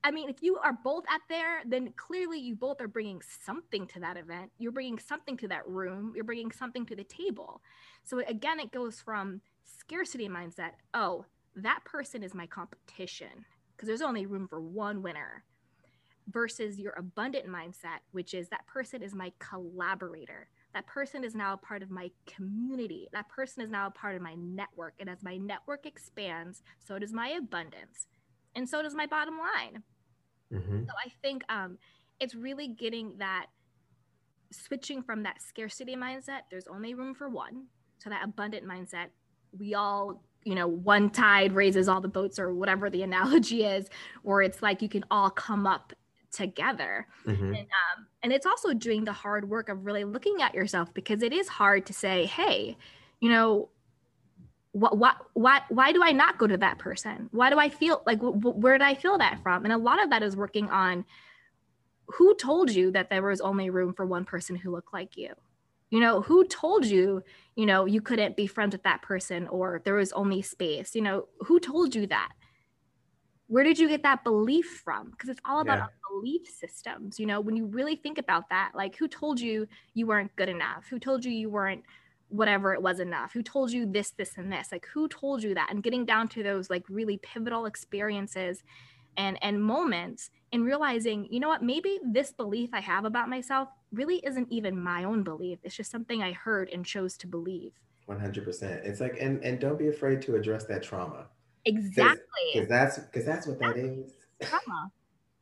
I 0.06 0.10
mean, 0.10 0.28
if 0.28 0.42
you 0.42 0.58
are 0.58 0.78
both 0.84 1.04
at 1.10 1.22
there, 1.30 1.62
then 1.66 1.92
clearly 1.96 2.38
you 2.38 2.54
both 2.54 2.78
are 2.82 2.88
bringing 2.88 3.22
something 3.22 3.86
to 3.88 4.00
that 4.00 4.18
event. 4.18 4.50
You're 4.58 4.70
bringing 4.70 4.98
something 4.98 5.38
to 5.38 5.48
that 5.48 5.66
room. 5.66 6.12
You're 6.14 6.24
bringing 6.24 6.52
something 6.52 6.84
to 6.86 6.94
the 6.94 7.04
table. 7.04 7.62
So 8.04 8.18
again, 8.28 8.60
it 8.60 8.70
goes 8.70 9.00
from 9.00 9.40
scarcity 9.64 10.28
mindset. 10.28 10.72
Oh, 10.92 11.24
that 11.56 11.80
person 11.86 12.22
is 12.22 12.34
my 12.34 12.46
competition 12.46 13.46
because 13.74 13.86
there's 13.86 14.02
only 14.02 14.26
room 14.26 14.46
for 14.46 14.60
one 14.60 15.02
winner 15.02 15.42
versus 16.28 16.78
your 16.78 16.92
abundant 16.98 17.46
mindset, 17.46 18.00
which 18.12 18.34
is 18.34 18.48
that 18.50 18.66
person 18.66 19.02
is 19.02 19.14
my 19.14 19.32
collaborator. 19.38 20.48
That 20.74 20.86
person 20.86 21.24
is 21.24 21.34
now 21.34 21.54
a 21.54 21.58
part 21.58 21.82
of 21.82 21.90
my 21.90 22.10
community. 22.26 23.08
That 23.12 23.28
person 23.30 23.62
is 23.62 23.70
now 23.70 23.86
a 23.86 23.90
part 23.90 24.16
of 24.16 24.22
my 24.22 24.34
network. 24.34 24.94
And 25.00 25.08
as 25.08 25.22
my 25.22 25.38
network 25.38 25.86
expands, 25.86 26.62
so 26.78 26.98
does 26.98 27.12
my 27.12 27.28
abundance. 27.28 28.06
And 28.54 28.68
so 28.68 28.82
does 28.82 28.94
my 28.94 29.06
bottom 29.06 29.38
line. 29.38 29.82
Mm-hmm. 30.54 30.84
So 30.84 30.92
I 31.04 31.10
think 31.22 31.42
um, 31.48 31.78
it's 32.20 32.34
really 32.34 32.68
getting 32.68 33.16
that 33.18 33.46
switching 34.50 35.02
from 35.02 35.22
that 35.24 35.42
scarcity 35.42 35.96
mindset, 35.96 36.42
there's 36.50 36.66
only 36.68 36.94
room 36.94 37.14
for 37.14 37.28
one, 37.28 37.66
to 38.00 38.08
that 38.08 38.24
abundant 38.24 38.64
mindset. 38.64 39.06
We 39.58 39.74
all, 39.74 40.22
you 40.44 40.54
know, 40.54 40.66
one 40.66 41.10
tide 41.10 41.52
raises 41.52 41.88
all 41.88 42.00
the 42.00 42.08
boats, 42.08 42.38
or 42.38 42.54
whatever 42.54 42.90
the 42.90 43.02
analogy 43.08 43.64
is, 43.64 43.88
or 44.22 44.42
it's 44.42 44.62
like 44.62 44.82
you 44.82 44.88
can 44.88 45.04
all 45.10 45.30
come 45.30 45.66
up 45.66 45.92
together. 46.30 47.06
Mm-hmm. 47.26 47.44
And, 47.44 47.56
um, 47.56 48.06
and 48.22 48.32
it's 48.32 48.46
also 48.46 48.74
doing 48.74 49.04
the 49.04 49.12
hard 49.12 49.48
work 49.48 49.68
of 49.68 49.84
really 49.84 50.04
looking 50.04 50.42
at 50.42 50.54
yourself 50.54 50.92
because 50.92 51.22
it 51.22 51.32
is 51.32 51.48
hard 51.48 51.86
to 51.86 51.92
say, 51.92 52.26
hey, 52.26 52.76
you 53.20 53.30
know, 53.30 53.68
what, 54.74 54.98
what, 54.98 55.16
why, 55.34 55.60
why 55.68 55.92
do 55.92 56.02
I 56.02 56.10
not 56.10 56.36
go 56.36 56.48
to 56.48 56.56
that 56.56 56.78
person? 56.78 57.28
Why 57.30 57.48
do 57.48 57.60
I 57.60 57.68
feel 57.68 58.02
like, 58.06 58.18
where 58.20 58.76
did 58.76 58.84
I 58.84 58.94
feel 58.94 59.16
that 59.18 59.40
from? 59.40 59.62
And 59.62 59.72
a 59.72 59.78
lot 59.78 60.02
of 60.02 60.10
that 60.10 60.24
is 60.24 60.36
working 60.36 60.68
on 60.68 61.04
who 62.06 62.34
told 62.34 62.70
you 62.70 62.90
that 62.90 63.08
there 63.08 63.22
was 63.22 63.40
only 63.40 63.70
room 63.70 63.94
for 63.94 64.04
one 64.04 64.24
person 64.24 64.56
who 64.56 64.72
looked 64.72 64.92
like 64.92 65.16
you? 65.16 65.32
You 65.90 66.00
know, 66.00 66.22
who 66.22 66.44
told 66.48 66.84
you, 66.84 67.22
you 67.54 67.66
know, 67.66 67.86
you 67.86 68.00
couldn't 68.00 68.36
be 68.36 68.48
friends 68.48 68.72
with 68.72 68.82
that 68.82 69.00
person 69.00 69.46
or 69.46 69.80
there 69.84 69.94
was 69.94 70.12
only 70.12 70.42
space? 70.42 70.96
You 70.96 71.02
know, 71.02 71.28
who 71.38 71.60
told 71.60 71.94
you 71.94 72.08
that? 72.08 72.32
Where 73.46 73.62
did 73.62 73.78
you 73.78 73.88
get 73.88 74.02
that 74.02 74.24
belief 74.24 74.82
from? 74.84 75.12
Because 75.12 75.28
it's 75.28 75.40
all 75.44 75.60
about 75.60 75.78
yeah. 75.78 75.86
belief 76.10 76.48
systems. 76.48 77.20
You 77.20 77.26
know, 77.26 77.40
when 77.40 77.54
you 77.54 77.66
really 77.66 77.94
think 77.94 78.18
about 78.18 78.50
that, 78.50 78.72
like 78.74 78.96
who 78.96 79.06
told 79.06 79.38
you 79.38 79.68
you 79.92 80.08
weren't 80.08 80.34
good 80.34 80.48
enough? 80.48 80.86
Who 80.90 80.98
told 80.98 81.24
you 81.24 81.30
you 81.30 81.48
weren't 81.48 81.84
whatever 82.28 82.74
it 82.74 82.82
was 82.82 83.00
enough? 83.00 83.32
Who 83.32 83.42
told 83.42 83.72
you 83.72 83.86
this, 83.86 84.10
this, 84.10 84.36
and 84.36 84.52
this? 84.52 84.68
Like 84.72 84.86
who 84.92 85.08
told 85.08 85.42
you 85.42 85.54
that? 85.54 85.68
And 85.70 85.82
getting 85.82 86.04
down 86.04 86.28
to 86.28 86.42
those 86.42 86.70
like 86.70 86.84
really 86.88 87.18
pivotal 87.18 87.66
experiences 87.66 88.62
and 89.16 89.38
and 89.42 89.62
moments 89.62 90.30
and 90.52 90.64
realizing, 90.64 91.26
you 91.30 91.40
know 91.40 91.48
what, 91.48 91.62
maybe 91.62 91.98
this 92.04 92.32
belief 92.32 92.70
I 92.72 92.80
have 92.80 93.04
about 93.04 93.28
myself 93.28 93.68
really 93.92 94.16
isn't 94.24 94.50
even 94.50 94.80
my 94.80 95.04
own 95.04 95.22
belief. 95.22 95.58
It's 95.62 95.76
just 95.76 95.90
something 95.90 96.22
I 96.22 96.32
heard 96.32 96.68
and 96.72 96.84
chose 96.84 97.16
to 97.18 97.26
believe. 97.26 97.72
100%. 98.08 98.62
It's 98.84 99.00
like 99.00 99.16
and 99.20 99.42
and 99.42 99.58
don't 99.60 99.78
be 99.78 99.88
afraid 99.88 100.20
to 100.22 100.36
address 100.36 100.64
that 100.66 100.82
trauma. 100.82 101.26
Exactly. 101.64 102.20
Cuz 102.54 102.68
that's 102.68 102.98
cuz 103.12 103.24
that's 103.24 103.46
what 103.46 103.58
that 103.60 103.76
is. 103.76 104.12
Trauma. 104.42 104.90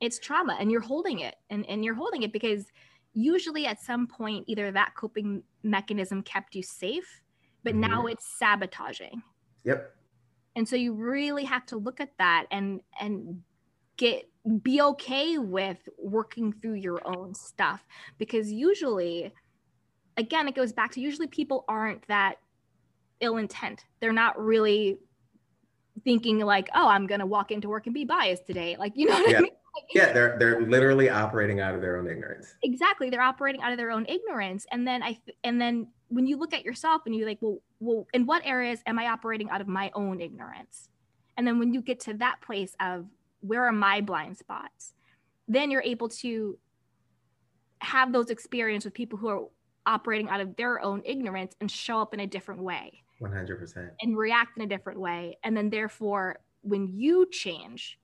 It's 0.00 0.18
trauma 0.18 0.56
and 0.58 0.70
you're 0.70 0.80
holding 0.80 1.20
it 1.20 1.36
and 1.50 1.66
and 1.66 1.84
you're 1.84 1.94
holding 1.94 2.22
it 2.22 2.32
because 2.32 2.66
usually 3.14 3.66
at 3.66 3.80
some 3.80 4.06
point 4.06 4.44
either 4.46 4.70
that 4.72 4.94
coping 4.96 5.42
mechanism 5.62 6.22
kept 6.22 6.54
you 6.54 6.62
safe, 6.62 7.22
but 7.64 7.72
mm-hmm. 7.72 7.90
now 7.90 8.06
it's 8.06 8.26
sabotaging. 8.38 9.22
Yep. 9.64 9.94
And 10.56 10.68
so 10.68 10.76
you 10.76 10.92
really 10.92 11.44
have 11.44 11.64
to 11.66 11.76
look 11.76 12.00
at 12.00 12.10
that 12.18 12.46
and 12.50 12.80
and 13.00 13.42
get 13.96 14.28
be 14.62 14.80
okay 14.80 15.38
with 15.38 15.88
working 15.98 16.52
through 16.52 16.74
your 16.74 17.00
own 17.06 17.34
stuff 17.34 17.86
because 18.18 18.50
usually 18.50 19.32
again 20.16 20.48
it 20.48 20.54
goes 20.54 20.72
back 20.72 20.90
to 20.90 21.00
usually 21.00 21.28
people 21.28 21.64
aren't 21.68 22.06
that 22.08 22.36
ill 23.20 23.36
intent 23.36 23.84
they're 24.00 24.12
not 24.12 24.38
really 24.42 24.98
thinking 26.02 26.40
like 26.40 26.68
oh 26.74 26.88
i'm 26.88 27.06
going 27.06 27.20
to 27.20 27.26
walk 27.26 27.52
into 27.52 27.68
work 27.68 27.86
and 27.86 27.94
be 27.94 28.04
biased 28.04 28.44
today 28.46 28.74
like 28.78 28.92
you 28.96 29.06
know 29.06 29.14
what 29.14 29.30
yeah. 29.30 29.38
i 29.38 29.40
mean 29.42 29.52
yeah 29.94 30.12
they're 30.12 30.36
they're 30.38 30.60
literally 30.62 31.08
operating 31.08 31.60
out 31.60 31.74
of 31.74 31.80
their 31.80 31.96
own 31.96 32.06
ignorance. 32.06 32.54
Exactly 32.62 33.10
they're 33.10 33.22
operating 33.22 33.62
out 33.62 33.72
of 33.72 33.78
their 33.78 33.90
own 33.90 34.06
ignorance 34.06 34.66
and 34.70 34.86
then 34.86 35.02
i 35.02 35.18
and 35.44 35.60
then 35.60 35.88
when 36.08 36.26
you 36.26 36.36
look 36.36 36.52
at 36.52 36.64
yourself 36.64 37.02
and 37.06 37.14
you're 37.14 37.26
like 37.26 37.38
well 37.40 37.58
well 37.80 38.06
in 38.12 38.26
what 38.26 38.42
areas 38.44 38.80
am 38.86 38.98
i 38.98 39.06
operating 39.06 39.48
out 39.50 39.60
of 39.60 39.68
my 39.68 39.90
own 39.94 40.20
ignorance? 40.20 40.88
And 41.38 41.46
then 41.46 41.58
when 41.58 41.72
you 41.72 41.80
get 41.80 42.00
to 42.00 42.14
that 42.14 42.42
place 42.42 42.76
of 42.78 43.06
where 43.40 43.64
are 43.64 43.72
my 43.72 44.00
blind 44.00 44.36
spots? 44.36 44.92
then 45.48 45.70
you're 45.70 45.82
able 45.82 46.08
to 46.08 46.58
have 47.80 48.12
those 48.12 48.30
experiences 48.30 48.86
with 48.86 48.94
people 48.94 49.18
who 49.18 49.28
are 49.28 49.42
operating 49.86 50.28
out 50.28 50.40
of 50.40 50.54
their 50.56 50.80
own 50.80 51.02
ignorance 51.04 51.54
and 51.60 51.70
show 51.70 52.00
up 52.00 52.14
in 52.14 52.20
a 52.20 52.26
different 52.26 52.62
way. 52.62 53.02
100% 53.20 53.90
and 54.00 54.16
react 54.16 54.56
in 54.56 54.64
a 54.64 54.66
different 54.66 54.98
way 54.98 55.38
and 55.44 55.56
then 55.56 55.70
therefore 55.70 56.40
when 56.62 56.88
you 56.88 57.28
change 57.30 58.00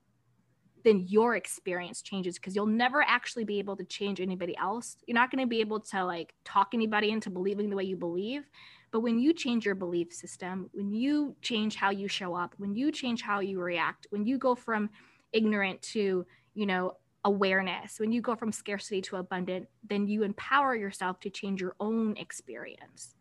then 0.89 1.05
your 1.07 1.37
experience 1.37 2.01
changes 2.01 2.37
because 2.37 2.57
you'll 2.57 2.65
never 2.65 3.03
actually 3.03 3.45
be 3.45 3.59
able 3.59 3.77
to 3.77 3.85
change 3.85 4.23
anybody 4.23 4.57
else. 4.57 4.97
You're 5.07 5.15
not 5.15 5.31
going 5.31 5.45
to 5.45 5.47
be 5.47 5.61
able 5.61 5.81
to 5.81 6.05
like 6.05 6.35
talk 6.45 6.69
anybody 6.73 7.11
into 7.11 7.29
believing 7.29 7.69
the 7.69 7.77
way 7.77 7.85
you 7.85 7.97
believe. 7.97 8.49
But 8.91 9.01
when 9.01 9.19
you 9.19 9.35
change 9.35 9.67
your 9.67 9.75
belief 9.75 10.15
system 10.15 10.71
when 10.73 10.91
you 10.91 11.37
change 11.43 11.77
how 11.77 11.91
you 11.91 12.09
show 12.09 12.35
up 12.35 12.55
when 12.57 12.75
you 12.75 12.91
change 12.91 13.21
how 13.21 13.41
you 13.41 13.61
react 13.61 14.07
when 14.09 14.25
you 14.25 14.39
go 14.39 14.55
from 14.55 14.89
ignorant 15.33 15.83
to 15.83 16.25
you 16.55 16.65
know 16.65 16.97
awareness 17.27 18.01
when 18.01 18.11
you 18.11 18.23
go 18.23 18.35
from 18.35 18.51
scarcity 18.51 19.03
to 19.03 19.17
abundant 19.17 19.69
then 19.87 20.07
you 20.07 20.23
empower 20.23 20.75
yourself 20.75 21.21
to 21.21 21.29
change 21.29 21.61
your 21.61 21.77
own 21.81 22.17
experience. 22.17 23.15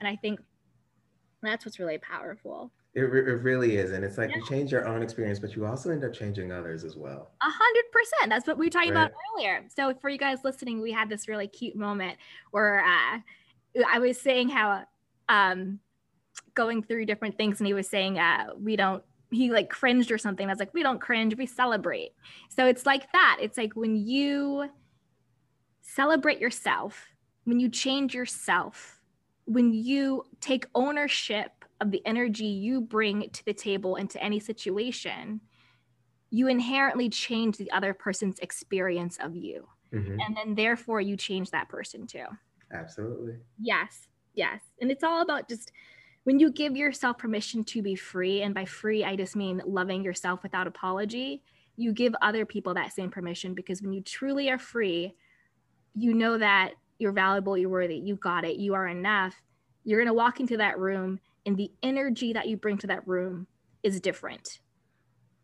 And 0.00 0.06
i 0.06 0.16
think 0.16 0.38
that's 1.42 1.64
what's 1.64 1.78
really 1.78 1.98
powerful 1.98 2.72
it, 2.96 3.02
re- 3.02 3.20
it 3.20 3.42
really 3.42 3.76
is 3.76 3.92
and 3.92 4.04
it's 4.04 4.18
like 4.18 4.30
yeah. 4.30 4.36
you 4.36 4.46
change 4.46 4.72
your 4.72 4.86
own 4.88 5.02
experience 5.02 5.38
but 5.38 5.54
you 5.54 5.64
also 5.66 5.90
end 5.90 6.02
up 6.02 6.12
changing 6.12 6.50
others 6.50 6.82
as 6.82 6.96
well 6.96 7.30
a 7.42 7.50
hundred 7.50 7.84
percent 7.92 8.30
that's 8.30 8.46
what 8.46 8.58
we 8.58 8.66
were 8.66 8.70
talking 8.70 8.94
right. 8.94 9.06
about 9.06 9.12
earlier 9.36 9.64
so 9.74 9.94
for 10.00 10.08
you 10.08 10.18
guys 10.18 10.38
listening 10.42 10.80
we 10.80 10.90
had 10.90 11.08
this 11.08 11.28
really 11.28 11.46
cute 11.46 11.76
moment 11.76 12.16
where 12.50 12.80
uh, 12.80 13.18
i 13.88 13.98
was 13.98 14.20
saying 14.20 14.48
how 14.48 14.82
um, 15.28 15.78
going 16.54 16.82
through 16.82 17.04
different 17.04 17.36
things 17.36 17.60
and 17.60 17.66
he 17.66 17.74
was 17.74 17.88
saying 17.88 18.18
uh, 18.18 18.46
we 18.58 18.76
don't 18.76 19.02
he 19.30 19.50
like 19.50 19.68
cringed 19.68 20.10
or 20.10 20.18
something. 20.18 20.46
I 20.46 20.52
was 20.52 20.58
like, 20.58 20.74
we 20.74 20.82
don't 20.82 21.00
cringe, 21.00 21.36
we 21.36 21.46
celebrate. 21.46 22.10
So 22.48 22.66
it's 22.66 22.86
like 22.86 23.10
that. 23.12 23.38
It's 23.40 23.58
like 23.58 23.74
when 23.74 23.96
you 23.96 24.68
celebrate 25.82 26.38
yourself, 26.38 27.08
when 27.44 27.60
you 27.60 27.68
change 27.68 28.14
yourself, 28.14 29.00
when 29.44 29.72
you 29.72 30.24
take 30.40 30.66
ownership 30.74 31.55
of 31.80 31.90
the 31.90 32.02
energy 32.06 32.46
you 32.46 32.80
bring 32.80 33.28
to 33.30 33.44
the 33.44 33.54
table 33.54 33.96
into 33.96 34.22
any 34.22 34.40
situation, 34.40 35.40
you 36.30 36.48
inherently 36.48 37.08
change 37.08 37.56
the 37.56 37.70
other 37.70 37.94
person's 37.94 38.38
experience 38.40 39.18
of 39.20 39.36
you. 39.36 39.68
Mm-hmm. 39.92 40.16
And 40.20 40.36
then 40.36 40.54
therefore 40.54 41.00
you 41.00 41.16
change 41.16 41.50
that 41.50 41.68
person 41.68 42.06
too. 42.06 42.24
Absolutely. 42.72 43.34
Yes. 43.58 44.08
Yes. 44.34 44.60
And 44.80 44.90
it's 44.90 45.04
all 45.04 45.22
about 45.22 45.48
just 45.48 45.72
when 46.24 46.40
you 46.40 46.50
give 46.50 46.76
yourself 46.76 47.18
permission 47.18 47.62
to 47.64 47.82
be 47.82 47.94
free, 47.94 48.42
and 48.42 48.52
by 48.52 48.64
free, 48.64 49.04
I 49.04 49.14
just 49.14 49.36
mean 49.36 49.62
loving 49.64 50.02
yourself 50.02 50.42
without 50.42 50.66
apology, 50.66 51.42
you 51.76 51.92
give 51.92 52.14
other 52.20 52.44
people 52.44 52.74
that 52.74 52.92
same 52.92 53.10
permission 53.10 53.54
because 53.54 53.80
when 53.80 53.92
you 53.92 54.00
truly 54.00 54.50
are 54.50 54.58
free, 54.58 55.14
you 55.94 56.14
know 56.14 56.36
that 56.36 56.72
you're 56.98 57.12
valuable, 57.12 57.56
you're 57.56 57.70
worthy, 57.70 57.96
you 57.96 58.16
got 58.16 58.44
it, 58.44 58.56
you 58.56 58.74
are 58.74 58.88
enough. 58.88 59.40
You're 59.84 60.00
going 60.00 60.08
to 60.08 60.14
walk 60.14 60.40
into 60.40 60.56
that 60.56 60.78
room, 60.78 61.20
and 61.46 61.56
the 61.56 61.70
energy 61.82 62.32
that 62.32 62.48
you 62.48 62.56
bring 62.56 62.76
to 62.78 62.86
that 62.88 63.06
room 63.06 63.46
is 63.82 64.00
different. 64.00 64.60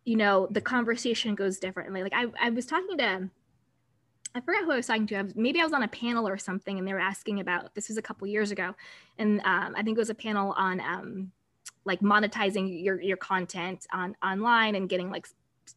You 0.04 0.16
know, 0.16 0.48
the 0.50 0.60
conversation 0.60 1.34
goes 1.34 1.58
differently. 1.58 2.02
Like 2.02 2.12
I, 2.14 2.26
I 2.40 2.50
was 2.50 2.66
talking 2.66 2.98
to 2.98 3.30
I 4.34 4.40
forgot 4.40 4.64
who 4.64 4.72
I 4.72 4.76
was 4.76 4.86
talking 4.86 5.06
to. 5.08 5.16
I 5.16 5.22
was, 5.22 5.36
maybe 5.36 5.60
I 5.60 5.64
was 5.64 5.72
on 5.72 5.82
a 5.82 5.88
panel 5.88 6.26
or 6.26 6.38
something, 6.38 6.78
and 6.78 6.88
they 6.88 6.92
were 6.92 7.00
asking 7.00 7.40
about 7.40 7.74
this 7.74 7.88
was 7.88 7.98
a 7.98 8.02
couple 8.02 8.26
years 8.26 8.50
ago, 8.50 8.74
and 9.18 9.40
um, 9.40 9.74
I 9.76 9.82
think 9.82 9.96
it 9.96 10.00
was 10.00 10.10
a 10.10 10.14
panel 10.14 10.52
on 10.52 10.80
um, 10.80 11.32
like 11.84 12.00
monetizing 12.00 12.82
your 12.82 13.00
your 13.00 13.16
content 13.16 13.86
on 13.92 14.16
online 14.22 14.74
and 14.74 14.88
getting 14.88 15.10
like 15.10 15.28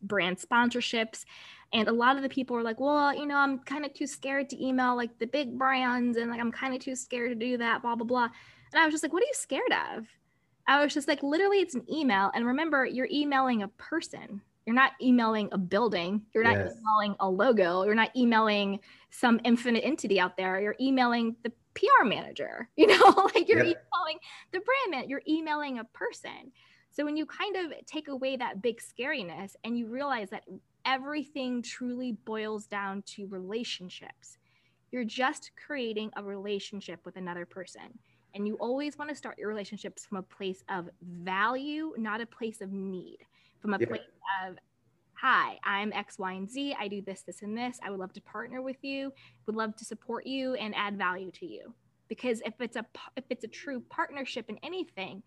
brand 0.02 0.38
sponsorships. 0.38 1.26
And 1.74 1.90
a 1.90 1.92
lot 1.92 2.16
of 2.16 2.22
the 2.22 2.30
people 2.30 2.56
were 2.56 2.64
like, 2.64 2.80
"Well, 2.80 3.14
you 3.14 3.26
know, 3.26 3.36
I'm 3.36 3.60
kind 3.60 3.86
of 3.86 3.94
too 3.94 4.08
scared 4.08 4.50
to 4.52 4.66
email 4.66 4.96
like 4.96 5.18
the 5.20 5.28
big 5.28 5.58
brands, 5.58 6.18
and 6.18 6.32
like 6.32 6.40
I'm 6.40 6.52
kind 6.52 6.74
of 6.74 6.80
too 6.80 6.96
scared 6.96 7.32
to 7.32 7.36
do 7.36 7.58
that." 7.58 7.82
Blah 7.82 7.96
blah 7.96 8.06
blah. 8.08 8.30
And 8.76 8.82
I 8.84 8.86
was 8.86 8.94
just 8.94 9.04
like, 9.04 9.14
"What 9.14 9.24
are 9.24 9.26
you 9.26 9.34
scared 9.34 9.74
of?" 9.96 10.06
I 10.68 10.84
was 10.84 10.94
just 10.94 11.08
like, 11.08 11.24
"Literally, 11.24 11.60
it's 11.60 11.76
an 11.76 11.86
email, 11.92 12.30
and 12.36 12.46
remember, 12.46 12.86
you're 12.86 13.08
emailing 13.10 13.64
a 13.64 13.70
person." 13.70 14.42
you're 14.66 14.76
not 14.76 14.94
emailing 15.02 15.50
a 15.52 15.58
building 15.58 16.22
you're 16.34 16.44
not 16.44 16.56
yes. 16.56 16.74
emailing 16.82 17.16
a 17.20 17.30
logo 17.30 17.84
you're 17.84 17.96
not 17.96 18.16
emailing 18.16 18.80
some 19.10 19.40
infinite 19.44 19.82
entity 19.86 20.20
out 20.20 20.36
there 20.38 20.60
you're 20.60 20.76
emailing 20.82 21.36
the 21.44 21.52
pr 21.74 22.06
manager 22.06 22.70
you 22.76 22.88
know 22.88 23.30
like 23.36 23.48
you're 23.48 23.64
yep. 23.64 23.78
emailing 23.94 24.20
the 24.52 24.60
brand 24.60 24.92
man 24.92 25.10
you're 25.10 25.22
emailing 25.28 25.80
a 25.80 25.84
person 25.86 26.52
so 26.92 27.04
when 27.04 27.18
you 27.18 27.26
kind 27.26 27.58
of 27.58 27.74
take 27.86 28.08
away 28.08 28.38
that 28.38 28.62
big 28.62 28.80
scariness 28.82 29.56
and 29.64 29.78
you 29.78 29.88
realize 29.88 30.30
that 30.30 30.44
everything 30.86 31.62
truly 31.62 32.14
boils 32.26 32.66
down 32.68 33.02
to 33.06 33.28
relationships 33.28 34.38
you're 34.92 35.04
just 35.04 35.52
creating 35.66 36.10
a 36.16 36.24
relationship 36.24 37.00
with 37.06 37.18
another 37.18 37.46
person 37.46 38.00
and 38.36 38.46
you 38.46 38.56
always 38.56 38.98
want 38.98 39.10
to 39.10 39.16
start 39.16 39.40
your 39.40 39.48
relationships 39.48 40.06
from 40.06 40.18
a 40.18 40.22
place 40.22 40.64
of 40.70 40.90
value 41.02 41.94
not 41.98 42.22
a 42.22 42.26
place 42.26 42.62
of 42.62 42.72
need. 42.72 43.20
From 43.60 43.74
a 43.74 43.80
place 43.80 44.02
of 44.46 44.58
hi 45.14 45.58
i'm 45.64 45.92
x 45.94 46.20
y 46.20 46.34
and 46.34 46.50
z. 46.50 46.76
I 46.80 46.88
do 46.88 47.02
this 47.02 47.24
this 47.24 47.42
and 47.42 47.58
this. 47.58 47.80
I 47.82 47.90
would 47.90 48.00
love 48.00 48.14
to 48.14 48.22
partner 48.22 48.62
with 48.62 48.84
you 48.84 49.12
would 49.48 49.56
love 49.56 49.76
to 49.78 49.86
support 49.86 50.28
you 50.28 50.54
and 50.56 50.76
add 50.76 50.98
value 50.98 51.32
to 51.32 51.46
you. 51.46 51.74
Because 52.10 52.42
if 52.46 52.54
it's 52.60 52.76
a 52.76 52.86
if 53.16 53.24
it's 53.30 53.46
a 53.46 53.48
true 53.48 53.82
partnership 53.90 54.50
in 54.50 54.60
anything 54.62 55.24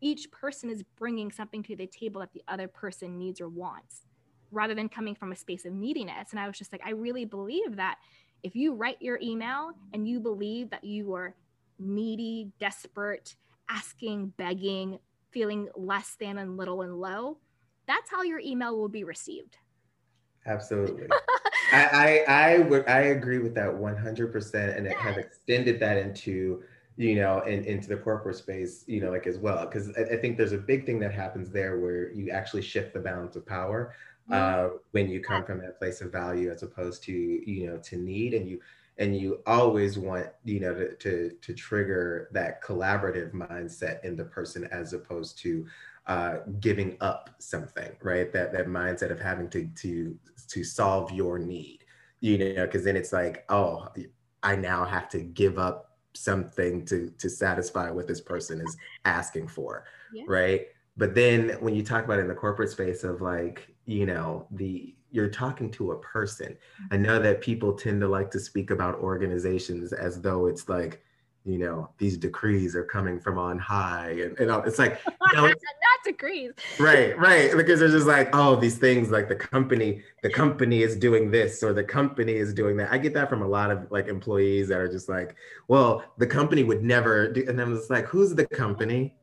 each 0.00 0.30
person 0.30 0.68
is 0.68 0.82
bringing 0.98 1.30
something 1.30 1.62
to 1.62 1.76
the 1.76 1.86
table 1.86 2.20
that 2.20 2.32
the 2.32 2.42
other 2.48 2.68
person 2.68 3.18
needs 3.18 3.40
or 3.40 3.48
wants 3.48 4.02
rather 4.50 4.74
than 4.74 4.88
coming 4.88 5.14
from 5.14 5.32
a 5.32 5.36
space 5.36 5.64
of 5.64 5.72
neediness. 5.72 6.30
And 6.30 6.38
i 6.38 6.46
was 6.46 6.56
just 6.56 6.72
like 6.72 6.82
i 6.84 6.90
really 6.90 7.24
believe 7.24 7.76
that 7.76 7.98
if 8.44 8.54
you 8.54 8.74
write 8.74 9.00
your 9.00 9.18
email 9.22 9.72
and 9.92 10.06
you 10.06 10.20
believe 10.20 10.70
that 10.70 10.84
you 10.84 11.12
are 11.14 11.34
needy 11.78 12.50
desperate 12.58 13.36
asking 13.68 14.32
begging 14.36 14.98
feeling 15.30 15.68
less 15.74 16.16
than 16.20 16.38
and 16.38 16.56
little 16.56 16.82
and 16.82 17.00
low 17.00 17.38
that's 17.86 18.10
how 18.10 18.22
your 18.22 18.40
email 18.40 18.76
will 18.76 18.88
be 18.88 19.04
received. 19.04 19.56
Absolutely. 20.46 21.08
I, 21.72 22.24
I, 22.28 22.32
I 22.32 22.58
would 22.58 22.86
I 22.88 23.00
agree 23.00 23.38
with 23.38 23.54
that 23.54 23.70
100% 23.70 24.76
and 24.76 24.86
it 24.86 24.90
yes. 24.90 25.00
have 25.00 25.16
extended 25.16 25.80
that 25.80 25.96
into 25.96 26.62
you 26.96 27.16
know 27.16 27.40
in, 27.40 27.64
into 27.64 27.88
the 27.88 27.96
corporate 27.96 28.36
space 28.36 28.84
you 28.86 29.00
know 29.00 29.10
like 29.10 29.26
as 29.26 29.38
well 29.38 29.66
because 29.66 29.90
I, 29.96 30.14
I, 30.14 30.16
think 30.16 30.36
there's 30.36 30.52
a 30.52 30.58
big 30.58 30.86
thing 30.86 31.00
that 31.00 31.12
happens 31.12 31.50
there 31.50 31.80
where 31.80 32.12
you 32.12 32.30
actually 32.30 32.62
shift 32.62 32.94
the 32.94 33.00
balance 33.00 33.34
of 33.34 33.44
power 33.44 33.94
mm-hmm. 34.30 34.34
uh, 34.34 34.78
when 34.92 35.08
you 35.08 35.20
come 35.20 35.44
from 35.44 35.58
that 35.62 35.76
place 35.80 36.02
of 36.02 36.12
value 36.12 36.52
as 36.52 36.62
opposed 36.62 37.02
to 37.04 37.12
you 37.12 37.66
know 37.66 37.78
to 37.78 37.96
need 37.96 38.34
and 38.34 38.48
you 38.48 38.60
and 38.98 39.16
you 39.16 39.40
always 39.46 39.98
want 39.98 40.26
you 40.44 40.60
know 40.60 40.74
to, 40.74 40.94
to, 40.96 41.30
to 41.40 41.54
trigger 41.54 42.28
that 42.32 42.62
collaborative 42.62 43.32
mindset 43.32 44.04
in 44.04 44.16
the 44.16 44.24
person 44.24 44.68
as 44.70 44.92
opposed 44.92 45.38
to 45.38 45.66
uh, 46.06 46.38
giving 46.60 46.96
up 47.00 47.30
something 47.38 47.90
right 48.02 48.32
that 48.32 48.52
that 48.52 48.66
mindset 48.66 49.10
of 49.10 49.20
having 49.20 49.48
to 49.48 49.66
to 49.74 50.16
to 50.48 50.62
solve 50.62 51.10
your 51.10 51.38
need 51.38 51.80
you 52.20 52.54
know 52.54 52.66
because 52.66 52.84
then 52.84 52.96
it's 52.96 53.12
like 53.12 53.44
oh 53.48 53.88
i 54.42 54.54
now 54.54 54.84
have 54.84 55.08
to 55.08 55.20
give 55.20 55.58
up 55.58 55.96
something 56.12 56.84
to 56.84 57.10
to 57.18 57.28
satisfy 57.28 57.90
what 57.90 58.06
this 58.06 58.20
person 58.20 58.60
is 58.60 58.76
asking 59.04 59.48
for 59.48 59.84
yeah. 60.12 60.22
right 60.28 60.66
but 60.96 61.14
then 61.14 61.50
when 61.60 61.74
you 61.74 61.82
talk 61.82 62.04
about 62.04 62.20
in 62.20 62.28
the 62.28 62.34
corporate 62.34 62.70
space 62.70 63.02
of 63.02 63.20
like 63.20 63.74
you 63.86 64.06
know 64.06 64.46
the 64.52 64.94
you're 65.14 65.28
talking 65.28 65.70
to 65.70 65.92
a 65.92 65.98
person. 66.00 66.48
Mm-hmm. 66.48 66.94
I 66.94 66.96
know 66.96 67.18
that 67.20 67.40
people 67.40 67.72
tend 67.72 68.00
to 68.00 68.08
like 68.08 68.30
to 68.32 68.40
speak 68.40 68.70
about 68.70 68.96
organizations 68.96 69.92
as 69.92 70.20
though 70.20 70.46
it's 70.46 70.68
like 70.68 71.02
you 71.44 71.58
know 71.58 71.90
these 71.98 72.16
decrees 72.16 72.74
are 72.74 72.84
coming 72.84 73.20
from 73.20 73.38
on 73.38 73.58
high 73.58 74.10
and, 74.12 74.38
and 74.38 74.66
it's 74.66 74.78
like 74.78 74.98
you 75.32 75.36
know, 75.36 75.46
not 75.46 75.56
decrees. 76.04 76.52
Right 76.80 77.16
right 77.18 77.54
because 77.56 77.78
they're 77.78 77.88
just 77.88 78.06
like 78.06 78.30
oh 78.32 78.56
these 78.56 78.78
things 78.78 79.10
like 79.10 79.28
the 79.28 79.36
company 79.36 80.02
the 80.22 80.30
company 80.30 80.82
is 80.82 80.96
doing 80.96 81.30
this 81.30 81.62
or 81.62 81.72
the 81.72 81.84
company 81.84 82.32
is 82.32 82.52
doing 82.52 82.76
that. 82.78 82.90
I 82.90 82.98
get 82.98 83.14
that 83.14 83.28
from 83.28 83.42
a 83.42 83.48
lot 83.48 83.70
of 83.70 83.86
like 83.90 84.08
employees 84.08 84.68
that 84.68 84.78
are 84.78 84.90
just 84.90 85.08
like 85.08 85.36
well 85.68 86.02
the 86.18 86.26
company 86.26 86.64
would 86.64 86.82
never 86.82 87.30
do 87.30 87.44
and 87.46 87.60
i'm 87.60 87.76
just 87.76 87.90
like 87.90 88.06
who's 88.06 88.34
the 88.34 88.46
company? 88.46 89.14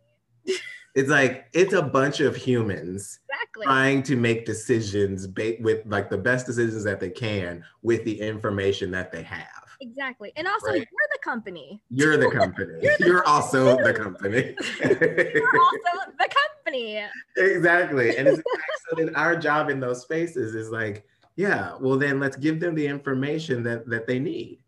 It's 0.93 1.09
like 1.09 1.45
it's 1.53 1.71
a 1.71 1.81
bunch 1.81 2.19
of 2.19 2.35
humans 2.35 3.21
exactly. 3.51 3.65
trying 3.65 4.03
to 4.03 4.15
make 4.15 4.45
decisions 4.45 5.27
ba- 5.27 5.55
with 5.59 5.85
like 5.85 6.09
the 6.09 6.17
best 6.17 6.45
decisions 6.45 6.83
that 6.83 6.99
they 6.99 7.09
can 7.09 7.63
with 7.81 8.03
the 8.05 8.19
information 8.19 8.91
that 8.91 9.11
they 9.11 9.23
have. 9.23 9.47
Exactly. 9.79 10.31
And 10.35 10.47
also 10.47 10.67
right? 10.67 10.75
you're 10.77 11.09
the 11.11 11.19
company. 11.23 11.81
You're 11.89 12.17
the 12.17 12.29
company. 12.39 12.73
you're, 12.81 12.97
the 12.99 13.05
you're 13.05 13.27
also 13.27 13.77
the 13.83 13.93
company. 13.93 14.55
You're 14.83 15.59
also 15.59 16.11
the 16.19 16.29
company. 16.29 17.03
Exactly. 17.37 18.15
And 18.17 18.27
it's, 18.27 18.37
so 18.89 18.95
then 18.97 19.15
our 19.15 19.35
job 19.35 19.69
in 19.69 19.79
those 19.79 20.01
spaces 20.01 20.55
is 20.55 20.69
like 20.69 21.05
yeah 21.37 21.75
well 21.79 21.97
then 21.97 22.19
let's 22.19 22.35
give 22.35 22.59
them 22.59 22.75
the 22.75 22.85
information 22.85 23.63
that 23.63 23.87
that 23.87 24.07
they 24.07 24.19
need. 24.19 24.59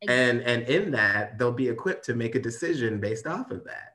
Exactly. 0.00 0.28
and 0.28 0.42
and 0.42 0.62
in 0.68 0.90
that 0.92 1.38
they'll 1.38 1.52
be 1.52 1.68
equipped 1.68 2.04
to 2.06 2.14
make 2.14 2.34
a 2.34 2.40
decision 2.40 3.00
based 3.00 3.26
off 3.26 3.50
of 3.50 3.64
that 3.64 3.93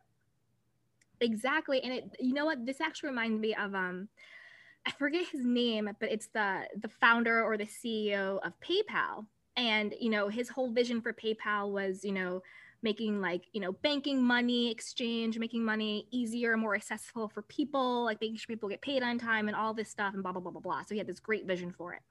Exactly. 1.21 1.81
And 1.83 1.93
it 1.93 2.15
you 2.19 2.33
know 2.33 2.45
what? 2.45 2.65
This 2.65 2.81
actually 2.81 3.09
reminds 3.09 3.39
me 3.39 3.53
of 3.55 3.75
um 3.75 4.07
I 4.87 4.91
forget 4.91 5.27
his 5.27 5.45
name, 5.45 5.89
but 5.99 6.11
it's 6.11 6.27
the 6.29 6.67
the 6.81 6.89
founder 6.89 7.43
or 7.43 7.57
the 7.57 7.67
CEO 7.67 8.39
of 8.43 8.53
PayPal. 8.61 9.27
And 9.57 9.95
you 9.99 10.09
know, 10.09 10.29
his 10.29 10.49
whole 10.49 10.71
vision 10.71 11.01
for 11.01 11.13
PayPal 11.13 11.71
was, 11.71 12.05
you 12.05 12.13
know, 12.13 12.41
making 12.83 13.21
like, 13.21 13.45
you 13.53 13.61
know, 13.61 13.73
banking 13.73 14.23
money 14.23 14.71
exchange, 14.71 15.39
making 15.39 15.65
money 15.65 16.07
easier, 16.11 16.57
more 16.57 16.75
accessible 16.75 17.29
for 17.29 17.43
people, 17.43 18.05
like 18.05 18.21
making 18.21 18.37
sure 18.37 18.47
people 18.55 18.69
get 18.69 18.81
paid 18.81 19.03
on 19.03 19.19
time 19.19 19.47
and 19.47 19.57
all 19.57 19.73
this 19.73 19.89
stuff 19.89 20.13
and 20.13 20.23
blah 20.23 20.33
blah 20.33 20.41
blah 20.41 20.51
blah 20.51 20.61
blah. 20.61 20.81
So 20.83 20.95
he 20.95 20.99
had 20.99 21.07
this 21.07 21.19
great 21.19 21.47
vision 21.47 21.71
for 21.71 21.93
it. 21.93 22.01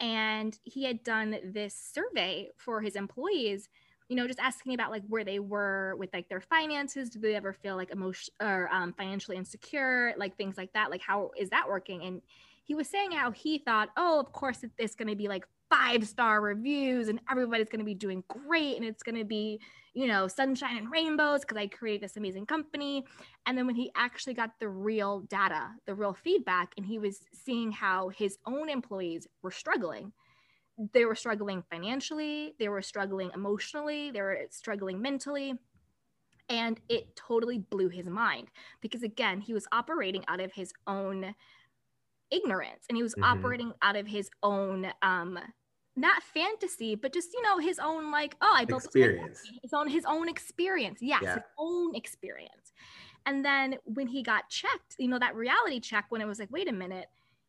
And 0.00 0.58
he 0.64 0.84
had 0.84 1.04
done 1.04 1.38
this 1.44 1.74
survey 1.76 2.50
for 2.56 2.80
his 2.80 2.96
employees 2.96 3.68
you 4.08 4.16
know, 4.16 4.26
just 4.26 4.40
asking 4.40 4.74
about 4.74 4.90
like 4.90 5.02
where 5.08 5.24
they 5.24 5.38
were 5.38 5.94
with 5.98 6.10
like 6.12 6.28
their 6.28 6.40
finances. 6.40 7.10
Do 7.10 7.18
they 7.18 7.34
ever 7.34 7.52
feel 7.52 7.76
like 7.76 7.90
emotion 7.90 8.34
or 8.40 8.68
um, 8.72 8.92
financially 8.92 9.36
insecure? 9.36 10.14
Like 10.16 10.36
things 10.36 10.56
like 10.56 10.72
that. 10.74 10.90
Like 10.90 11.02
how 11.02 11.30
is 11.38 11.50
that 11.50 11.68
working? 11.68 12.02
And 12.04 12.22
he 12.64 12.74
was 12.74 12.88
saying 12.88 13.12
how 13.12 13.30
he 13.30 13.58
thought, 13.58 13.90
oh, 13.96 14.20
of 14.20 14.32
course, 14.32 14.64
it's 14.78 14.94
going 14.94 15.08
to 15.08 15.16
be 15.16 15.28
like 15.28 15.44
five 15.72 16.06
star 16.06 16.40
reviews 16.40 17.08
and 17.08 17.18
everybody's 17.30 17.68
going 17.68 17.80
to 17.80 17.84
be 17.84 17.94
doing 17.94 18.22
great 18.28 18.76
and 18.76 18.84
it's 18.84 19.02
going 19.02 19.16
to 19.16 19.24
be, 19.24 19.58
you 19.94 20.06
know, 20.06 20.28
sunshine 20.28 20.76
and 20.76 20.90
rainbows 20.90 21.40
because 21.40 21.56
I 21.56 21.66
created 21.66 22.02
this 22.02 22.16
amazing 22.16 22.46
company. 22.46 23.04
And 23.46 23.56
then 23.56 23.66
when 23.66 23.74
he 23.74 23.90
actually 23.96 24.34
got 24.34 24.50
the 24.60 24.68
real 24.68 25.20
data, 25.20 25.70
the 25.86 25.94
real 25.94 26.12
feedback, 26.12 26.74
and 26.76 26.84
he 26.84 26.98
was 26.98 27.20
seeing 27.32 27.72
how 27.72 28.10
his 28.10 28.36
own 28.46 28.68
employees 28.68 29.26
were 29.42 29.50
struggling 29.50 30.12
they 30.92 31.04
were 31.04 31.14
struggling 31.14 31.62
financially, 31.70 32.54
they 32.58 32.68
were 32.68 32.82
struggling 32.82 33.30
emotionally, 33.34 34.10
they 34.10 34.20
were 34.20 34.38
struggling 34.50 35.00
mentally. 35.00 35.54
And 36.48 36.80
it 36.88 37.16
totally 37.16 37.58
blew 37.58 37.88
his 37.88 38.06
mind 38.06 38.48
because, 38.80 39.02
again, 39.02 39.40
he 39.40 39.54
was 39.54 39.66
operating 39.72 40.24
out 40.28 40.40
of 40.40 40.52
his 40.52 40.72
own 40.86 41.34
ignorance 42.30 42.84
and 42.88 42.96
he 42.96 43.02
was 43.02 43.14
mm-hmm. 43.14 43.24
operating 43.24 43.72
out 43.80 43.96
of 43.96 44.06
his 44.06 44.28
own, 44.42 44.88
um, 45.02 45.38
not 45.94 46.22
fantasy, 46.22 46.94
but 46.94 47.12
just, 47.12 47.32
you 47.32 47.42
know, 47.42 47.58
his 47.58 47.78
own, 47.78 48.10
like, 48.10 48.34
oh, 48.40 48.54
I 48.54 48.64
built 48.64 48.84
experience. 48.84 49.40
His 49.62 49.72
own, 49.72 49.88
his 49.88 50.04
own 50.04 50.28
experience. 50.28 50.98
Yes, 51.00 51.20
yeah. 51.22 51.34
his 51.34 51.42
own 51.58 51.94
experience. 51.94 52.72
And 53.24 53.44
then 53.44 53.76
when 53.84 54.08
he 54.08 54.22
got 54.22 54.48
checked, 54.48 54.96
you 54.98 55.08
know, 55.08 55.18
that 55.18 55.36
reality 55.36 55.80
check, 55.80 56.06
when 56.08 56.20
it 56.20 56.26
was 56.26 56.38
like, 56.38 56.50
wait 56.50 56.68
a 56.68 56.72
minute, 56.72 57.06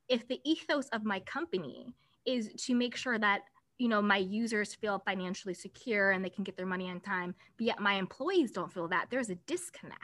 if 0.07 0.27
the 0.27 0.39
ethos 0.43 0.87
of 0.89 1.03
my 1.03 1.19
company 1.21 1.93
is 2.25 2.49
to 2.65 2.75
make 2.75 2.95
sure 2.95 3.17
that 3.17 3.41
you 3.77 3.87
know 3.87 4.01
my 4.01 4.17
users 4.17 4.75
feel 4.75 5.01
financially 5.05 5.53
secure 5.53 6.11
and 6.11 6.23
they 6.23 6.29
can 6.29 6.43
get 6.43 6.55
their 6.55 6.65
money 6.65 6.89
on 6.89 6.99
time 6.99 7.33
but 7.57 7.65
yet 7.65 7.79
my 7.79 7.93
employees 7.93 8.51
don't 8.51 8.71
feel 8.71 8.87
that. 8.87 9.07
There's 9.09 9.29
a 9.29 9.35
disconnect. 9.35 9.97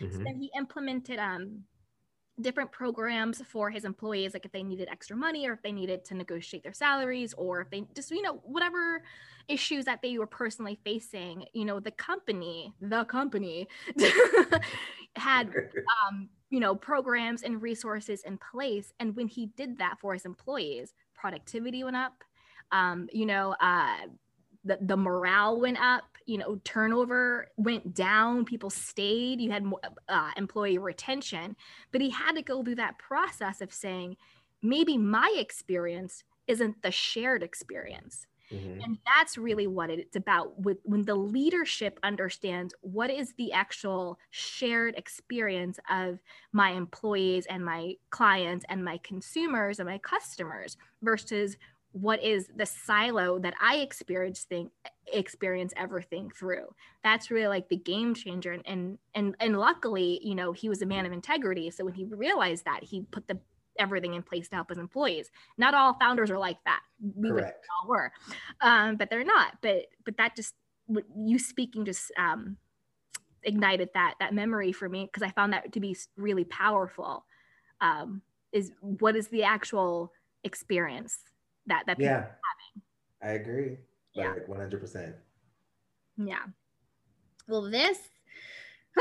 Mm-hmm. 0.00 0.16
so 0.16 0.22
then 0.24 0.36
he 0.36 0.50
implemented 0.56 1.18
um 1.18 1.60
different 2.40 2.72
programs 2.72 3.40
for 3.46 3.70
his 3.70 3.84
employees 3.84 4.34
like 4.34 4.44
if 4.44 4.50
they 4.50 4.64
needed 4.64 4.88
extra 4.90 5.16
money 5.16 5.46
or 5.46 5.52
if 5.52 5.62
they 5.62 5.70
needed 5.70 6.04
to 6.04 6.16
negotiate 6.16 6.64
their 6.64 6.72
salaries 6.72 7.32
or 7.34 7.60
if 7.60 7.70
they 7.70 7.84
just 7.94 8.10
you 8.10 8.22
know 8.22 8.40
whatever 8.42 9.04
issues 9.46 9.84
that 9.84 10.02
they 10.02 10.18
were 10.18 10.26
personally 10.26 10.76
facing 10.82 11.44
you 11.52 11.64
know 11.64 11.78
the 11.78 11.92
company 11.92 12.74
the 12.80 13.04
company 13.04 13.68
had 15.16 15.46
um 15.46 16.28
you 16.54 16.60
know 16.60 16.76
programs 16.76 17.42
and 17.42 17.60
resources 17.60 18.22
in 18.22 18.38
place. 18.38 18.92
And 19.00 19.16
when 19.16 19.26
he 19.26 19.46
did 19.56 19.78
that 19.78 19.98
for 20.00 20.12
his 20.12 20.24
employees 20.24 20.94
productivity 21.24 21.82
went 21.82 21.96
up. 21.96 22.22
Um, 22.70 23.08
you 23.10 23.24
know, 23.24 23.56
uh, 23.58 23.96
the, 24.62 24.76
the 24.82 24.96
morale 24.96 25.58
went 25.58 25.80
up, 25.80 26.04
you 26.26 26.36
know, 26.36 26.60
turnover 26.64 27.46
went 27.56 27.94
down, 27.94 28.44
people 28.44 28.68
stayed, 28.68 29.40
you 29.40 29.50
had 29.50 29.64
uh, 30.10 30.32
employee 30.36 30.76
retention. 30.76 31.56
But 31.92 32.02
he 32.02 32.10
had 32.10 32.32
to 32.32 32.42
go 32.42 32.62
through 32.62 32.74
that 32.74 32.98
process 32.98 33.62
of 33.62 33.72
saying, 33.72 34.18
maybe 34.60 34.98
my 34.98 35.34
experience 35.38 36.24
isn't 36.46 36.82
the 36.82 36.90
shared 36.90 37.42
experience. 37.42 38.26
Mm-hmm. 38.52 38.80
And 38.82 38.98
that's 39.06 39.38
really 39.38 39.66
what 39.66 39.90
it's 39.90 40.16
about 40.16 40.60
with 40.60 40.78
when 40.84 41.04
the 41.04 41.14
leadership 41.14 41.98
understands 42.02 42.74
what 42.82 43.10
is 43.10 43.34
the 43.34 43.52
actual 43.52 44.18
shared 44.30 44.94
experience 44.96 45.78
of 45.90 46.18
my 46.52 46.70
employees 46.70 47.46
and 47.46 47.64
my 47.64 47.94
clients 48.10 48.64
and 48.68 48.84
my 48.84 48.98
consumers 48.98 49.78
and 49.78 49.88
my 49.88 49.98
customers 49.98 50.76
versus 51.02 51.56
what 51.94 52.20
is 52.24 52.48
the 52.56 52.66
silo 52.66 53.38
that 53.38 53.54
I 53.60 53.76
experience 53.76 54.46
experience 55.12 55.72
everything 55.76 56.28
through. 56.28 56.74
That's 57.04 57.30
really 57.30 57.46
like 57.46 57.68
the 57.68 57.76
game 57.76 58.14
changer. 58.14 58.52
And 58.52 58.66
and 58.66 58.98
and, 59.14 59.36
and 59.38 59.58
luckily, 59.58 60.20
you 60.22 60.34
know, 60.34 60.52
he 60.52 60.68
was 60.68 60.82
a 60.82 60.86
man 60.86 61.06
of 61.06 61.12
integrity. 61.12 61.70
So 61.70 61.84
when 61.84 61.94
he 61.94 62.04
realized 62.04 62.64
that, 62.64 62.82
he 62.82 63.02
put 63.02 63.28
the 63.28 63.38
everything 63.78 64.14
in 64.14 64.22
place 64.22 64.48
to 64.48 64.56
help 64.56 64.68
his 64.68 64.78
employees. 64.78 65.30
Not 65.58 65.74
all 65.74 65.94
founders 65.94 66.30
are 66.30 66.38
like 66.38 66.58
that. 66.64 66.80
We 67.00 67.30
Correct. 67.30 67.66
all 67.82 67.88
were, 67.88 68.12
um, 68.60 68.96
but 68.96 69.10
they're 69.10 69.24
not. 69.24 69.58
But 69.62 69.86
but 70.04 70.16
that 70.16 70.36
just 70.36 70.54
you 71.16 71.38
speaking 71.38 71.84
just 71.84 72.12
um, 72.18 72.56
ignited 73.42 73.90
that 73.94 74.14
that 74.20 74.34
memory 74.34 74.72
for 74.72 74.88
me 74.88 75.04
because 75.04 75.22
I 75.22 75.30
found 75.30 75.52
that 75.52 75.72
to 75.72 75.80
be 75.80 75.96
really 76.16 76.44
powerful. 76.44 77.24
Um, 77.80 78.22
is 78.52 78.70
what 78.80 79.16
is 79.16 79.28
the 79.28 79.42
actual 79.42 80.12
experience 80.44 81.18
that 81.66 81.84
that 81.86 81.98
people 81.98 82.12
yeah. 82.12 82.18
are 82.18 82.38
having? 82.48 82.82
I 83.22 83.30
agree. 83.32 83.78
Like 84.16 84.48
one 84.48 84.60
hundred 84.60 84.80
percent. 84.80 85.16
Yeah. 86.16 86.44
Well, 87.48 87.62
this. 87.62 87.98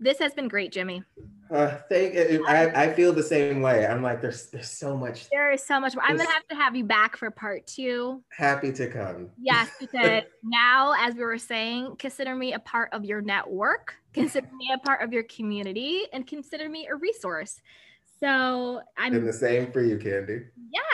this 0.00 0.18
has 0.18 0.34
been 0.34 0.48
great, 0.48 0.72
Jimi. 0.72 1.04
Uh, 1.50 1.78
thank. 1.88 2.16
I, 2.46 2.84
I 2.84 2.92
feel 2.94 3.12
the 3.12 3.22
same 3.22 3.60
way. 3.60 3.84
I'm 3.84 4.02
like, 4.02 4.20
there's 4.20 4.46
there's 4.50 4.70
so 4.70 4.96
much. 4.96 5.28
There 5.30 5.50
is 5.50 5.62
so 5.62 5.80
much. 5.80 5.94
I'm 6.00 6.16
gonna 6.16 6.30
have 6.30 6.46
to 6.48 6.54
have 6.54 6.76
you 6.76 6.84
back 6.84 7.16
for 7.16 7.30
part 7.30 7.66
two. 7.66 8.22
Happy 8.30 8.72
to 8.72 8.88
come. 8.88 9.30
Yes, 9.40 9.68
because 9.80 10.22
now, 10.44 10.94
as 10.98 11.14
we 11.14 11.22
were 11.22 11.38
saying, 11.38 11.96
consider 11.98 12.36
me 12.36 12.52
a 12.52 12.60
part 12.60 12.92
of 12.92 13.04
your 13.04 13.20
network. 13.20 13.94
Consider 14.12 14.48
me 14.56 14.70
a 14.74 14.78
part 14.78 15.02
of 15.02 15.12
your 15.12 15.24
community, 15.24 16.02
and 16.12 16.26
consider 16.26 16.68
me 16.68 16.86
a 16.86 16.94
resource. 16.94 17.60
So 18.20 18.82
I'm 18.98 19.14
and 19.14 19.26
the 19.26 19.32
same 19.32 19.72
for 19.72 19.82
you, 19.82 19.98
Candy. 19.98 20.42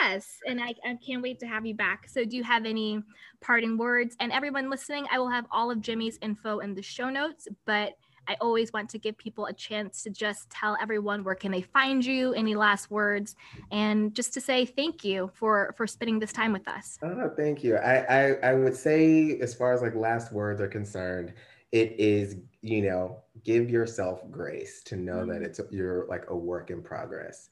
Yes, 0.01 0.39
and 0.47 0.61
I, 0.61 0.73
I 0.85 0.97
can't 1.05 1.21
wait 1.21 1.39
to 1.41 1.45
have 1.45 1.65
you 1.65 1.75
back. 1.75 2.07
So, 2.09 2.23
do 2.23 2.35
you 2.35 2.43
have 2.43 2.65
any 2.65 3.03
parting 3.41 3.77
words? 3.77 4.15
And 4.19 4.31
everyone 4.31 4.69
listening, 4.71 5.05
I 5.11 5.19
will 5.19 5.29
have 5.29 5.45
all 5.51 5.69
of 5.69 5.79
Jimi's 5.79 6.17
info 6.21 6.59
in 6.59 6.73
the 6.73 6.81
show 6.81 7.09
notes, 7.09 7.47
but 7.65 7.93
I 8.27 8.35
always 8.41 8.73
want 8.73 8.89
to 8.91 8.97
give 8.97 9.17
people 9.17 9.45
a 9.45 9.53
chance 9.53 10.03
to 10.03 10.09
just 10.09 10.49
tell 10.49 10.77
everyone 10.81 11.23
where 11.23 11.35
can 11.35 11.51
they 11.51 11.61
find 11.61 12.05
you, 12.05 12.33
any 12.33 12.55
last 12.55 12.91
words, 12.91 13.35
and 13.71 14.13
just 14.13 14.33
to 14.33 14.41
say 14.41 14.65
thank 14.65 15.03
you 15.03 15.31
for 15.33 15.73
for 15.77 15.87
spending 15.87 16.19
this 16.19 16.33
time 16.33 16.53
with 16.53 16.67
us. 16.67 16.97
Oh, 17.01 17.31
thank 17.35 17.63
you. 17.63 17.77
I, 17.77 17.95
I 17.99 18.31
I 18.49 18.53
would 18.53 18.75
say 18.75 19.39
as 19.39 19.53
far 19.53 19.73
as 19.73 19.81
like 19.81 19.95
last 19.95 20.31
words 20.31 20.61
are 20.61 20.67
concerned, 20.67 21.33
it 21.71 21.99
is 21.99 22.37
you 22.61 22.81
know 22.81 23.17
give 23.43 23.69
yourself 23.69 24.21
grace 24.31 24.81
to 24.83 24.95
know 24.95 25.17
mm-hmm. 25.17 25.31
that 25.31 25.41
it's 25.41 25.59
you're 25.71 26.05
like 26.07 26.25
a 26.29 26.35
work 26.35 26.69
in 26.69 26.81
progress 26.81 27.49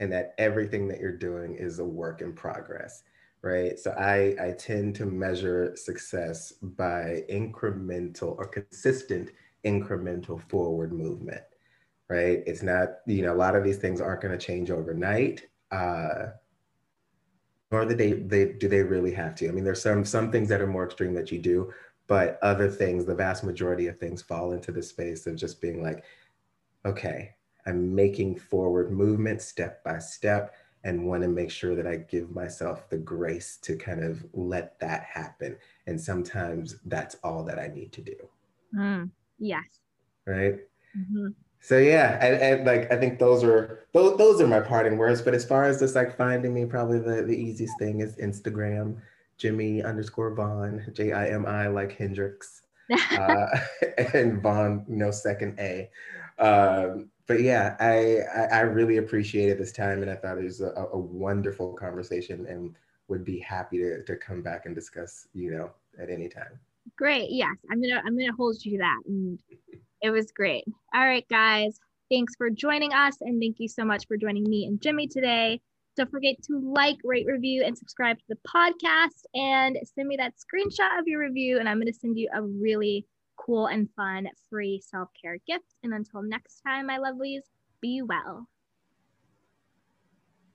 and 0.00 0.12
that 0.12 0.34
everything 0.38 0.88
that 0.88 1.00
you're 1.00 1.16
doing 1.16 1.54
is 1.54 1.78
a 1.78 1.84
work 1.84 2.20
in 2.20 2.32
progress 2.32 3.02
right 3.42 3.78
so 3.78 3.90
i 3.92 4.34
i 4.40 4.52
tend 4.58 4.94
to 4.94 5.06
measure 5.06 5.76
success 5.76 6.52
by 6.62 7.22
incremental 7.30 8.36
or 8.38 8.46
consistent 8.46 9.30
incremental 9.70 10.40
forward 10.48 10.92
movement 10.92 11.42
right? 12.10 12.42
It's 12.46 12.62
not 12.62 12.88
you 13.06 13.22
know 13.22 13.34
a 13.34 13.42
lot 13.44 13.54
of 13.54 13.64
these 13.64 13.76
things 13.76 14.00
aren't 14.00 14.22
going 14.22 14.36
to 14.36 14.46
change 14.46 14.70
overnight 14.70 15.46
uh 15.70 16.28
nor 17.70 17.84
do 17.84 17.94
they, 17.94 18.12
they 18.12 18.52
do 18.52 18.66
they 18.66 18.82
really 18.82 19.12
have 19.12 19.34
to. 19.36 19.48
I 19.48 19.52
mean 19.52 19.64
there's 19.64 19.82
some 19.82 20.04
some 20.04 20.32
things 20.32 20.48
that 20.48 20.62
are 20.62 20.66
more 20.66 20.86
extreme 20.86 21.14
that 21.14 21.30
you 21.30 21.38
do 21.38 21.72
but 22.06 22.38
other 22.42 22.70
things 22.70 23.04
the 23.04 23.14
vast 23.14 23.44
majority 23.44 23.86
of 23.86 23.98
things 23.98 24.22
fall 24.22 24.52
into 24.52 24.72
the 24.72 24.82
space 24.82 25.26
of 25.26 25.36
just 25.36 25.60
being 25.60 25.82
like 25.82 26.04
okay 26.86 27.34
i'm 27.66 27.94
making 27.94 28.34
forward 28.34 28.90
movement 28.90 29.42
step 29.42 29.84
by 29.84 29.98
step 29.98 30.54
and 30.84 31.06
want 31.06 31.22
to 31.22 31.28
make 31.28 31.50
sure 31.50 31.74
that 31.74 31.86
i 31.86 31.96
give 31.96 32.30
myself 32.30 32.88
the 32.88 32.96
grace 32.96 33.56
to 33.58 33.76
kind 33.76 34.02
of 34.02 34.24
let 34.32 34.78
that 34.80 35.02
happen. 35.02 35.56
And 35.86 36.00
sometimes 36.00 36.76
that's 36.86 37.16
all 37.24 37.42
that 37.44 37.58
i 37.58 37.68
need 37.68 37.92
to 37.92 38.00
do. 38.00 38.16
Mm, 38.74 39.10
yes 39.38 39.64
right 40.26 40.56
mm-hmm. 40.96 41.28
so 41.60 41.78
yeah 41.78 42.18
and, 42.24 42.40
and, 42.40 42.66
like 42.66 42.90
i 42.92 42.96
think 42.96 43.18
those 43.18 43.42
are 43.44 43.86
those, 43.92 44.16
those 44.18 44.40
are 44.40 44.46
my 44.46 44.60
parting 44.60 44.98
words 44.98 45.22
but 45.22 45.34
as 45.34 45.44
far 45.44 45.64
as 45.64 45.78
just 45.78 45.94
like 45.94 46.16
finding 46.16 46.52
me 46.52 46.64
probably 46.64 46.98
the, 46.98 47.22
the 47.22 47.36
easiest 47.36 47.78
thing 47.78 48.00
is 48.00 48.16
instagram 48.16 48.96
Jimi 49.38 49.84
underscore 49.84 50.34
Vaughn, 50.34 50.84
J 50.92 51.12
I 51.12 51.28
M 51.28 51.46
I 51.46 51.68
like 51.68 51.96
Hendrix, 51.96 52.62
uh, 53.12 53.46
and 54.14 54.42
Vaughn, 54.42 54.84
no 54.88 55.10
second 55.10 55.58
A. 55.58 55.88
Um, 56.38 57.10
but 57.26 57.40
yeah, 57.40 57.76
I, 57.78 58.18
I, 58.34 58.58
I 58.58 58.60
really 58.60 58.96
appreciated 58.96 59.58
this 59.58 59.72
time, 59.72 60.02
and 60.02 60.10
I 60.10 60.16
thought 60.16 60.38
it 60.38 60.44
was 60.44 60.60
a, 60.60 60.88
a 60.92 60.98
wonderful 60.98 61.74
conversation, 61.74 62.46
and 62.46 62.74
would 63.06 63.24
be 63.24 63.38
happy 63.38 63.78
to 63.78 64.02
to 64.04 64.16
come 64.16 64.42
back 64.42 64.66
and 64.66 64.74
discuss, 64.74 65.28
you 65.32 65.52
know, 65.52 65.70
at 66.00 66.10
any 66.10 66.28
time. 66.28 66.58
Great. 66.96 67.30
Yes, 67.30 67.56
I'm 67.70 67.80
gonna 67.80 68.00
I'm 68.04 68.16
gonna 68.18 68.32
hold 68.36 68.64
you 68.64 68.72
to 68.72 68.78
that, 68.78 69.00
and 69.06 69.38
it 70.00 70.10
was 70.10 70.30
great. 70.32 70.64
All 70.94 71.04
right, 71.04 71.26
guys. 71.28 71.78
Thanks 72.10 72.34
for 72.36 72.50
joining 72.50 72.92
us, 72.92 73.16
and 73.20 73.40
thank 73.40 73.56
you 73.58 73.68
so 73.68 73.84
much 73.84 74.06
for 74.06 74.16
joining 74.16 74.44
me 74.44 74.64
and 74.66 74.80
Jimi 74.80 75.10
today. 75.10 75.60
Don't 75.96 76.10
forget 76.10 76.36
to 76.44 76.60
like, 76.60 76.98
rate, 77.02 77.26
review, 77.26 77.64
and 77.64 77.76
subscribe 77.76 78.18
to 78.18 78.24
the 78.28 78.38
podcast. 78.46 79.24
And 79.34 79.76
send 79.94 80.06
me 80.06 80.16
that 80.16 80.34
screenshot 80.34 80.98
of 80.98 81.08
your 81.08 81.20
review, 81.20 81.58
and 81.58 81.68
I'm 81.68 81.78
going 81.78 81.92
to 81.92 81.98
send 81.98 82.16
you 82.16 82.28
a 82.32 82.40
really 82.40 83.04
cool 83.36 83.66
and 83.66 83.88
fun 83.96 84.28
free 84.48 84.80
self 84.80 85.08
care 85.20 85.38
gift. 85.46 85.74
And 85.82 85.92
until 85.92 86.22
next 86.22 86.60
time, 86.66 86.86
my 86.86 86.98
lovelies, 86.98 87.42
be 87.80 88.02
well. 88.02 88.46